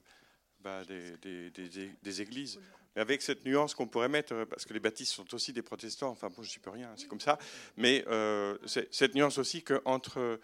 bah, 0.59 0.83
des, 0.85 2.21
églises. 2.21 2.59
Mais 2.95 3.01
avec 3.01 3.21
cette 3.21 3.45
nuance 3.45 3.73
qu'on 3.73 3.87
pourrait 3.87 4.09
mettre, 4.09 4.43
parce 4.45 4.65
que 4.65 4.73
les 4.73 4.79
baptistes 4.79 5.13
sont 5.13 5.33
aussi 5.33 5.53
des 5.53 5.61
protestants, 5.61 6.09
enfin 6.09 6.29
bon, 6.29 6.41
je 6.41 6.57
ne 6.57 6.63
peux 6.63 6.69
rien, 6.71 6.93
c'est 6.97 7.07
comme 7.07 7.21
ça, 7.21 7.37
mais 7.77 8.03
euh, 8.07 8.57
cette 8.65 9.15
nuance 9.15 9.37
aussi 9.37 9.63
qu'entre 9.63 10.39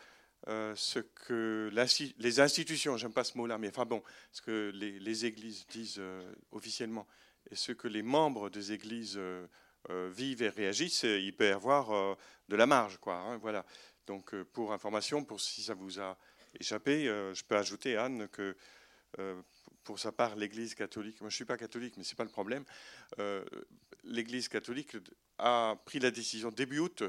euh, 0.48 0.76
ce 0.76 1.00
que 1.00 1.70
les 2.18 2.40
institutions, 2.40 2.96
j'aime 2.98 3.14
pas 3.14 3.24
ce 3.24 3.38
mot-là, 3.38 3.58
mais 3.58 3.70
enfin 3.70 3.86
bon, 3.86 4.04
ce 4.32 4.42
que 4.42 4.72
les, 4.74 5.26
églises 5.26 5.66
disent 5.68 6.02
officiellement 6.52 7.08
et 7.52 7.56
ce 7.56 7.72
que 7.72 7.88
les 7.88 8.02
membres 8.02 8.50
des 8.50 8.72
églises 8.72 9.16
euh, 9.18 9.48
euh, 9.90 10.10
vivent 10.14 10.42
et 10.42 10.50
réagissent, 10.50 11.04
il 11.04 11.34
peut 11.36 11.48
y 11.48 11.52
avoir 11.52 11.92
euh, 11.92 12.16
de 12.50 12.56
la 12.56 12.66
marge. 12.66 12.98
Quoi, 12.98 13.16
hein, 13.16 13.38
voilà. 13.38 13.66
Donc, 14.08 14.36
pour 14.52 14.74
information, 14.74 15.24
pour 15.24 15.40
si 15.40 15.64
ça 15.64 15.74
vous 15.74 16.00
a 16.00 16.18
échappé, 16.60 17.06
je 17.06 17.44
peux 17.46 17.56
ajouter, 17.56 17.96
Anne, 17.96 18.28
que 18.28 18.56
pour 19.86 19.98
sa 19.98 20.12
part, 20.12 20.36
l'Église 20.36 20.76
catholique, 20.76 21.22
moi 21.22 21.30
je 21.30 21.36
ne 21.36 21.38
suis 21.38 21.46
pas 21.46 21.56
catholique, 21.56 21.96
mais 21.96 22.04
ce 22.04 22.12
n'est 22.12 22.18
pas 22.18 22.26
le 22.26 22.30
problème, 22.30 22.66
l'Église 24.04 24.50
catholique 24.50 24.98
a 25.38 25.78
pris 25.86 26.00
la 26.00 26.12
décision 26.12 26.50
début 26.50 26.80
août 26.80 27.04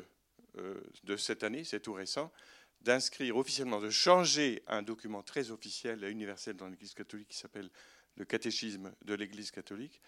de 1.02 1.16
cette 1.16 1.42
année, 1.42 1.64
c'est 1.64 1.80
tout 1.80 1.94
récent, 1.94 2.32
d'inscrire 2.80 3.36
officiellement, 3.36 3.80
de 3.80 3.90
changer 3.90 4.62
un 4.68 4.82
document 4.82 5.24
très 5.24 5.50
officiel 5.50 6.04
et 6.04 6.10
universel 6.10 6.54
dans 6.54 6.68
l'Église 6.68 6.94
catholique 6.94 7.28
qui 7.28 7.38
s'appelle 7.38 7.70
le 8.16 8.24
catéchisme 8.24 8.92
de 9.04 9.14
l'Église 9.14 9.50
catholique, 9.50 10.00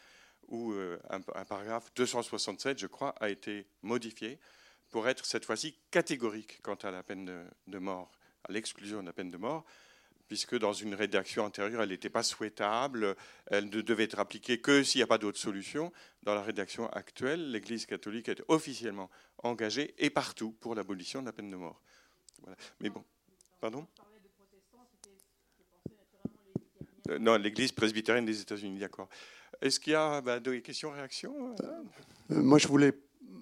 où 0.48 0.72
euh, 0.72 0.98
un, 1.10 1.20
paragraphe 1.20 1.92
267, 1.94 2.78
je 2.78 2.86
crois, 2.86 3.14
a 3.20 3.28
été 3.28 3.66
modifié 3.82 4.38
pour 4.90 5.08
être 5.08 5.26
cette 5.26 5.44
fois-ci 5.44 5.76
catégorique 5.90 6.60
quant 6.62 6.76
à 6.76 6.90
la 6.90 7.02
peine 7.02 7.24
de, 7.66 7.78
mort, 7.78 8.12
à 8.44 8.52
l'exclusion 8.52 9.00
de 9.00 9.06
la 9.06 9.12
peine 9.12 9.30
de 9.30 9.36
mort, 9.36 9.64
puisque 10.28 10.56
dans 10.56 10.72
une 10.72 10.94
rédaction 10.94 11.44
antérieure, 11.44 11.82
elle 11.82 11.88
n'était 11.88 12.10
pas 12.10 12.22
souhaitable, 12.22 13.16
elle 13.46 13.68
ne 13.68 13.80
devait 13.80 14.04
être 14.04 14.18
appliquée 14.18 14.60
que 14.60 14.82
s'il 14.82 15.00
n'y 15.00 15.04
a 15.04 15.08
pas 15.08 15.18
d'autre 15.18 15.38
solution. 15.38 15.92
Dans 16.22 16.34
la 16.34 16.42
rédaction 16.42 16.88
actuelle, 16.90 17.50
l'Église 17.50 17.86
catholique 17.86 18.28
est 18.28 18.42
officiellement 18.48 19.10
engagée 19.38 19.94
et 19.98 20.10
partout 20.10 20.52
pour 20.52 20.74
l'abolition 20.74 21.20
de 21.20 21.26
la 21.26 21.32
peine 21.32 21.50
de 21.50 21.56
mort. 21.56 21.80
Mais 22.80 22.90
bon, 22.90 23.04
pardon? 23.60 23.86
Non, 27.20 27.36
l'Église 27.36 27.72
presbytérienne 27.72 28.24
des 28.24 28.40
États-Unis, 28.40 28.78
d'accord. 28.78 29.08
Est-ce 29.60 29.80
qu'il 29.80 29.92
y 29.92 29.96
a 29.96 30.20
bah, 30.20 30.40
des 30.40 30.62
questions, 30.62 30.90
réactions 30.90 31.54
euh 31.60 31.66
euh, 32.32 32.42
Moi, 32.42 32.58
je 32.58 32.68
voulais, 32.68 32.92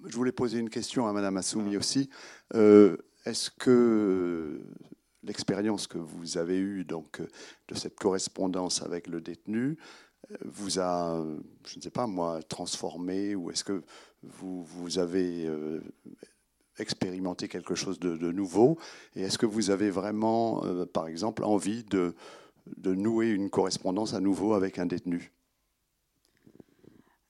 je 0.05 0.15
voulais 0.15 0.31
poser 0.31 0.59
une 0.59 0.69
question 0.69 1.07
à 1.07 1.13
Madame 1.13 1.37
Assoumi 1.37 1.75
ah. 1.75 1.79
aussi. 1.79 2.09
Est-ce 2.53 3.49
que 3.49 4.61
l'expérience 5.23 5.87
que 5.87 5.97
vous 5.97 6.37
avez 6.37 6.57
eue 6.57 6.85
donc, 6.85 7.21
de 7.67 7.75
cette 7.75 7.95
correspondance 7.95 8.83
avec 8.83 9.07
le 9.07 9.19
détenu 9.19 9.77
vous 10.43 10.79
a, 10.79 11.23
je 11.67 11.77
ne 11.77 11.81
sais 11.81 11.89
pas 11.89 12.07
moi, 12.07 12.41
transformé 12.43 13.35
ou 13.35 13.51
est-ce 13.51 13.63
que 13.63 13.83
vous, 14.23 14.63
vous 14.63 14.99
avez 14.99 15.49
expérimenter 16.79 17.47
quelque 17.47 17.75
chose 17.75 17.99
de, 17.99 18.31
nouveau? 18.31 18.77
Et 19.15 19.21
est-ce 19.23 19.37
que 19.37 19.45
vous 19.45 19.69
avez 19.69 19.89
vraiment, 19.89 20.63
euh, 20.65 20.85
par 20.85 21.07
exemple, 21.07 21.43
envie 21.43 21.83
de, 21.83 22.15
de 22.77 22.93
nouer 22.95 23.29
une 23.29 23.49
correspondance 23.49 24.13
à 24.13 24.19
nouveau 24.19 24.53
avec 24.53 24.79
un 24.79 24.85
détenu 24.85 25.31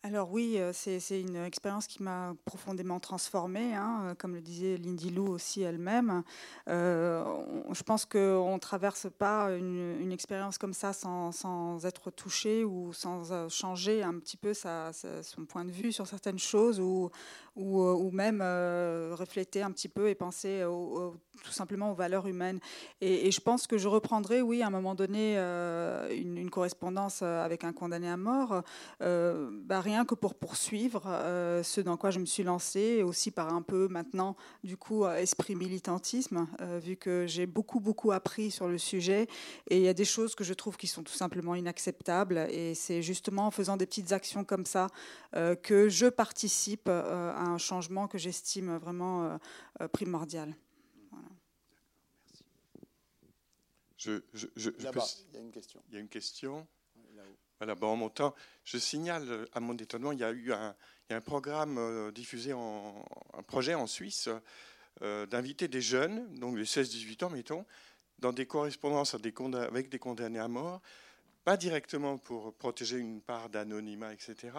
alors 0.06 0.32
oui, 0.32 0.58
euh, 0.60 0.72
c'est 0.72 1.20
une 1.20 1.38
expérience 1.38 1.88
qui 1.88 2.04
m'a 2.04 2.36
profondément 2.46 3.00
transformée, 3.00 3.74
hein, 3.74 4.02
euh, 4.04 4.14
comme 4.14 4.36
le 4.36 4.42
disait 4.42 4.78
Lindy 4.78 5.10
Lou 5.10 5.26
aussi 5.28 5.64
elle-même. 5.64 6.22
je 6.68 7.84
pense 7.84 8.06
qu'on 8.06 8.54
ne 8.54 8.60
traverse 8.60 9.08
pas 9.18 9.50
une, 9.50 10.12
expérience 10.12 10.60
comme 10.60 10.74
ça 10.74 10.94
sans, 10.94 11.86
être 11.86 12.12
touché 12.12 12.64
ou 12.64 12.94
sans 12.94 13.50
changer 13.50 14.04
un 14.04 14.14
petit 14.20 14.38
peu 14.38 14.54
son 14.54 15.46
point 15.48 15.66
de 15.66 15.72
vue 15.72 15.92
sur 15.92 16.06
certaines 16.06 16.40
choses 16.40 16.80
ou, 16.80 17.10
ou, 17.56 17.82
euh, 17.82 18.12
même 18.12 18.42
euh, 18.42 19.16
refléter 19.18 19.62
un 19.62 19.72
petit 19.72 19.90
peu 19.90 20.10
et 20.10 20.16
penser 20.16 20.64
tout 21.44 21.52
simplement 21.52 21.92
aux 21.92 21.96
valeurs 21.96 22.28
humaines. 22.28 22.60
Et, 23.02 23.32
je 23.32 23.42
pense 23.42 23.68
que 23.68 23.78
je 23.78 23.88
reprendrai, 23.88 24.42
oui, 24.42 24.62
à 24.62 24.68
un 24.68 24.70
moment 24.70 24.96
donné, 24.96 25.36
euh, 25.38 26.10
une, 26.16 26.50
correspondance 26.50 27.22
avec 27.22 27.64
un 27.64 27.74
condamné 27.74 28.10
à 28.10 28.18
mort, 28.18 28.64
bah, 29.00 29.80
que 30.04 30.16
pour 30.16 30.36
poursuivre 30.36 31.04
ce 31.64 31.80
dans 31.80 31.96
quoi 31.96 32.12
je 32.12 32.20
me 32.20 32.26
suis 32.26 32.44
lancée, 32.44 32.98
et 32.98 33.04
aussi 33.04 33.32
par 33.32 33.54
un 33.54 33.62
peu 33.62 33.88
maintenant, 33.88 34.36
du 34.64 34.76
coup, 34.76 35.06
esprit 35.06 35.56
militantisme, 35.56 36.48
vu 36.82 36.98
que 36.98 37.26
j'ai 37.28 37.46
beaucoup, 37.46 37.80
beaucoup 37.80 38.12
appris 38.12 38.52
sur 38.52 38.68
le 38.68 38.78
sujet. 38.78 39.28
Et 39.70 39.78
il 39.78 39.84
y 39.84 39.88
a 39.88 39.94
des 39.94 40.06
choses 40.06 40.36
que 40.36 40.44
je 40.44 40.54
trouve 40.54 40.76
qui 40.76 40.88
sont 40.88 41.04
tout 41.04 41.14
simplement 41.14 41.56
inacceptables. 41.56 42.48
Et 42.50 42.76
c'est 42.76 43.02
justement 43.02 43.48
en 43.48 43.52
faisant 43.52 43.78
des 43.78 43.86
petites 43.86 44.12
actions 44.12 44.44
comme 44.44 44.66
ça 44.66 44.88
que 45.64 45.88
je 45.88 46.08
participe 46.08 46.90
à 46.90 47.42
un 47.42 47.58
changement 47.58 48.08
que 48.08 48.18
j'estime 48.18 48.78
vraiment 48.78 49.26
euh, 49.26 49.38
euh, 49.82 49.88
primordial. 49.88 50.56
Je, 53.98 54.22
je, 54.34 54.48
je, 54.56 54.70
il 54.78 54.84
y 54.84 54.88
a 54.88 55.40
une 55.40 55.52
question. 55.52 55.82
Il 55.90 55.94
y 55.94 55.98
a 55.98 56.00
une 56.00 56.10
question. 56.10 56.68
Voilà, 57.60 57.76
bon, 57.76 57.88
en 57.88 57.96
montant, 57.96 58.36
je 58.64 58.78
signale 58.78 59.48
à 59.54 59.60
mon 59.60 59.76
étonnement, 59.76 60.12
il 60.12 60.20
y 60.20 60.24
a 60.24 60.32
eu 60.32 60.52
un, 60.52 60.76
programme 61.22 61.78
euh, 61.78 62.12
diffusé 62.12 62.54
en 62.54 63.06
un 63.34 63.44
projet 63.44 63.76
en 63.76 63.88
Suisse 63.88 64.30
d'inviter 65.02 65.68
des 65.68 65.82
jeunes, 65.82 66.34
donc 66.40 66.58
les 66.58 66.64
16-18 66.64 67.26
ans, 67.26 67.30
mettons, 67.30 67.66
dans 68.20 68.32
des 68.32 68.46
correspondances 68.46 69.14
avec 69.14 69.90
des 69.90 70.00
condamnés 70.00 70.40
à 70.40 70.48
mort, 70.48 70.82
pas 71.46 71.58
directement 71.58 72.18
pour 72.18 72.56
protéger 72.56 72.98
une 72.98 73.22
part 73.22 73.50
d'anonymat, 73.50 74.12
etc., 74.12 74.52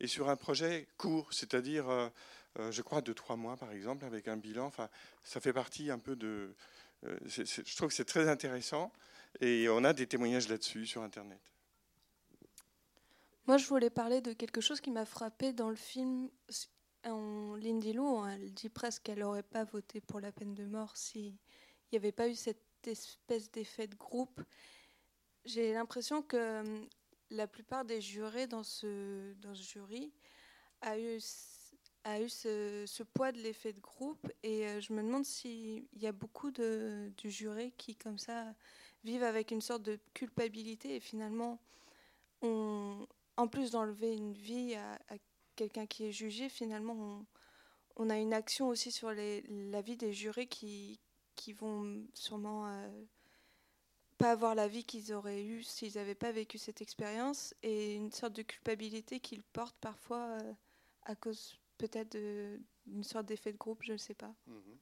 et 0.00 0.08
sur 0.08 0.28
un 0.28 0.36
projet 0.36 0.88
court, 0.98 1.32
c'est-à-dire, 1.32 1.88
euh, 1.88 2.08
euh, 2.58 2.72
je 2.72 2.82
crois, 2.82 3.00
de 3.00 3.12
trois 3.12 3.36
mois, 3.36 3.56
par 3.56 3.70
exemple, 3.70 4.04
avec 4.04 4.26
un 4.26 4.36
bilan. 4.36 4.66
Enfin, 4.66 4.88
ça 5.22 5.40
fait 5.40 5.52
partie 5.52 5.90
un 5.90 6.00
peu 6.00 6.16
de... 6.16 6.52
Euh, 7.06 7.16
je 7.26 7.76
trouve 7.76 7.88
que 7.88 7.94
c'est 7.94 8.04
très 8.04 8.28
intéressant, 8.28 8.92
et 9.40 9.68
on 9.68 9.84
a 9.84 9.92
des 9.92 10.08
témoignages 10.08 10.48
là-dessus 10.48 10.86
sur 10.86 11.02
Internet. 11.02 11.51
Moi, 13.46 13.56
je 13.56 13.66
voulais 13.66 13.90
parler 13.90 14.20
de 14.20 14.32
quelque 14.32 14.60
chose 14.60 14.80
qui 14.80 14.92
m'a 14.92 15.04
frappé 15.04 15.52
dans 15.52 15.68
le 15.68 15.76
film. 15.76 16.30
Lindy 17.04 17.92
Lou, 17.92 18.24
elle 18.24 18.54
dit 18.54 18.68
presque 18.68 19.02
qu'elle 19.02 19.18
n'aurait 19.18 19.42
pas 19.42 19.64
voté 19.64 20.00
pour 20.00 20.20
la 20.20 20.30
peine 20.30 20.54
de 20.54 20.64
mort 20.64 20.96
s'il 20.96 21.34
n'y 21.90 21.98
avait 21.98 22.12
pas 22.12 22.28
eu 22.28 22.36
cette 22.36 22.62
espèce 22.86 23.50
d'effet 23.50 23.88
de 23.88 23.96
groupe. 23.96 24.40
J'ai 25.44 25.72
l'impression 25.72 26.22
que 26.22 26.60
hum, 26.60 26.88
la 27.30 27.48
plupart 27.48 27.84
des 27.84 28.00
jurés 28.00 28.46
dans 28.46 28.62
ce, 28.62 29.34
jury 29.54 30.12
a 30.80 30.96
eu, 30.96 31.18
a 32.04 32.20
eu 32.20 32.28
ce, 32.28 33.02
poids 33.02 33.32
de 33.32 33.38
l'effet 33.38 33.72
de 33.72 33.80
groupe 33.80 34.30
et 34.44 34.68
euh, 34.68 34.80
je 34.80 34.92
me 34.92 35.02
demande 35.02 35.24
s'il 35.24 35.88
y 35.94 36.06
a 36.06 36.12
beaucoup 36.12 36.52
de, 36.52 37.10
du 37.16 37.28
juré 37.30 37.72
qui, 37.76 37.96
comme 37.96 38.18
ça, 38.18 38.54
vivent 39.02 39.24
avec 39.24 39.50
une 39.50 39.60
sorte 39.60 39.82
de 39.82 39.98
culpabilité 40.14 40.94
et 40.94 41.00
finalement, 41.00 41.60
on, 42.42 43.04
en 43.36 43.48
plus 43.48 43.70
d'enlever 43.70 44.14
une 44.14 44.34
vie 44.34 44.74
à, 44.74 44.98
quelqu'un 45.56 45.86
qui 45.86 46.06
est 46.06 46.12
jugé, 46.12 46.48
finalement, 46.48 46.94
on, 46.94 47.26
on, 47.96 48.10
a 48.10 48.16
une 48.16 48.32
action 48.32 48.68
aussi 48.68 48.90
sur 48.90 49.12
les, 49.12 49.42
la 49.70 49.82
vie 49.82 49.96
des 49.96 50.12
jurés 50.12 50.46
qui, 50.46 51.00
qui 51.36 51.52
vont 51.52 52.06
sûrement... 52.14 52.66
Euh, 52.66 53.04
pas 54.22 54.30
avoir 54.30 54.54
la 54.54 54.68
vie 54.68 54.84
qu'ils 54.84 55.12
auraient 55.12 55.42
eue 55.42 55.64
s'ils 55.64 55.96
n'avaient 55.96 56.14
pas 56.14 56.30
vécu 56.30 56.56
cette 56.56 56.80
expérience 56.80 57.54
et 57.64 57.96
une 57.96 58.12
sorte 58.12 58.34
de 58.34 58.42
culpabilité 58.42 59.18
qu'ils 59.18 59.42
portent 59.42 59.76
parfois 59.80 60.38
euh, 60.40 60.52
à 61.02 61.16
cause 61.16 61.58
peut-être 61.76 62.16
d'une 62.86 63.02
sorte 63.02 63.26
d'effet 63.26 63.52
de 63.52 63.58
groupe, 63.58 63.82
je 63.82 63.94
ne 63.94 63.98
sais 63.98 64.14
pas. 64.14 64.32
Mhm. 64.46 64.78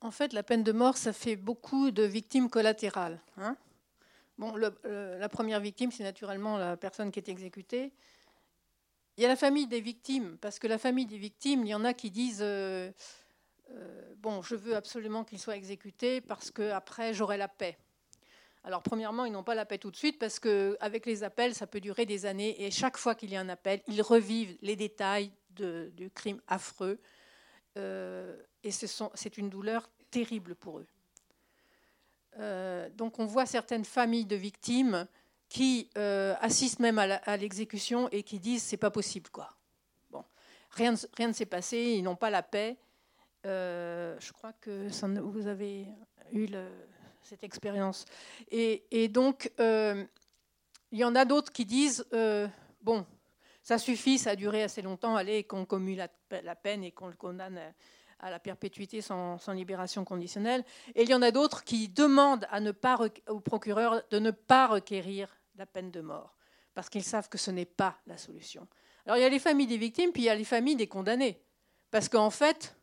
En 0.00 0.10
fait, 0.10 0.32
la 0.32 0.42
peine 0.42 0.62
de 0.62 0.72
mort, 0.72 0.96
ça 0.96 1.12
fait 1.12 1.36
beaucoup 1.36 1.90
de 1.90 2.02
victimes 2.02 2.48
collatérales. 2.48 3.20
Hein. 3.36 3.56
Bon, 4.38 4.54
la 4.56 5.28
première 5.28 5.60
victime, 5.60 5.90
c'est 5.90 6.04
naturellement 6.04 6.58
la 6.58 6.76
personne 6.76 7.10
qui 7.10 7.18
est 7.18 7.28
exécutée. 7.28 7.92
Il 9.16 9.22
y 9.22 9.24
a 9.24 9.28
la 9.28 9.36
famille 9.36 9.66
des 9.66 9.80
victimes, 9.80 10.36
parce 10.38 10.58
que 10.58 10.66
la 10.66 10.76
famille 10.76 11.06
des 11.06 11.16
victimes, 11.16 11.64
il 11.64 11.70
y 11.70 11.74
en 11.74 11.84
a 11.84 11.94
qui 11.94 12.10
disent 12.10 12.42
euh, 12.42 12.90
euh, 13.70 14.14
bon, 14.18 14.42
je 14.42 14.54
veux 14.54 14.76
absolument 14.76 15.24
qu'il 15.24 15.38
soit 15.38 15.56
exécuté 15.56 16.20
parce 16.20 16.50
que 16.50 16.70
après 16.70 17.14
j'aurai 17.14 17.38
la 17.38 17.48
paix. 17.48 17.78
Alors 18.62 18.82
premièrement, 18.82 19.24
ils 19.24 19.32
n'ont 19.32 19.44
pas 19.44 19.54
la 19.54 19.64
paix 19.64 19.78
tout 19.78 19.90
de 19.90 19.96
suite 19.96 20.18
parce 20.18 20.38
qu'avec 20.38 21.06
les 21.06 21.22
appels, 21.22 21.54
ça 21.54 21.66
peut 21.66 21.80
durer 21.80 22.04
des 22.04 22.26
années 22.26 22.62
et 22.62 22.70
chaque 22.70 22.98
fois 22.98 23.14
qu'il 23.14 23.30
y 23.30 23.36
a 23.36 23.40
un 23.40 23.48
appel, 23.48 23.80
ils 23.86 24.02
revivent 24.02 24.58
les 24.60 24.76
détails 24.76 25.32
du 25.50 26.10
crime 26.10 26.42
affreux 26.46 27.00
euh, 27.78 28.36
et 28.62 28.70
c'est 28.70 29.38
une 29.38 29.48
douleur 29.48 29.88
terrible 30.10 30.54
pour 30.54 30.80
eux. 30.80 30.86
Euh, 32.38 32.88
donc 32.90 33.18
on 33.18 33.26
voit 33.26 33.46
certaines 33.46 33.84
familles 33.84 34.26
de 34.26 34.36
victimes 34.36 35.06
qui 35.48 35.88
assistent 35.94 36.80
même 36.80 36.98
à 36.98 37.36
l'exécution 37.36 38.08
et 38.10 38.24
qui 38.24 38.40
disent 38.40 38.62
c'est 38.62 38.76
pas 38.76 38.90
possible 38.90 39.30
quoi. 39.30 39.50
Bon, 40.10 40.24
rien, 40.70 40.94
rien 41.16 41.28
ne 41.28 41.32
s'est 41.32 41.46
passé, 41.46 41.94
ils 41.96 42.02
n'ont 42.02 42.16
pas 42.16 42.30
la 42.30 42.42
paix 42.42 42.76
euh, 43.46 44.16
je 44.18 44.32
crois 44.32 44.52
que 44.54 44.88
vous 45.20 45.46
avez 45.46 45.86
eu 46.32 46.48
cette 47.22 47.44
expérience. 47.44 48.04
Et, 48.50 49.08
donc, 49.08 49.52
euh, 49.60 50.04
il 50.90 50.98
y 50.98 51.04
en 51.04 51.14
a 51.14 51.24
d'autres 51.24 51.52
qui 51.52 51.64
disent, 51.64 52.04
euh, 52.12 52.48
bon, 52.82 53.06
ça 53.62 53.78
suffit, 53.78 54.18
ça 54.18 54.30
a 54.30 54.36
duré 54.36 54.62
assez 54.62 54.82
longtemps, 54.82 55.14
allez, 55.14 55.44
qu'on 55.44 55.64
commue 55.64 55.94
la, 55.94 56.08
peine 56.56 56.82
et 56.82 56.90
qu'on 56.90 57.06
le 57.06 57.14
condamne 57.14 57.60
la 58.22 58.38
perpétuité 58.38 59.00
sans, 59.00 59.38
libération 59.48 60.04
conditionnelle. 60.04 60.64
Et 60.94 61.02
il 61.02 61.08
y 61.08 61.14
en 61.14 61.22
a 61.22 61.30
d'autres 61.30 61.64
qui 61.64 61.88
demandent 61.88 62.46
à 62.50 62.60
au 63.28 63.40
procureur 63.40 64.02
de 64.10 64.18
ne 64.18 64.30
pas 64.30 64.66
requérir 64.66 65.28
la 65.56 65.66
peine 65.66 65.90
de 65.90 66.00
mort, 66.00 66.36
parce 66.74 66.88
qu'ils 66.88 67.04
savent 67.04 67.28
que 67.28 67.38
ce 67.38 67.50
n'est 67.50 67.64
pas 67.64 67.98
la 68.06 68.18
solution. 68.18 68.66
Alors 69.04 69.18
il 69.18 69.22
y 69.22 69.24
a 69.24 69.28
les 69.28 69.38
familles 69.38 69.66
des 69.66 69.78
victimes, 69.78 70.12
puis 70.12 70.22
il 70.22 70.26
y 70.26 70.30
a 70.30 70.34
les 70.34 70.44
familles 70.44 70.76
des 70.76 70.88
condamnés. 70.88 71.42
Parce 71.90 72.08
qu'en 72.08 72.30
fait, 72.30 72.76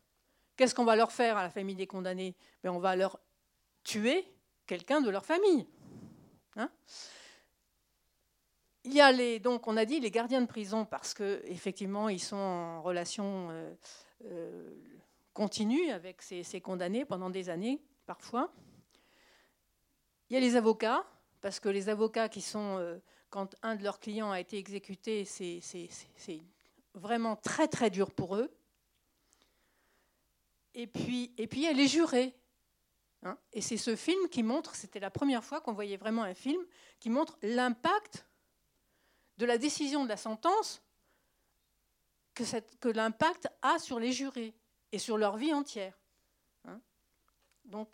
Qu'est-ce 0.56 0.74
qu'on 0.74 0.84
va 0.84 0.96
leur 0.96 1.10
faire 1.10 1.36
à 1.36 1.42
la 1.42 1.50
famille 1.50 1.74
des 1.74 1.86
condamnés? 1.86 2.36
Ben, 2.62 2.70
On 2.70 2.78
va 2.78 2.94
leur 2.94 3.18
tuer 3.82 4.24
quelqu'un 4.66 5.00
de 5.00 5.10
leur 5.10 5.24
famille. 5.24 5.66
Hein? 6.56 6.70
Il 8.84 8.94
y 8.94 9.00
a 9.00 9.10
les, 9.10 9.40
donc 9.40 9.66
on 9.66 9.76
a 9.76 9.84
dit 9.84 9.98
les 9.98 10.10
gardiens 10.10 10.42
de 10.42 10.46
prison 10.46 10.84
parce 10.84 11.14
qu'effectivement 11.14 12.10
ils 12.10 12.20
sont 12.20 12.36
en 12.36 12.82
relation 12.82 13.48
euh, 13.50 13.74
euh, 14.26 14.70
continue 15.34 15.90
avec 15.90 16.22
ces, 16.22 16.60
condamnés 16.60 17.04
pendant 17.04 17.28
des 17.28 17.50
années 17.50 17.82
parfois. 18.06 18.50
Il 20.30 20.34
y 20.34 20.36
a 20.36 20.40
les 20.40 20.56
avocats 20.56 21.04
parce 21.42 21.60
que 21.60 21.68
les 21.68 21.90
avocats 21.90 22.30
qui 22.30 22.40
sont, 22.40 22.78
euh, 22.78 22.98
quand 23.28 23.54
un 23.62 23.74
de 23.76 23.82
leurs 23.82 24.00
clients 24.00 24.30
a 24.30 24.40
été 24.40 24.56
exécuté, 24.56 25.24
c'est 25.26 25.60
vraiment 26.94 27.36
très 27.36 27.68
très 27.68 27.90
dur 27.90 28.10
pour 28.12 28.36
eux. 28.36 28.50
Et 30.74 30.86
puis, 30.86 31.34
et 31.36 31.46
puis 31.46 31.66
elle 31.66 31.78
est 31.78 31.88
jurée. 31.88 32.34
Hein. 33.26 33.38
et 33.54 33.62
c'est 33.62 33.78
ce 33.78 33.96
film 33.96 34.28
qui 34.28 34.42
montre, 34.42 34.74
c'était 34.74 35.00
la 35.00 35.10
première 35.10 35.42
fois 35.42 35.62
qu'on 35.62 35.72
voyait 35.72 35.96
vraiment 35.96 36.24
un 36.24 36.34
film 36.34 36.62
qui 37.00 37.08
montre 37.08 37.38
l'impact 37.40 38.26
de 39.38 39.46
la 39.46 39.56
décision 39.56 40.04
de 40.04 40.10
la 40.10 40.18
sentence 40.18 40.82
que 42.34 42.88
l'impact 42.90 43.48
a 43.62 43.78
sur 43.78 43.98
les 43.98 44.12
jurés 44.12 44.54
et 44.94 44.98
sur 44.98 45.18
leur 45.18 45.36
vie 45.36 45.52
entière. 45.52 45.98
Hein. 46.66 46.80
Donc 47.64 47.88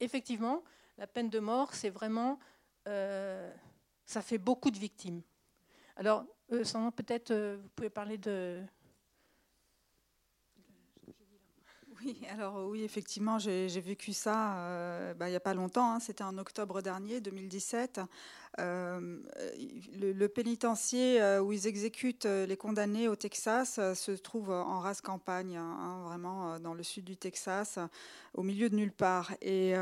effectivement, 0.00 0.64
la 0.96 1.06
peine 1.06 1.28
de 1.28 1.38
mort, 1.38 1.74
c'est 1.74 1.90
vraiment, 1.90 2.38
euh, 2.88 3.52
ça 4.06 4.22
fait 4.22 4.38
beaucoup 4.38 4.70
de 4.70 4.78
victimes. 4.78 5.20
Alors, 5.96 6.24
euh, 6.52 6.64
peut-être, 6.96 7.30
euh, 7.30 7.58
vous 7.62 7.68
pouvez 7.76 7.90
parler 7.90 8.16
de, 8.16 8.62
Oui, 12.06 12.16
alors 12.30 12.68
oui, 12.68 12.84
effectivement, 12.84 13.40
j'ai 13.40 13.66
vécu 13.80 14.12
ça 14.12 14.58
euh, 14.58 15.12
bah, 15.14 15.26
il 15.26 15.32
n'y 15.32 15.36
a 15.36 15.40
pas 15.40 15.54
longtemps, 15.54 15.90
hein. 15.90 15.98
c'était 15.98 16.22
en 16.22 16.38
octobre 16.38 16.80
dernier, 16.80 17.20
2017. 17.20 18.00
Euh, 18.60 19.18
le, 19.98 20.26
pénitencier 20.28 21.20
euh, 21.20 21.40
où 21.40 21.52
ils 21.52 21.66
exécutent 21.66 22.26
les 22.26 22.56
condamnés 22.56 23.08
au 23.08 23.16
Texas 23.16 23.80
se 23.94 24.12
trouve 24.12 24.50
en 24.50 24.78
race 24.78 25.00
campagne, 25.00 25.56
hein, 25.56 26.02
vraiment 26.04 26.60
dans 26.60 26.74
le 26.74 26.84
sud 26.84 27.02
du 27.02 27.16
Texas, 27.16 27.80
au 28.34 28.44
milieu 28.44 28.70
de 28.70 28.76
nulle 28.76 28.92
part. 28.92 29.32
Et 29.42 29.74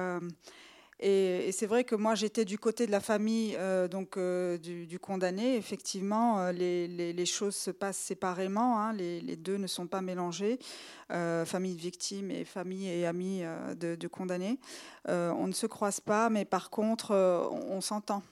et, 1.00 1.50
c'est 1.52 1.66
vrai 1.66 1.84
que 1.84 1.94
moi, 1.94 2.14
j'étais 2.14 2.44
du 2.44 2.58
côté 2.58 2.86
de 2.86 2.90
la 2.92 3.00
famille 3.00 3.56
euh, 3.58 3.88
donc, 3.88 4.16
euh, 4.16 4.58
du, 4.58 4.98
condamné. 4.98 5.56
Effectivement, 5.56 6.40
euh, 6.40 6.52
les, 6.52 7.26
choses 7.26 7.56
se 7.56 7.70
passent 7.70 7.98
séparément. 7.98 8.80
Hein. 8.80 8.92
les, 8.92 9.36
deux 9.36 9.56
ne 9.56 9.66
sont 9.66 9.86
pas 9.86 10.00
mélangés. 10.00 10.58
famille 11.08 11.74
de 11.74 11.80
victime 11.80 12.30
et 12.30 12.44
famille 12.44 12.88
et 12.88 13.06
amis 13.06 13.42
de, 13.78 13.94
de 13.94 14.08
condamnés. 14.08 14.58
on 15.08 15.46
ne 15.46 15.52
se 15.52 15.66
croise 15.66 16.00
pas, 16.00 16.30
mais 16.30 16.44
par 16.44 16.70
contre, 16.70 17.12
on 17.14 17.80
s'entend. 17.80 18.22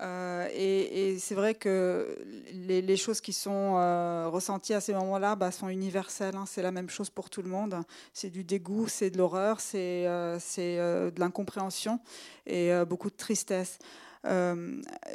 Euh, 0.00 0.48
et, 0.54 1.18
c'est 1.18 1.34
vrai 1.34 1.54
que 1.54 2.16
les, 2.52 2.96
choses 2.96 3.20
qui 3.20 3.32
sont 3.32 3.74
euh, 3.76 4.28
ressenties 4.28 4.74
à 4.74 4.80
ces 4.80 4.94
moments-là 4.94 5.34
bah, 5.36 5.50
sont 5.50 5.68
universelles. 5.68 6.36
Hein. 6.36 6.44
c'est 6.46 6.62
la 6.62 6.70
même 6.70 6.88
chose 6.88 7.10
pour 7.10 7.30
tout 7.30 7.42
le 7.42 7.48
monde. 7.48 7.76
C'est 8.12 8.30
du 8.30 8.44
dégoût, 8.44 8.88
c'est 8.88 9.10
de 9.10 9.18
l'horreur, 9.18 9.60
c'est 9.60 10.06
euh, 10.06 11.10
de 11.10 11.20
l'incompréhension 11.20 12.00
et 12.46 12.70
beaucoup 12.88 13.10
de 13.10 13.16
tristesse. 13.16 13.78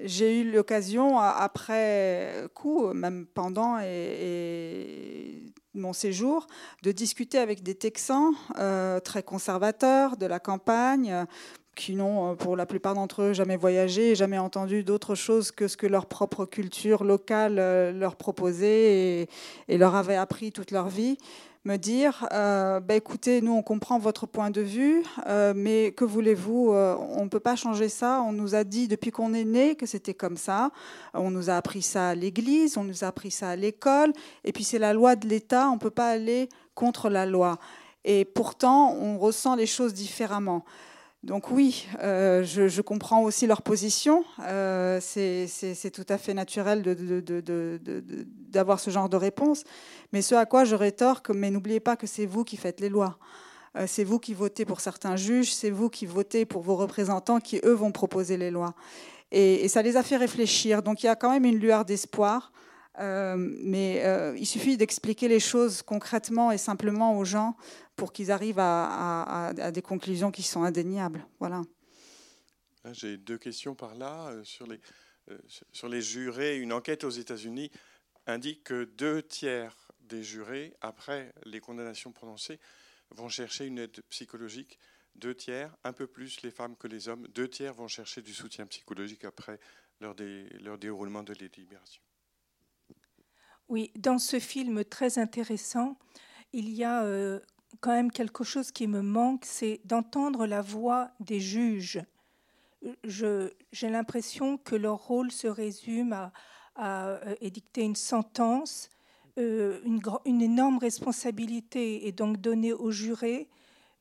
J'ai 0.04 0.40
eu 0.40 0.52
l'occasion, 0.52 1.20
après 1.20 2.48
coup, 2.54 2.94
même 2.94 3.26
pendant 3.34 3.80
mon 5.76 5.94
séjour, 5.94 6.48
de 6.84 6.92
discuter 6.92 7.38
avec 7.38 7.64
des 7.64 7.76
Texans 7.76 8.34
très 9.04 9.24
conservateurs 9.24 10.18
de 10.18 10.26
la 10.26 10.40
campagne, 10.40 11.26
qui 11.76 11.96
n'ont, 11.96 12.32
euh, 12.32 12.36
pour 12.36 12.56
la 12.56 12.66
plupart 12.66 12.96
d'entre 12.96 13.22
eux, 13.24 13.34
jamais 13.34 13.58
voyagé 13.58 14.16
jamais 14.16 14.38
entendu 14.38 14.84
d'autre 14.84 15.16
chose 15.16 15.52
que 15.52 15.68
ce 15.68 15.78
que 15.78 15.88
leur 15.88 16.06
propre 16.06 16.46
culture 16.46 17.04
locale 17.04 17.58
euh, 17.60 17.92
leur 17.92 18.16
proposait 18.16 19.28
et, 19.68 19.78
leur 19.78 19.96
avait 19.96 20.16
appris 20.16 20.52
toute 20.52 20.72
leur 20.72 20.88
vie, 20.88 21.18
me 21.66 21.78
dire 21.78 22.28
euh, 22.32 22.80
bah, 22.80 22.96
écoutez, 22.96 23.42
nous, 23.42 23.54
on 23.54 23.64
comprend 23.64 23.98
votre 23.98 24.28
point 24.28 24.52
de 24.52 24.62
vue, 24.62 25.04
mais 25.56 25.92
que 25.92 26.06
voulez-vous 26.06 26.72
On 26.72 27.24
ne 27.24 27.30
peut 27.30 27.40
pas 27.40 27.56
changer 27.56 27.90
ça. 27.90 28.22
On 28.28 28.34
nous 28.34 28.54
a 28.56 28.64
dit 28.64 28.88
depuis 28.88 29.12
qu'on 29.12 29.34
est 29.34 29.46
né 29.46 29.76
que 29.76 29.86
c'était 29.86 30.14
comme 30.14 30.38
ça. 30.38 30.72
On 31.14 31.32
nous 31.32 31.50
a 31.50 31.56
appris 31.56 31.82
ça 31.82 32.10
à 32.10 32.16
l'église, 32.16 32.78
on 32.78 32.84
nous 32.84 33.04
a 33.04 33.08
appris 33.08 33.32
ça 33.32 33.50
à 33.50 33.56
l'école, 33.56 34.14
et 34.44 34.52
puis 34.52 34.64
c'est 34.64 34.80
la 34.80 34.94
loi 34.94 35.16
de 35.16 35.28
l'État, 35.28 35.70
on 35.70 35.76
ne 35.76 35.80
peut 35.80 35.90
pas 35.90 36.10
aller 36.10 36.50
contre 36.76 37.10
la 37.10 37.26
loi. 37.26 37.58
Et 38.06 38.26
pourtant, 38.26 38.94
on 38.94 39.18
ressent 39.18 39.56
les 39.56 39.66
choses 39.66 39.94
différemment. 39.94 40.66
Donc 41.24 41.52
oui, 41.52 41.88
euh, 42.02 42.44
je, 42.44 42.82
comprends 42.82 43.24
aussi 43.24 43.48
leur 43.48 43.62
position. 43.62 44.26
Euh, 44.42 45.00
c'est 45.02 45.92
tout 45.94 46.06
à 46.10 46.18
fait 46.18 46.34
naturel 46.34 46.84
d'avoir 48.50 48.82
ce 48.82 48.90
genre 48.92 49.08
de 49.08 49.16
réponse. 49.16 49.64
Mais 50.12 50.22
ce 50.22 50.36
à 50.36 50.46
quoi 50.46 50.66
je 50.66 50.76
rétorque, 50.76 51.30
mais 51.30 51.50
n'oubliez 51.50 51.80
pas 51.80 51.96
que 51.96 52.08
c'est 52.08 52.26
vous 52.26 52.44
qui 52.44 52.58
faites 52.58 52.82
les 52.82 52.90
lois. 52.90 53.18
Euh, 53.78 53.86
c'est 53.88 54.04
vous 54.04 54.20
qui 54.20 54.34
votez 54.34 54.66
pour 54.66 54.82
certains 54.82 55.16
juges, 55.16 55.54
c'est 55.54 55.70
vous 55.70 55.90
qui 55.90 56.06
votez 56.06 56.46
pour 56.46 56.62
vos 56.62 56.76
représentants 56.76 57.40
qui, 57.40 57.62
eux, 57.64 57.74
vont 57.74 57.94
proposer 57.94 58.36
les 58.36 58.52
lois. 58.52 58.74
Et, 59.32 59.64
et 59.64 59.70
ça 59.70 59.82
les 59.82 59.96
a 59.96 60.04
fait 60.04 60.18
réfléchir. 60.18 60.84
Donc 60.84 61.04
il 61.04 61.06
y 61.06 61.10
a 61.10 61.16
quand 61.16 61.32
même 61.32 61.46
une 61.46 61.58
lueur 61.58 61.86
d'espoir. 61.86 62.52
Mais 63.00 64.36
il 64.38 64.46
suffit 64.46 64.78
d'expliquer 64.78 65.28
les 65.28 65.40
choses 65.40 65.82
concrètement 65.82 66.52
et 66.52 66.58
simplement 66.58 67.18
aux 67.18 67.26
gens 67.26 67.56
pour 67.96 68.14
qu'ils 68.14 68.32
arrivent 68.32 68.60
à, 68.60 69.54
des 69.72 69.82
conclusions 69.82 70.32
qui 70.32 70.44
sont 70.44 70.64
indéniables. 70.64 71.26
Voilà. 71.40 71.62
J'ai 72.92 73.18
deux 73.18 73.38
questions 73.38 73.76
par 73.76 73.96
là. 73.96 74.30
Euh, 74.30 74.44
sur 74.44 74.68
les, 74.68 74.80
euh, 75.32 75.38
sur 75.72 75.88
les 75.88 76.02
jurés, 76.02 76.58
une 76.58 76.74
enquête 76.74 77.04
aux 77.04 77.10
États-Unis 77.10 77.72
indique 78.28 78.66
que 78.66 78.84
deux 78.84 79.22
tiers 79.22 79.76
des 80.02 80.24
jurés, 80.24 80.76
après 80.82 81.34
les 81.46 81.62
condamnations 81.62 82.12
prononcées, 82.12 82.60
vont 83.12 83.30
chercher 83.30 83.66
une 83.66 83.80
aide 83.80 84.02
psychologique. 84.10 84.80
Deux 85.16 85.36
tiers, 85.36 85.76
un 85.84 85.94
peu 85.94 86.08
plus 86.08 86.42
les 86.42 86.52
femmes 86.52 86.76
que 86.76 86.88
les 86.88 87.08
hommes, 87.08 87.28
deux 87.30 87.48
tiers 87.48 87.74
vont 87.74 87.88
chercher 87.88 88.22
du 88.22 88.34
soutien 88.34 88.66
psychologique 88.66 89.24
après 89.24 89.60
leur, 90.02 90.16
déroulement 90.16 91.24
de 91.24 91.34
délibération. 91.34 92.02
Oui, 93.70 93.92
dans 93.96 94.18
ce 94.18 94.40
film 94.40 94.84
très 94.84 95.18
intéressant, 95.20 95.98
il 96.52 96.70
y 96.70 96.84
a 96.84 97.04
euh, 97.04 97.40
quand 97.80 97.92
même 97.92 98.12
quelque 98.12 98.44
chose 98.44 98.72
qui 98.72 98.88
me 98.88 99.02
manque, 99.02 99.46
c'est 99.46 99.82
d'entendre 99.86 100.46
la 100.46 100.62
voix 100.62 101.12
des 101.20 101.40
juges. 101.40 102.02
J'ai 103.04 103.90
l'impression 103.90 104.58
que 104.58 104.76
leur 104.76 104.98
rôle 105.08 105.32
se 105.32 105.48
résume 105.48 106.14
à, 106.76 107.08
euh, 107.08 107.36
édicter 107.40 107.82
une 107.82 107.96
sentence. 107.96 108.90
Euh, 109.40 109.82
une, 109.86 110.42
énorme 110.42 110.78
responsabilité 110.78 112.08
est 112.08 112.12
donc 112.12 112.38
donnée 112.38 112.74
aux 112.74 112.92
jurés, 112.92 113.50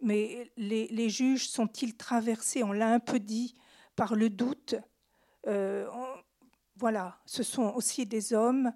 mais 0.01 0.51
les, 0.57 1.09
juges 1.09 1.49
sont-ils 1.49 1.97
traversés, 1.97 2.65
on 2.65 2.73
l'a 2.73 2.93
un 2.93 2.99
peu 2.99 3.21
dit, 3.21 3.55
par 3.95 4.17
le 4.17 4.29
doute 4.29 4.75
Voilà, 6.77 7.21
ce 7.25 7.45
sont 7.45 7.73
aussi 7.77 8.05
des 8.05 8.35
hommes, 8.35 8.73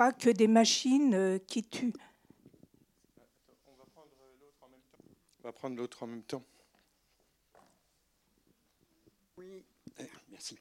pas 0.00 0.12
que 0.12 0.30
des 0.30 0.48
machines 0.48 1.38
qui 1.46 1.62
tuent. 1.62 1.92
On 3.66 5.42
va 5.42 5.52
prendre 5.52 5.76
l'autre 5.76 6.02
en 6.02 6.06
même 6.06 6.22
temps. 6.22 6.42
Oui, 9.36 9.62
euh, 10.00 10.04
merci. 10.30 10.56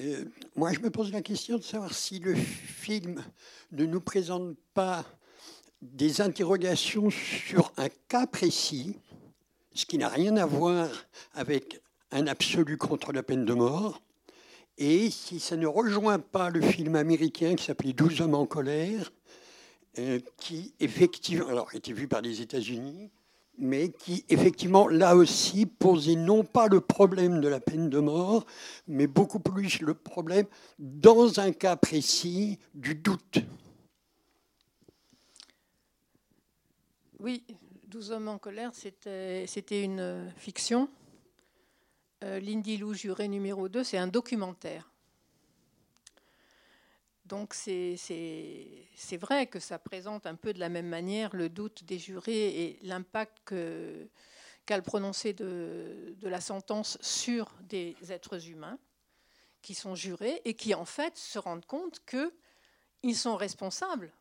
Euh, 0.00 0.24
moi, 0.56 0.72
je 0.72 0.80
me 0.80 0.88
pose 0.88 1.12
la 1.12 1.20
question 1.20 1.58
de 1.58 1.62
savoir 1.62 1.92
si 1.92 2.20
le 2.20 2.34
film 2.34 3.22
ne 3.72 3.84
nous 3.84 4.00
présente 4.00 4.56
pas 4.72 5.04
des 5.82 6.22
interrogations 6.22 7.10
sur 7.10 7.74
un 7.76 7.90
cas 8.08 8.26
précis, 8.26 8.96
ce 9.74 9.84
qui 9.84 9.98
n'a 9.98 10.08
rien 10.08 10.38
à 10.38 10.46
voir 10.46 10.88
avec 11.34 11.82
un 12.12 12.26
absolu 12.26 12.78
contre 12.78 13.12
la 13.12 13.22
peine 13.22 13.44
de 13.44 13.52
mort, 13.52 14.00
et 14.80 15.10
si 15.10 15.38
ça 15.38 15.58
ne 15.58 15.66
rejoint 15.66 16.18
pas 16.18 16.48
le 16.48 16.62
film 16.62 16.96
américain 16.96 17.54
qui 17.54 17.64
s'appelait 17.64 17.92
12 17.92 18.22
hommes 18.22 18.34
en 18.34 18.46
colère, 18.46 19.12
euh, 19.98 20.18
qui 20.38 20.74
effectivement, 20.80 21.48
alors 21.48 21.68
était 21.74 21.92
vu 21.92 22.08
par 22.08 22.22
les 22.22 22.40
États-Unis, 22.40 23.10
mais 23.58 23.90
qui 23.90 24.24
effectivement, 24.30 24.88
là 24.88 25.16
aussi, 25.16 25.66
posait 25.66 26.16
non 26.16 26.44
pas 26.44 26.66
le 26.66 26.80
problème 26.80 27.42
de 27.42 27.48
la 27.48 27.60
peine 27.60 27.90
de 27.90 27.98
mort, 27.98 28.46
mais 28.88 29.06
beaucoup 29.06 29.38
plus 29.38 29.80
le 29.80 29.92
problème, 29.92 30.46
dans 30.78 31.40
un 31.40 31.52
cas 31.52 31.76
précis, 31.76 32.58
du 32.74 32.94
doute. 32.94 33.40
Oui, 37.18 37.44
12 37.88 38.12
hommes 38.12 38.28
en 38.28 38.38
colère, 38.38 38.70
c'était 38.74 39.84
une 39.84 40.32
fiction. 40.38 40.88
Euh, 42.22 42.38
Lindy 42.38 42.76
Lou, 42.76 42.92
juré 42.92 43.28
numéro 43.28 43.68
2, 43.68 43.82
c'est 43.82 43.96
un 43.96 44.06
documentaire. 44.06 44.90
Donc 47.30 47.54
c'est 47.54 47.96
vrai 49.20 49.46
que 49.46 49.60
ça 49.60 49.78
présente 49.78 50.26
un 50.26 50.34
peu 50.34 50.52
de 50.52 50.58
la 50.58 50.68
même 50.68 50.88
manière 50.88 51.34
le 51.34 51.48
doute 51.48 51.84
des 51.84 51.98
jurés 51.98 52.48
et 52.64 52.78
l'impact 52.82 53.54
qu'a 54.66 54.76
le 54.76 54.82
prononcé 54.82 55.32
de, 55.32 56.16
la 56.22 56.40
sentence 56.40 56.98
sur 57.00 57.54
des 57.62 57.96
êtres 58.08 58.48
humains 58.48 58.78
qui 59.62 59.74
sont 59.74 59.94
jurés 59.94 60.42
et 60.44 60.54
qui 60.54 60.74
en 60.74 60.84
fait 60.84 61.16
se 61.16 61.38
rendent 61.38 61.66
compte 61.66 62.00
qu'ils 62.04 63.16
sont 63.16 63.36
responsables. 63.36 64.12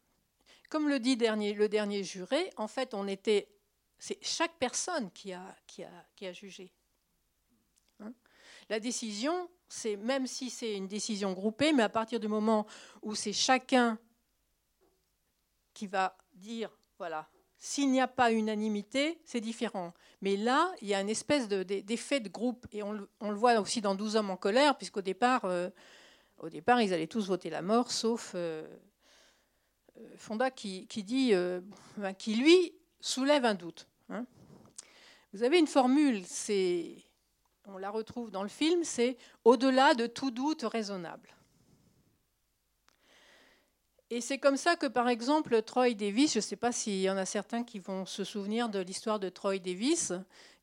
Comme 0.69 0.87
le 0.87 0.99
dit 0.99 1.17
dernier, 1.17 1.53
le 1.53 1.67
dernier 1.67 2.03
juré, 2.03 2.51
en 2.57 2.67
fait 2.67 2.93
on 2.93 3.07
était, 3.07 3.49
c'est 3.97 4.19
chaque 4.21 4.55
personne 4.59 5.09
qui 5.11 5.33
a, 5.33 5.55
qui 5.65 5.83
a, 5.83 6.05
qui 6.15 6.27
a 6.27 6.31
jugé. 6.31 6.71
La 8.69 8.79
décision, 8.79 9.49
c'est 9.67 9.97
même 9.97 10.27
si 10.27 10.49
c'est 10.49 10.75
une 10.75 10.87
décision 10.87 11.33
groupée, 11.33 11.73
mais 11.73 11.83
à 11.83 11.89
partir 11.89 12.19
du 12.19 12.27
moment 12.27 12.65
où 13.01 13.15
c'est 13.15 13.33
chacun 13.33 13.97
qui 15.73 15.87
va 15.87 16.17
dire, 16.33 16.69
voilà, 16.97 17.29
s'il 17.57 17.91
n'y 17.91 17.99
a 17.99 18.07
pas 18.07 18.31
unanimité, 18.31 19.19
c'est 19.25 19.41
différent. 19.41 19.93
Mais 20.21 20.37
là, 20.37 20.71
il 20.81 20.87
y 20.87 20.93
a 20.93 21.01
une 21.01 21.09
espèce 21.09 21.47
d'effet 21.47 22.19
de, 22.19 22.29
groupe, 22.29 22.65
et 22.71 22.83
on, 22.83 22.93
le 22.93 23.35
voit 23.35 23.59
aussi 23.59 23.81
dans 23.81 23.95
12 23.95 24.15
hommes 24.15 24.29
en 24.29 24.37
colère, 24.37 24.77
puisqu'au 24.77 25.01
départ, 25.01 25.45
euh, 25.45 25.69
au 26.37 26.49
départ, 26.49 26.81
ils 26.81 26.93
allaient 26.93 27.07
tous 27.07 27.27
voter 27.27 27.49
la 27.49 27.61
mort, 27.61 27.91
sauf 27.91 28.31
euh, 28.35 28.65
euh, 29.97 30.01
Fonda 30.15 30.51
qui, 30.51 30.85
dit, 30.85 31.33
ben, 31.97 32.13
qui 32.13 32.35
lui 32.35 32.73
soulève 33.01 33.45
un 33.45 33.55
doute. 33.55 33.87
Hein. 34.09 34.25
Vous 35.33 35.43
avez 35.43 35.59
une 35.59 35.67
formule, 35.67 36.23
c'est, 36.25 36.95
on 37.73 37.77
la 37.77 37.89
retrouve 37.89 38.31
dans 38.31 38.43
le 38.43 38.49
film, 38.49 38.83
c'est 38.83 39.17
au-delà 39.45 39.93
de 39.93 40.07
tout 40.07 40.31
doute 40.31 40.63
raisonnable. 40.63 41.29
Et 44.11 44.21
c'est 44.21 44.39
comme 44.39 44.57
ça 44.57 44.75
que, 44.75 44.87
par 44.87 45.07
exemple, 45.07 45.61
Troy 45.61 45.93
Davis, 45.93 46.33
je 46.33 46.39
ne 46.39 46.43
sais 46.43 46.55
pas 46.55 46.71
s'il 46.71 46.99
y 46.99 47.09
en 47.09 47.17
a 47.17 47.25
certains 47.25 47.63
qui 47.63 47.77
vont 47.77 48.05
se 48.05 48.23
souvenir 48.23 48.69
de 48.69 48.79
l'histoire 48.79 49.19
de 49.19 49.29
Troy 49.29 49.59
Davis, 49.59 50.13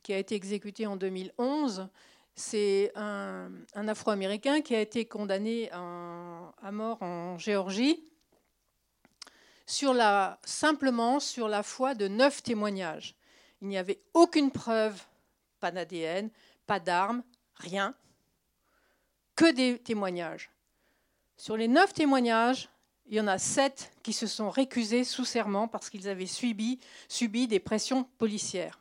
qui 0.03 0.13
a 0.13 0.19
été 0.19 0.35
exécuté 0.35 0.87
en 0.87 0.97
2011. 0.97 1.89
C'est 2.35 2.93
un, 2.97 3.51
Afro-Américain 3.75 4.61
qui 4.63 4.75
a 4.75 4.81
été 4.81 5.05
condamné 5.05 5.71
à 5.71 6.73
mort 6.73 7.01
en 7.03 7.39
Géorgie 7.39 8.03
simplement 9.67 11.21
sur 11.21 11.49
la 11.49 11.63
foi 11.63 11.95
de 11.95 12.09
neuf 12.09 12.43
témoignages. 12.43 13.15
Il 13.63 13.69
n'y 13.69 13.79
avait 13.79 14.01
aucune 14.15 14.51
preuve, 14.51 15.01
pas 15.61 15.71
pas 16.67 16.81
d'armes, 16.81 17.23
rien, 17.55 17.95
que 19.35 19.53
des 19.53 19.79
témoignages. 19.79 20.51
Sur 21.37 21.57
les 21.57 21.69
neuf 21.69 21.93
témoignages, 21.93 22.69
il 23.09 23.15
y 23.15 23.21
en 23.21 23.29
a 23.29 23.39
sept 23.39 23.93
qui 24.03 24.13
se 24.13 24.27
sont 24.27 24.51
récusés 24.51 25.05
sous 25.05 25.25
serment 25.25 25.69
parce 25.69 25.91
qu'ils 25.91 26.09
avaient 26.09 26.27
subi, 26.27 26.79
des 27.47 27.61
pressions 27.61 28.05
policières. 28.19 28.81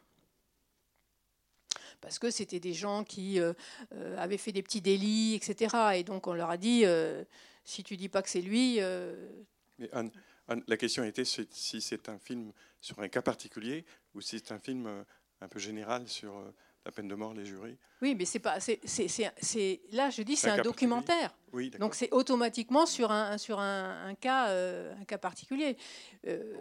Parce 2.02 2.20
que 2.20 2.32
c'était 2.32 2.60
des 2.60 2.74
gens 2.74 3.04
qui 3.04 3.40
euh, 3.40 3.54
euh, 3.94 4.18
avaient 4.18 4.38
fait 4.38 4.52
des 4.52 4.64
petits 4.64 4.82
délits, 4.82 5.36
etc. 5.36 5.76
Et 5.96 6.04
donc 6.04 6.28
on 6.28 6.34
leur 6.34 6.50
a 6.50 6.58
dit, 6.58 6.82
euh, 6.86 7.24
si 7.64 7.84
tu 7.84 7.98
dis 7.98 8.10
pas 8.10 8.22
que 8.22 8.30
c'est 8.30 8.42
lui... 8.42 8.80
La 10.68 10.78
question 10.78 11.04
était 11.04 11.26
si 11.26 11.82
c'est 11.82 12.08
un 12.08 12.20
film 12.20 12.54
sur 12.80 13.00
un 13.00 13.08
cas 13.08 13.24
particulier 13.24 13.84
ou 14.14 14.22
si 14.22 14.38
c'est 14.38 14.52
un 14.52 14.60
film 14.60 15.04
un 15.42 15.48
peu 15.48 15.58
général 15.60 16.08
sur 16.08 16.54
la 16.86 16.92
peine 16.92 17.08
de 17.08 17.16
mort, 17.16 17.34
les 17.34 17.46
jurys. 17.46 17.78
Oui, 18.02 18.16
mais 18.16 18.26
c'est 18.26 18.40
pas, 18.40 18.60
c'est, 18.60 18.80
là 19.92 20.10
je 20.12 20.22
dis 20.22 20.36
c'est 20.36 20.52
un, 20.52 20.62
documentaire. 20.62 21.36
Oui, 21.52 21.72
Donc 21.72 21.96
c'est 21.96 22.12
automatiquement 22.12 22.86
sur 22.86 23.12
un 23.12 23.38
sur 23.38 23.60
un, 23.60 24.14
cas 24.16 24.50
euh, 24.50 24.94
un 25.00 25.06
cas 25.06 25.18
particulier. 25.18 25.78
Euh, 26.28 26.54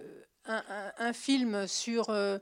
un, 0.47 1.13
film 1.13 1.67
sur 1.67 2.11
euh, 2.11 2.39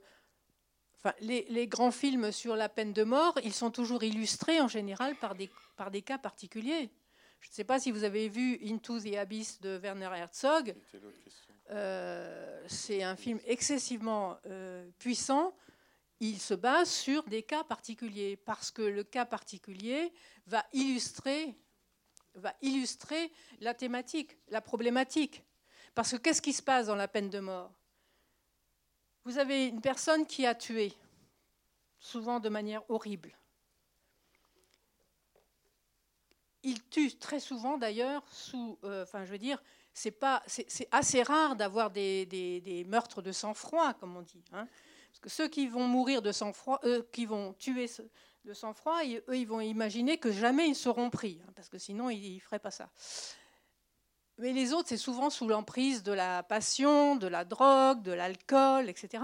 Enfin, 1.05 1.15
les, 1.21 1.47
les, 1.51 1.67
grands 1.67 1.91
films 1.91 2.31
sur 2.31 2.55
la 2.55 2.69
peine 2.69 2.93
de 2.93 3.03
mort, 3.03 3.37
ils 3.43 3.53
sont 3.53 3.73
toujours 3.73 4.05
illustrés 4.05 4.61
en 4.61 4.69
général 4.69 5.17
par 5.17 5.35
des, 5.35 5.51
par 5.77 5.91
des 5.91 6.01
cas 6.01 6.19
particuliers. 6.19 6.93
Je 7.41 7.49
ne 7.49 7.53
sais 7.55 7.65
pas 7.65 7.81
si 7.81 7.91
vous 7.91 8.05
avez 8.05 8.29
vu 8.29 8.61
Into 8.65 9.01
the 9.01 9.17
Abyss 9.17 9.61
de 9.61 9.79
Werner 9.79 10.11
Herzog. 10.15 10.77
c'est 12.69 13.03
un 13.03 13.17
film 13.17 13.41
excessivement 13.47 14.39
puissant 15.01 15.53
il 16.23 16.41
se 16.41 16.55
base 16.55 16.89
sur 16.89 17.25
des 17.25 17.43
cas 17.43 17.65
particuliers, 17.65 18.37
parce 18.37 18.71
que 18.71 18.83
le 18.83 19.03
cas 19.03 19.27
particulier 19.27 20.13
va 20.47 20.65
illustrer, 20.73 21.57
la 23.61 23.75
thématique, 23.75 24.37
la 24.49 24.61
problématique. 24.61 25.43
Parce 25.97 26.13
que 26.13 26.17
qu'est-ce 26.19 26.41
qui 26.41 26.53
se 26.53 26.63
passe 26.63 26.87
dans 26.87 26.95
la 26.95 27.09
peine 27.09 27.29
de 27.29 27.41
mort? 27.41 27.73
Vous 29.25 29.37
avez 29.37 29.67
une 29.67 29.81
personne 29.81 30.25
qui 30.25 30.47
a 30.47 30.55
tué, 30.55 30.93
souvent 31.99 32.39
de 32.39 32.49
manière 32.49 32.89
horrible. 32.89 33.37
Il 36.63 36.85
tue 36.85 37.19
très 37.19 37.41
souvent 37.41 37.79
d'ailleurs 37.79 38.23
sous, 38.29 38.79
euh, 38.85 39.03
enfin 39.03 39.25
je 39.25 39.33
veux 39.33 39.39
dire, 39.39 39.61
c'est 39.93 40.17
assez 40.93 41.25
rare 41.25 41.57
d'avoir 41.57 41.91
des, 41.91 42.27
des, 42.27 42.85
meurtres 42.85 43.23
de 43.23 43.33
sang-froid, 43.33 43.93
comme 43.95 44.17
on 44.17 44.23
dit. 44.23 44.45
Hein 44.53 44.69
que 45.21 45.29
ceux 45.29 45.49
qui 45.49 45.67
vont 45.69 45.87
mourir 45.87 46.23
de 46.23 46.33
sang-froid, 46.33 46.81
euh, 46.85 47.03
qui 47.13 47.27
vont 47.27 47.55
tuer 47.55 47.89
de 48.45 48.55
sang-froid, 48.55 49.03
eux, 49.05 49.37
ils 49.37 49.47
vont 49.47 49.61
imaginer 49.61 50.19
que 50.19 50.33
jamais 50.33 50.69
ils 50.69 50.75
seront 50.75 51.11
pris, 51.11 51.41
hein, 51.43 51.53
parce 51.55 51.69
que 51.69 51.79
sinon, 51.79 52.11
ils 52.11 52.37
ne 52.37 52.41
feraient 52.41 52.59
pas 52.59 52.71
ça. 52.71 52.91
Mais 54.39 54.53
les 54.53 54.73
autres, 54.73 54.89
c'est 54.89 54.97
souvent 54.97 55.31
sous 55.31 55.47
l'emprise 55.47 56.03
de 56.03 56.13
la 56.13 56.43
passion, 56.43 57.17
de 57.17 57.27
la 57.27 57.45
drogue, 57.45 58.03
de 58.03 58.13
l'alcool, 58.13 58.89
etc. 58.89 59.23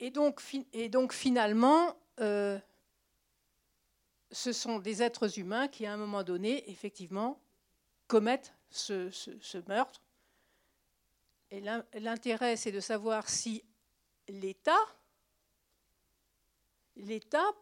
Et 0.00 0.10
donc, 0.10 0.42
et 0.72 0.88
donc 0.88 1.12
finalement, 1.12 1.96
euh, 2.20 2.58
ce 4.32 4.52
sont 4.52 4.78
des 4.78 5.02
êtres 5.02 5.38
humains 5.38 5.68
qui, 5.68 5.86
à 5.86 5.92
un 5.92 5.96
moment 5.96 6.24
donné, 6.24 6.68
effectivement, 6.70 7.40
commettent 8.08 8.54
ce 8.68 9.68
meurtre 9.68 10.01
et 11.52 11.60
l'intérêt, 12.00 12.56
c'est 12.56 12.72
de 12.72 12.80
savoir 12.80 13.28
si 13.28 13.62
l'État, 14.26 14.72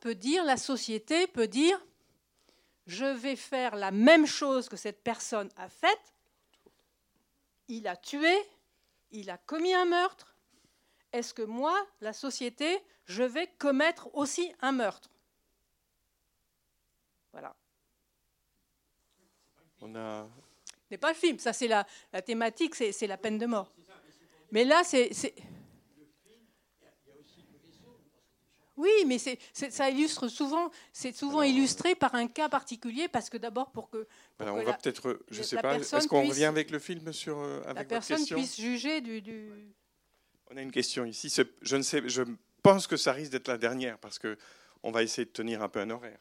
peut 0.00 0.14
dire, 0.14 0.44
la 0.44 0.56
société 0.56 1.26
peut 1.26 1.48
dire, 1.48 1.84
je 2.86 3.04
vais 3.04 3.34
faire 3.34 3.74
la 3.74 3.90
même 3.90 4.26
chose 4.26 4.68
que 4.68 4.76
cette 4.76 5.02
personne 5.02 5.50
a 5.56 5.68
faite. 5.68 6.14
Il 7.66 7.88
a 7.88 7.96
tué, 7.96 8.36
il 9.10 9.28
a 9.28 9.38
commis 9.38 9.74
un 9.74 9.86
meurtre. 9.86 10.36
Est-ce 11.12 11.34
que 11.34 11.42
moi, 11.42 11.76
la 12.00 12.12
société, 12.12 12.80
je 13.06 13.24
vais 13.24 13.48
commettre 13.58 14.08
aussi 14.14 14.52
un 14.60 14.70
meurtre? 14.70 15.10
Voilà. 17.32 17.56
N'est 20.90 20.98
pas 20.98 21.10
le 21.10 21.16
film, 21.16 21.38
ça 21.38 21.52
c'est 21.52 21.68
la, 21.68 21.86
la 22.12 22.22
thématique, 22.22 22.74
c'est 22.74 23.06
la 23.06 23.16
peine 23.16 23.38
de 23.38 23.46
mort. 23.46 23.72
Mais 24.52 24.64
là, 24.64 24.82
c'est. 24.84 25.10
Oui, 28.76 29.04
mais 29.06 29.18
ça 29.18 29.90
illustre 29.90 30.28
souvent, 30.28 30.70
c'est 30.90 31.14
souvent 31.14 31.42
illustré 31.42 31.94
par 31.94 32.14
un 32.14 32.26
cas 32.28 32.48
particulier, 32.48 33.08
parce 33.08 33.28
que 33.28 33.36
d'abord 33.36 33.70
pour 33.72 33.90
que. 33.90 34.06
on 34.38 34.62
va 34.62 34.72
peut-être, 34.72 35.20
je 35.30 35.38
ne 35.40 35.42
sais 35.44 35.56
pas, 35.58 35.76
est-ce 35.76 36.08
qu'on 36.08 36.26
revient 36.26 36.46
avec 36.46 36.70
le 36.70 36.78
film 36.78 37.12
sur 37.12 37.38
euh, 37.38 37.60
avec 37.64 37.76
la 37.76 37.84
personne 37.84 38.24
puisse 38.24 38.58
juger 38.58 39.02
du, 39.02 39.52
On 40.50 40.56
a 40.56 40.62
une 40.62 40.72
question 40.72 41.04
ici. 41.04 41.32
Je 41.60 41.76
ne 41.76 41.82
sais, 41.82 42.08
je 42.08 42.22
pense 42.62 42.86
que 42.86 42.96
ça 42.96 43.12
risque 43.12 43.32
d'être 43.32 43.48
la 43.48 43.58
dernière 43.58 43.98
parce 43.98 44.18
que 44.18 44.38
on 44.82 44.90
va 44.90 45.02
essayer 45.02 45.26
de 45.26 45.30
tenir 45.30 45.62
un 45.62 45.68
peu 45.68 45.80
un 45.80 45.90
horaire. 45.90 46.18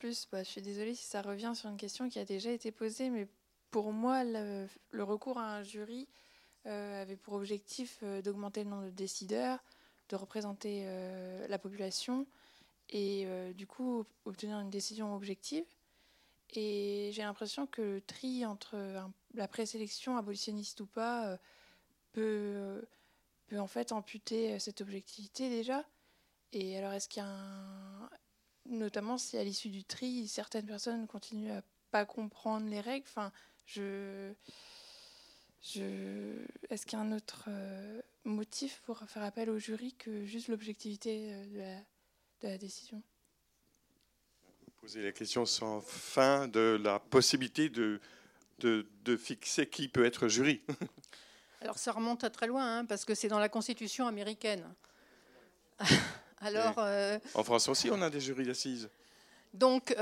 Plus, 0.00 0.26
bah, 0.32 0.42
je 0.42 0.48
suis 0.48 0.62
désolée 0.62 0.94
si 0.94 1.04
ça 1.04 1.20
revient 1.20 1.52
sur 1.54 1.68
une 1.68 1.76
question 1.76 2.08
qui 2.08 2.18
a 2.18 2.24
déjà 2.24 2.50
été 2.50 2.72
posée, 2.72 3.10
mais 3.10 3.28
pour 3.70 3.92
moi, 3.92 4.24
le, 4.24 4.66
recours 4.94 5.36
à 5.36 5.56
un 5.56 5.62
jury 5.62 6.08
euh, 6.64 7.02
avait 7.02 7.16
pour 7.16 7.34
objectif 7.34 7.98
euh, 8.02 8.22
d'augmenter 8.22 8.64
le 8.64 8.70
nombre 8.70 8.86
de 8.86 8.90
décideurs, 8.92 9.62
de 10.08 10.16
représenter 10.16 10.84
euh, 10.86 11.46
la 11.48 11.58
population 11.58 12.26
et 12.88 13.26
du 13.54 13.68
coup 13.68 14.04
obtenir 14.24 14.58
une 14.58 14.70
décision 14.70 15.14
objective. 15.14 15.64
Et 16.54 17.10
j'ai 17.12 17.22
l'impression 17.22 17.66
que 17.66 17.82
le 17.82 18.00
tri 18.00 18.44
entre 18.44 18.76
la 19.34 19.46
présélection 19.46 20.16
abolitionniste 20.16 20.80
ou 20.80 20.86
pas 20.86 21.38
peut, 22.10 22.82
peut 23.46 23.60
en 23.60 23.68
fait 23.68 23.92
amputer 23.92 24.58
cette 24.58 24.80
objectivité 24.80 25.48
déjà. 25.50 25.84
Et 26.52 26.76
alors 26.78 26.92
est-ce 26.92 27.08
qu'il 27.08 27.22
y 27.22 27.26
a 27.26 27.28
un... 27.28 28.10
Notamment 28.70 29.18
si 29.18 29.36
à 29.36 29.42
l'issue 29.42 29.68
du 29.68 29.82
tri, 29.82 30.28
certaines 30.28 30.64
personnes 30.64 31.08
continuent 31.08 31.50
à 31.50 31.62
pas 31.90 32.04
comprendre 32.04 32.68
les 32.68 32.80
règles. 32.80 33.04
Enfin, 33.08 33.32
je, 33.66 34.32
je, 35.60 36.36
Est-ce 36.70 36.86
qu'il 36.86 36.96
y 36.96 37.02
a 37.02 37.04
un 37.04 37.10
autre 37.10 37.46
euh, 37.48 38.00
motif 38.22 38.80
pour 38.84 39.00
faire 39.08 39.24
appel 39.24 39.50
au 39.50 39.58
jury 39.58 39.94
que 39.94 40.24
juste 40.24 40.46
l'objectivité 40.46 41.32
euh, 41.32 41.46
de 41.46 41.58
la, 41.58 41.76
de 42.42 42.48
la 42.48 42.58
décision? 42.58 43.02
Poser 44.80 45.02
la 45.02 45.12
question 45.12 45.44
sans 45.46 45.80
fin 45.80 46.46
de 46.46 46.78
la 46.80 47.00
possibilité 47.00 47.70
de, 47.70 48.00
de, 48.60 48.86
de 49.02 49.16
fixer 49.16 49.68
qui 49.68 49.88
peut 49.88 50.04
être 50.04 50.28
jury. 50.28 50.62
Alors 51.60 51.76
ça 51.76 51.90
remonte 51.90 52.22
à 52.22 52.30
très 52.30 52.46
loin, 52.46 52.78
hein, 52.78 52.84
parce 52.84 53.04
que 53.04 53.16
c'est 53.16 53.28
dans 53.28 53.40
la 53.40 53.48
Constitution 53.48 54.06
américaine. 54.06 54.64
Alors, 56.40 56.74
euh, 56.78 57.18
en 57.34 57.44
France 57.44 57.68
aussi, 57.68 57.90
on 57.90 58.00
a 58.00 58.08
des 58.08 58.20
jurys 58.20 58.46
d'assises. 58.46 58.90
Donc, 59.52 59.94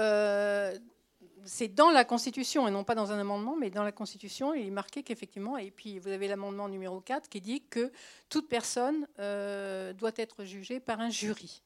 c'est 1.45 1.69
dans 1.69 1.91
la 1.91 2.05
Constitution 2.05 2.69
et 2.69 2.71
non 2.71 2.85
pas 2.85 2.95
dans 2.95 3.11
un 3.13 3.19
amendement, 3.19 3.57
mais 3.57 3.71
dans 3.71 3.83
la 3.83 3.93
Constitution, 3.93 4.55
il 4.55 4.67
est 4.67 4.71
marqué 4.71 5.03
qu'effectivement, 5.03 5.57
et 5.57 5.71
puis 5.71 5.99
vous 5.99 6.09
avez 6.09 6.29
l'amendement 6.29 6.69
numéro 6.69 7.01
4 7.01 7.29
qui 7.29 7.41
dit 7.41 7.63
que 7.69 7.91
toute 8.29 8.49
personne 8.49 9.07
euh, 9.19 9.93
doit 9.95 10.13
être 10.17 10.45
jugée 10.45 10.81
par 10.81 11.01
un 11.01 11.11
jury. 11.11 11.63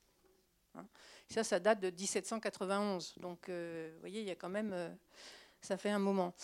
Hein. 0.74 0.86
Ça, 1.28 1.44
ça 1.44 1.58
date 1.60 1.80
de 1.80 1.90
1791. 1.90 3.14
Donc, 3.18 3.48
vous 3.48 4.00
voyez, 4.00 4.20
il 4.20 4.26
y 4.26 4.30
a 4.30 4.36
quand 4.36 4.48
même, 4.48 4.74
ça 5.60 5.76
fait 5.76 5.90
un 5.90 5.98
moment. 5.98 6.34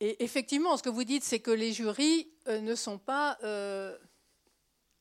Et 0.00 0.24
effectivement, 0.24 0.76
ce 0.76 0.82
que 0.82 0.88
vous 0.88 1.04
dites, 1.04 1.24
c'est 1.24 1.40
que 1.40 1.50
les 1.50 1.72
jurys 1.72 2.28
ne 2.48 2.74
sont 2.74 2.98
pas, 2.98 3.38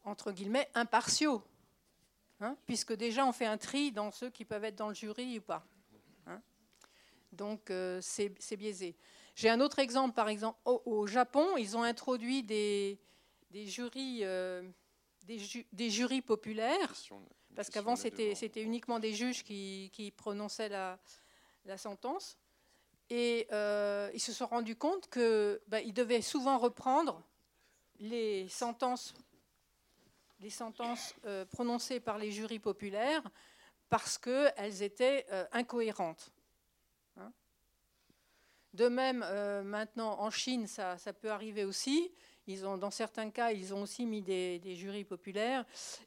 entre 0.03 0.31
guillemets, 0.31 0.67
impartiaux. 0.73 1.43
Hein, 2.41 2.57
puisque 2.65 2.93
déjà 2.93 3.23
on 3.25 3.31
fait 3.31 3.45
un 3.45 3.57
tri 3.57 3.91
dans 3.91 4.09
ceux 4.09 4.31
qui 4.31 4.45
peuvent 4.45 4.63
être 4.63 4.75
dans 4.75 4.89
le 4.89 4.95
jury 4.95 5.37
ou 5.37 5.41
pas. 5.41 5.63
Hein. 6.25 6.41
Donc 7.31 7.69
euh, 7.69 7.99
c'est 8.01 8.57
biaisé. 8.57 8.95
J'ai 9.35 9.47
un 9.49 9.61
autre 9.61 9.77
exemple, 9.77 10.15
par 10.15 10.27
exemple, 10.27 10.57
au, 10.65 11.05
Japon, 11.07 11.55
ils 11.57 11.77
ont 11.77 11.83
introduit 11.83 12.43
des, 12.43 12.99
jurys, 13.53 14.21
euh, 14.23 14.67
des, 15.23 15.89
jurys 15.89 16.21
populaires, 16.21 16.93
parce 17.55 17.69
qu'avant 17.69 17.95
c'était 17.95 18.61
uniquement 18.61 18.99
des 18.99 19.13
juges 19.13 19.43
qui, 19.43 20.13
prononçaient 20.17 20.69
la, 20.69 20.97
sentence. 21.77 22.37
Et 23.09 23.47
euh, 23.51 24.09
ils 24.13 24.19
se 24.19 24.33
sont 24.33 24.47
rendus 24.47 24.75
compte 24.75 25.09
qu'ils 25.09 25.59
bah, 25.67 25.81
devaient 25.83 26.21
souvent 26.21 26.57
reprendre 26.57 27.21
les 27.99 28.47
sentences 28.49 29.13
les 30.41 30.49
sentences 30.49 31.15
euh, 31.25 31.45
prononcées 31.45 31.99
par 31.99 32.17
les 32.17 32.31
jurys 32.31 32.59
populaires 32.59 33.23
parce 33.89 34.17
qu'elles 34.17 34.81
étaient 34.83 35.25
euh, 35.31 35.45
incohérentes. 35.51 36.31
Hein. 37.17 37.31
de 38.73 38.87
même, 38.87 39.23
euh, 39.25 39.63
maintenant, 39.63 40.19
en 40.19 40.29
Chine, 40.29 40.67
ça, 40.67 40.97
peut 41.19 41.31
arriver 41.31 41.65
aussi. 41.65 42.11
Dans 42.47 42.91
certains 42.91 43.29
cas, 43.29 43.51
ils 43.51 43.73
ont 43.73 43.83
aussi 43.83 44.05
mis 44.05 44.21
des, 44.21 44.75
jurys 44.75 45.05
populaires 45.05 45.63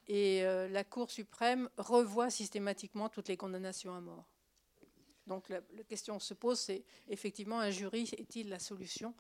et 0.09 0.43
la 0.43 0.85
Cour 0.85 1.11
suprême 1.11 1.71
revoit 1.79 2.29
systématiquement 2.29 3.09
toutes 3.09 3.29
les 3.29 3.37
condamnations 3.39 3.95
à 3.95 4.01
mort. 4.01 4.29
Donc 5.27 5.49
la 5.49 5.63
question 5.89 6.19
se 6.19 6.35
pose, 6.35 6.61
c'est 6.61 6.85
effectivement 7.09 7.61
un 7.61 7.71
jury 7.71 8.11
est-il 8.19 8.51
la 8.51 8.59
solution? 8.59 9.15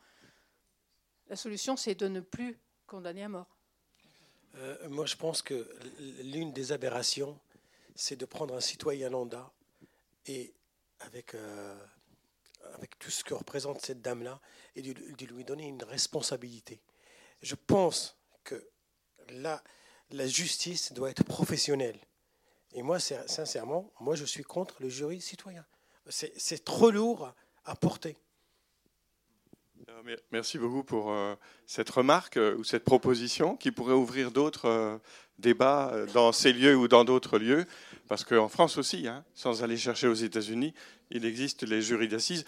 La 1.28 1.36
solution, 1.36 1.76
c'est 1.76 1.94
de 1.94 2.08
ne 2.08 2.20
plus 2.20 2.58
condamner 2.86 3.22
à 3.22 3.28
mort. 3.30 3.56
Euh, 4.57 4.88
moi, 4.88 5.07
je 5.07 5.16
pense 5.16 5.42
que 5.42 5.68
l'une 6.22 6.52
des 6.52 6.72
aberrations, 6.72 7.38
c'est 7.94 8.16
de 8.16 8.24
prendre 8.24 8.55
un 8.55 8.61
citoyen 8.61 9.11
lambda 9.11 9.50
et 10.26 10.55
avec, 11.00 11.34
euh, 11.34 11.76
avec 12.74 12.98
tout 12.98 13.11
ce 13.11 13.24
que 13.24 13.34
représente 13.34 13.80
cette 13.80 14.00
dame-là 14.00 14.40
et 14.76 14.82
de, 14.82 15.26
lui 15.26 15.44
donner 15.44 15.66
une 15.66 15.82
responsabilité. 15.82 16.80
Je 17.42 17.55
pense 17.55 18.16
que 18.44 18.70
là, 19.30 19.62
la 20.11 20.26
justice 20.26 20.92
doit 20.92 21.11
être 21.11 21.24
professionnelle. 21.24 21.98
Et 22.72 22.82
moi, 22.82 22.98
sincèrement, 22.98 23.92
moi, 24.00 24.16
je 24.16 24.24
suis 24.24 24.42
contre 24.42 24.82
le 24.82 24.88
jury 24.88 25.20
citoyen. 25.20 25.64
C'est 26.09 26.64
trop 26.64 26.90
lourd 26.90 27.32
à 27.64 27.76
porter. 27.76 28.16
Euh, 29.91 30.16
merci 30.30 30.59
beaucoup 30.59 30.82
pour 30.82 31.12
euh, 31.12 31.35
cette 31.66 31.91
remarque 31.91 32.37
euh, 32.37 32.57
ou 32.57 32.64
cette 32.64 32.85
proposition 32.85 33.57
qui 33.57 33.70
pourrait 33.70 33.95
ouvrir 33.95 34.30
d'autres 34.30 35.01
débats 35.39 35.93
dans 36.14 36.32
ces 36.32 36.53
lieux 36.53 36.76
ou 36.76 36.89
dans 36.89 37.05
d'autres 37.05 37.39
lieux. 37.39 37.66
Parce 38.09 38.24
qu'en 38.24 38.49
France 38.49 38.78
aussi, 38.78 39.09
hein, 39.09 39.24
sans 39.35 39.62
aller 39.62 39.76
chercher 39.76 40.07
aux 40.07 40.14
États-Unis, 40.14 40.74
il 41.11 41.24
existe 41.24 41.64
les 41.64 41.82
jurys 41.82 42.09
d'assises. 42.09 42.45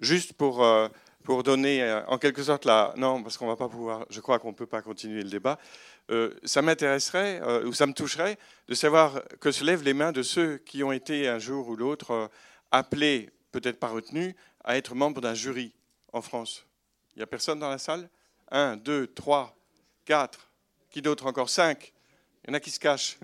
Juste 0.00 0.34
pour, 0.34 0.64
pour 1.24 1.42
donner 1.42 2.02
en 2.06 2.18
quelque 2.18 2.44
sorte 2.44 2.64
la. 2.64 2.94
Non, 2.96 3.20
parce 3.22 3.36
qu'on 3.36 3.48
va 3.48 3.56
pas 3.56 3.68
pouvoir. 3.68 4.06
Je 4.10 4.20
crois 4.20 4.38
qu'on 4.38 4.50
ne 4.50 4.56
peut 4.56 4.66
pas 4.66 4.80
continuer 4.80 5.24
le 5.24 5.30
débat. 5.30 5.58
ça 6.44 6.62
m'intéresserait 6.62 7.40
ou 7.64 7.72
ça 7.72 7.86
me 7.86 7.92
toucherait 7.92 8.38
de 8.68 8.74
savoir 8.74 9.22
que 9.40 9.50
se 9.50 9.64
lèvent 9.64 9.82
les 9.82 9.94
mains 9.94 10.12
de 10.12 10.22
ceux 10.22 10.58
qui 10.58 10.84
ont 10.84 10.92
été 10.92 11.26
un 11.26 11.40
jour 11.40 11.66
ou 11.66 11.74
l'autre 11.74 12.30
appelés, 12.70 13.30
peut-être 13.50 13.80
pas 13.80 13.88
retenus, 13.88 14.36
à 14.62 14.76
être 14.76 14.94
membres 14.94 15.20
d'un 15.20 15.34
jury 15.34 15.72
en 16.12 16.22
France. 16.22 16.67
Il 17.18 17.22
n'y 17.22 17.24
a 17.24 17.26
personne 17.26 17.58
dans 17.58 17.68
la 17.68 17.78
salle? 17.78 18.08
Un, 18.52 18.76
deux, 18.76 19.08
trois, 19.08 19.58
quatre. 20.04 20.52
Qui 20.88 21.02
d'autre 21.02 21.26
encore? 21.26 21.50
Cinq. 21.50 21.92
Il 22.44 22.50
y 22.50 22.52
en 22.52 22.54
a 22.54 22.60
qui 22.60 22.70
se 22.70 22.78
cachent. 22.78 23.18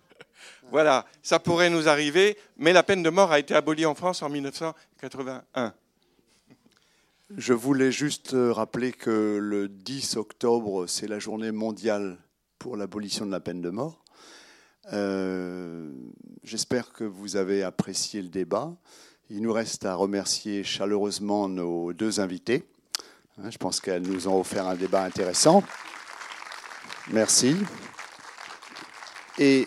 voilà, 0.70 1.06
ça 1.22 1.38
pourrait 1.38 1.70
nous 1.70 1.88
arriver, 1.88 2.36
mais 2.58 2.74
la 2.74 2.82
peine 2.82 3.02
de 3.02 3.08
mort 3.08 3.32
a 3.32 3.38
été 3.38 3.54
abolie 3.54 3.86
en 3.86 3.94
France 3.94 4.20
en 4.20 4.28
1981. 4.28 5.72
Je 7.34 7.54
voulais 7.54 7.90
juste 7.90 8.36
rappeler 8.36 8.92
que 8.92 9.38
le 9.40 9.66
10 9.66 10.18
octobre, 10.18 10.86
c'est 10.86 11.08
la 11.08 11.18
journée 11.18 11.52
mondiale 11.52 12.18
pour 12.58 12.76
l'abolition 12.76 13.24
de 13.24 13.30
la 13.30 13.40
peine 13.40 13.62
de 13.62 13.70
mort. 13.70 14.04
Euh, 14.92 15.90
j'espère 16.44 16.92
que 16.92 17.04
vous 17.04 17.36
avez 17.36 17.62
apprécié 17.62 18.20
le 18.20 18.28
débat. 18.28 18.76
Il 19.30 19.40
nous 19.40 19.54
reste 19.54 19.86
à 19.86 19.94
remercier 19.94 20.64
chaleureusement 20.64 21.48
nos 21.48 21.94
deux 21.94 22.20
invités. 22.20 22.68
Hein, 23.38 23.50
je 23.50 23.56
pense 23.56 23.80
qu'elles 23.80 24.02
nous 24.02 24.28
ont 24.28 24.40
offert 24.40 24.66
un 24.66 24.74
débat 24.74 25.04
intéressant. 25.04 25.62
Merci. 27.10 27.56
Et, 29.38 29.66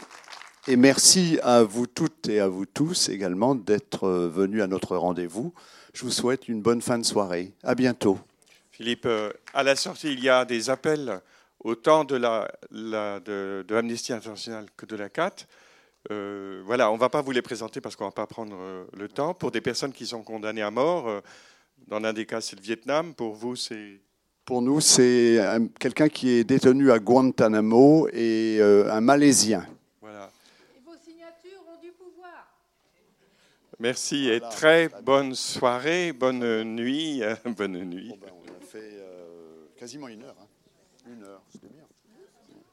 merci 0.67 1.39
à 1.41 1.63
vous 1.63 1.87
toutes 1.87 2.29
et 2.29 2.39
à 2.39 2.47
vous 2.47 2.65
tous 2.65 3.09
également 3.09 3.55
d'être 3.55 4.07
venus 4.07 4.61
à 4.61 4.67
notre 4.67 4.95
rendez-vous. 4.95 5.53
Je 5.93 6.03
vous 6.03 6.11
souhaite 6.11 6.47
une 6.47 6.61
bonne 6.61 6.81
fin 6.81 6.99
de 6.99 7.05
soirée. 7.05 7.53
À 7.63 7.73
bientôt. 7.73 8.19
Philippe, 8.71 9.05
euh, 9.05 9.31
à 9.53 9.63
la 9.63 9.75
sortie, 9.75 10.13
il 10.13 10.23
y 10.23 10.29
a 10.29 10.45
des 10.45 10.69
appels 10.69 11.21
autant 11.59 12.03
de, 12.03 12.17
la, 12.17 12.51
de, 12.71 13.65
Amnesty 13.75 14.13
International 14.13 14.67
que 14.77 14.85
de 14.85 14.95
la 14.95 15.09
CAT. 15.09 15.47
Euh, 16.11 16.61
voilà, 16.65 16.91
on 16.91 16.95
ne 16.95 16.99
va 16.99 17.09
pas 17.09 17.21
vous 17.21 17.31
les 17.31 17.41
présenter 17.41 17.81
parce 17.81 17.95
qu'on 17.95 18.05
ne 18.05 18.09
va 18.09 18.15
pas 18.15 18.27
prendre 18.27 18.55
euh, 18.59 18.83
le 18.93 19.07
temps. 19.07 19.33
Pour 19.33 19.49
des 19.49 19.61
personnes 19.61 19.93
qui 19.93 20.05
sont 20.05 20.21
condamnées 20.21 20.61
à 20.61 20.69
mort, 20.69 21.09
dans 21.87 21.99
l'un 21.99 22.13
des 22.13 22.25
cas, 22.25 22.41
c'est 22.41 22.55
le 22.55 22.61
Vietnam. 22.61 23.13
Pour 23.13 23.33
vous, 23.33 23.55
c'est 23.55 24.01
Pour 24.43 24.61
nous, 24.61 24.81
c'est 24.81 25.39
quelqu'un 25.79 26.09
qui 26.09 26.29
est 26.29 26.43
détenu 26.43 26.91
à 26.91 26.99
Guantanamo 26.99 28.07
et 28.11 28.57
euh, 28.59 28.91
un 28.91 29.01
Malaisien. 29.01 29.65
Voilà. 30.01 30.31
Et 30.75 30.81
vos 30.83 30.95
signatures 30.97 31.63
ont 31.67 31.81
du 31.81 31.91
pouvoir. 31.91 32.53
Merci 33.79 34.29
et 34.29 34.39
très 34.39 34.89
bonne 35.03 35.35
soirée, 35.35 36.13
bonne 36.13 36.63
nuit, 36.63 37.21
bonne 37.57 37.83
nuit. 37.83 38.13
Ben, 38.19 38.31
on 38.33 38.63
a 38.63 38.65
fait 38.65 38.97
euh, 38.99 39.67
quasiment 39.75 40.07
une 40.07 40.23
heure. 40.23 40.35
Hein. 40.39 40.47
Une 41.07 41.23
heure, 41.23 41.43
c'était 41.51 41.73
bien. 41.73 41.85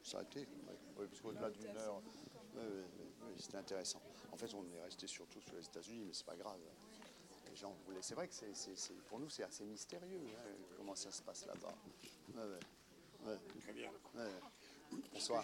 Ça 0.02 0.18
a 0.18 0.22
été. 0.22 0.46
Oui, 0.98 1.06
parce 1.08 1.20
qu'au-delà 1.20 1.50
d'une 1.50 1.76
heure, 1.76 2.00
c'était 3.38 3.58
intéressant. 3.58 4.00
En 4.30 4.36
fait, 4.36 4.54
on 4.54 4.62
est 4.62 4.84
resté 4.84 5.06
surtout 5.06 5.40
sur 5.40 5.54
les 5.56 5.64
États-Unis, 5.64 6.04
mais 6.06 6.12
c'est 6.12 6.24
pas 6.24 6.36
grave. 6.36 6.58
C'est 8.00 8.14
vrai 8.14 8.28
que 8.28 8.34
c'est, 8.34 8.94
pour 9.08 9.20
nous, 9.20 9.28
c'est 9.28 9.44
assez 9.44 9.64
mystérieux 9.64 10.20
hein, 10.26 10.50
comment 10.76 10.94
ça 10.94 11.10
se 11.10 11.22
passe 11.22 11.46
là-bas. 11.46 11.74
Très 13.60 13.72
bien. 13.72 13.90
Bonsoir. 15.14 15.42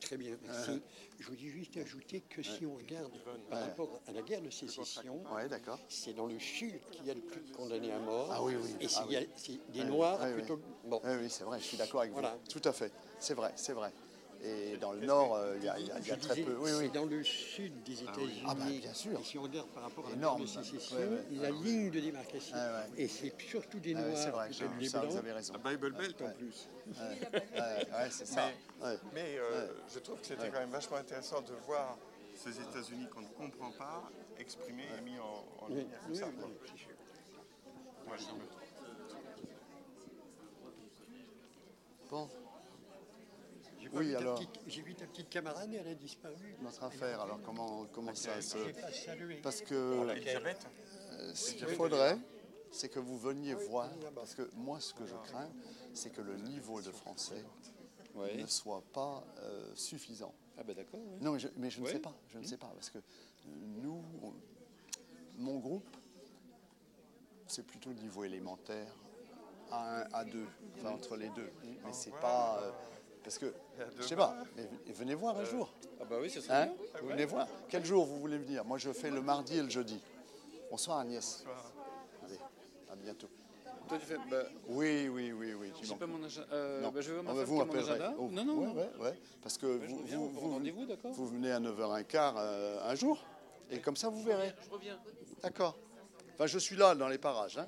Très 0.00 0.18
bien, 0.18 0.36
merci. 0.42 0.82
Je 1.18 1.26
voulais 1.26 1.48
juste 1.48 1.76
ajouter 1.78 2.20
que 2.20 2.42
si 2.42 2.66
on 2.66 2.76
regarde 2.76 3.12
par 3.48 3.60
rapport 3.60 4.02
à 4.06 4.12
la 4.12 4.20
guerre 4.22 4.42
de 4.42 4.50
sécession, 4.50 5.24
c'est 5.88 6.12
dans 6.12 6.26
le 6.26 6.38
sud 6.38 6.78
qu'il 6.90 7.06
y 7.06 7.10
a 7.10 7.14
le 7.14 7.22
plus 7.22 7.40
de 7.40 7.52
condamnés 7.52 7.92
à 7.92 7.98
mort. 7.98 8.28
Ah 8.30 8.42
oui, 8.42 8.56
oui. 8.56 8.76
Et 8.80 8.88
c'est, 8.88 9.00
ah 9.00 9.72
des 9.72 9.84
Noirs 9.84 10.18
plutôt. 10.34 10.60
Bon. 10.84 11.00
Oui, 11.04 11.30
c'est 11.30 11.44
vrai, 11.44 11.58
je 11.58 11.64
suis 11.64 11.76
d'accord 11.78 12.00
avec 12.02 12.12
vous. 12.12 12.22
Tout 12.50 12.62
à 12.64 12.72
fait. 12.72 12.92
C'est 13.18 13.34
vrai, 13.34 13.52
c'est 13.56 13.72
vrai. 13.72 13.92
Et 14.44 14.76
dans 14.76 14.92
le 14.92 15.04
nord, 15.04 15.34
euh, 15.34 15.56
il 15.58 15.64
y 15.64 15.68
a, 15.68 15.78
y 15.78 16.10
a 16.12 16.16
très 16.16 16.42
peu. 16.42 16.56
Oui, 16.60 16.70
oui. 16.78 16.90
Dans 16.90 17.06
le 17.06 17.24
sud 17.24 17.82
des 17.82 17.96
ah 18.06 18.12
États-Unis, 18.12 18.42
ah, 18.46 18.54
bah, 18.54 18.64
bien 18.66 18.94
sûr. 18.94 19.18
Et 19.18 19.24
si 19.24 19.36
on 19.36 19.42
regarde 19.42 19.68
par 19.68 19.82
rapport 19.82 20.06
à 20.06 20.16
la 20.16 20.46
sécession, 20.46 20.96
la 21.32 21.50
ligne 21.50 21.90
de 21.90 22.00
démarcation. 22.00 22.56
Et 22.96 23.08
c'est 23.08 23.34
surtout 23.40 23.80
des 23.80 23.94
Noirs. 23.94 24.16
c'est 24.16 24.30
vrai, 24.30 24.48
j'ai 24.50 24.68
vu 24.68 24.86
ça, 24.86 25.00
vous 25.00 25.16
avez 25.16 25.32
raison. 25.32 25.54
La 25.64 25.70
Bible 25.70 25.92
Belt 25.92 26.22
en 26.22 26.30
plus. 26.30 26.68
Ouais, 26.88 28.10
c'est 28.10 28.26
ça. 28.26 28.50
Mais, 29.12 29.36
euh, 29.38 29.68
je 29.92 29.98
trouve 29.98 30.20
que 30.20 30.26
c'était 30.26 30.50
quand 30.50 30.60
même 30.60 30.70
vachement 30.70 30.96
intéressant 30.96 31.40
de 31.42 31.54
voir 31.66 31.98
ces 32.34 32.60
États-Unis 32.60 33.08
qu'on 33.12 33.22
ne 33.22 33.50
comprend 33.50 33.72
pas 33.72 34.08
exprimés 34.38 34.86
et 34.96 35.00
mis 35.02 35.18
en, 35.18 35.64
en 35.64 35.68
ligne 35.68 35.88
comme 36.06 36.14
ça. 36.14 36.26
Bon. 42.10 42.28
Oui, 43.94 44.14
alors. 44.14 44.40
J'ai 44.66 44.82
vu 44.82 44.94
ta 44.94 45.06
petite 45.06 45.28
camarade 45.28 45.72
et 45.72 45.76
elle 45.76 45.88
a 45.88 45.94
disparu. 45.94 46.56
Notre 46.62 46.84
affaire, 46.84 47.20
alors 47.20 47.40
comment, 47.42 47.86
comment 47.92 48.14
ça 48.14 48.40
se. 48.40 48.58
Parce 49.42 49.62
que. 49.62 49.74
Euh, 49.74 51.34
ce 51.34 51.54
qu'il 51.54 51.66
faudrait, 51.68 52.18
c'est 52.70 52.88
que 52.88 52.98
vous 52.98 53.18
veniez 53.18 53.54
voir. 53.54 53.90
Parce 54.14 54.34
que 54.34 54.50
moi, 54.54 54.80
ce 54.80 54.94
que 54.94 55.06
je 55.06 55.14
crains, 55.24 55.50
c'est 55.94 56.10
que 56.10 56.20
le 56.20 56.36
niveau 56.36 56.80
de 56.80 56.90
français 56.90 57.44
ne 58.14 58.46
soit 58.46 58.82
pas 58.92 59.24
euh, 59.38 59.70
suffisant. 59.74 60.34
Ah 60.58 60.64
ben 60.64 60.74
d'accord. 60.74 61.00
Non, 61.20 61.32
mais 61.32 61.38
je, 61.38 61.48
mais 61.56 61.70
je 61.70 61.80
ne 61.80 61.86
sais 61.86 62.00
pas. 62.00 62.14
Je 62.32 62.38
ne 62.38 62.44
sais 62.44 62.56
pas. 62.56 62.70
Parce 62.74 62.90
que 62.90 62.98
nous, 63.46 64.02
mon 65.36 65.58
groupe, 65.58 65.88
c'est 67.46 67.64
plutôt 67.64 67.90
le 67.90 67.96
niveau 67.96 68.24
élémentaire. 68.24 68.92
A1, 69.70 70.08
A2, 70.10 70.44
enfin 70.76 70.90
entre 70.90 71.16
les 71.16 71.28
deux. 71.30 71.50
Mais 71.84 71.92
c'est 71.92 72.18
pas. 72.20 72.60
Euh, 72.62 72.72
Parce 73.28 73.36
que, 73.36 73.52
je 73.98 74.06
sais 74.06 74.16
pas, 74.16 74.34
mais 74.56 74.66
venez 74.94 75.14
voir 75.14 75.36
un 75.36 75.44
jour. 75.44 75.70
Ah 76.00 76.04
bah 76.08 76.16
oui, 76.18 76.30
c'est 76.30 76.40
ça. 76.40 76.62
Hein 76.62 76.68
vous 77.02 77.08
venez 77.08 77.26
voir. 77.26 77.46
Quel 77.68 77.84
jour 77.84 78.06
vous 78.06 78.18
voulez 78.20 78.38
venir 78.38 78.64
Moi, 78.64 78.78
je 78.78 78.90
fais 78.90 79.10
le 79.10 79.20
mardi 79.20 79.58
et 79.58 79.62
le 79.62 79.68
jeudi. 79.68 80.00
Bonsoir 80.70 81.00
Agnès. 81.00 81.44
Allez, 82.24 82.38
à 82.90 82.96
bientôt. 82.96 83.28
Toi, 83.86 83.98
tu 83.98 84.06
fais. 84.06 84.16
Bah, 84.30 84.44
oui, 84.68 85.10
oui, 85.10 85.32
oui, 85.32 85.52
oui. 85.52 85.72
Tu 85.78 85.86
pas 85.94 86.06
mon 86.06 86.24
agenda. 86.24 86.48
Euh, 86.54 86.80
non. 86.80 86.90
Bah, 86.90 87.02
je 87.02 87.12
vais 87.12 87.20
ah, 87.20 87.34
bah, 87.34 87.44
vous. 87.44 87.60
Oh. 88.18 88.28
Non, 88.32 88.44
non. 88.46 88.58
Ouais, 88.60 88.72
ouais, 88.72 88.90
ouais. 88.98 89.20
Parce 89.42 89.58
que 89.58 89.66
vous, 89.66 90.06
vous, 90.06 90.28
vous, 90.30 90.50
rendez-vous, 90.50 90.86
d'accord 90.86 91.12
Vous 91.12 91.26
venez 91.26 91.52
à 91.52 91.60
9h15 91.60 92.32
euh, 92.38 92.90
un 92.90 92.94
jour, 92.94 93.22
et 93.70 93.78
comme 93.80 93.96
ça, 93.96 94.08
vous 94.08 94.22
verrez. 94.22 94.54
Je 94.64 94.70
reviens. 94.70 94.98
D'accord. 95.42 95.76
Enfin, 96.32 96.46
je 96.46 96.58
suis 96.58 96.76
là, 96.76 96.94
dans 96.94 97.08
les 97.08 97.18
parages. 97.18 97.58
Hein. 97.58 97.66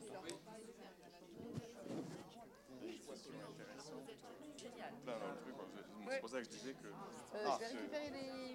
C'est 6.21 6.29
pour 6.29 6.37
ça 6.37 6.39
que 6.41 6.45
je 6.45 6.51
disais 6.51 6.75
que. 6.75 6.87
Euh, 6.87 7.49
je 7.55 7.59
vais 7.61 7.67
récupérer 7.67 8.11
les 8.11 8.55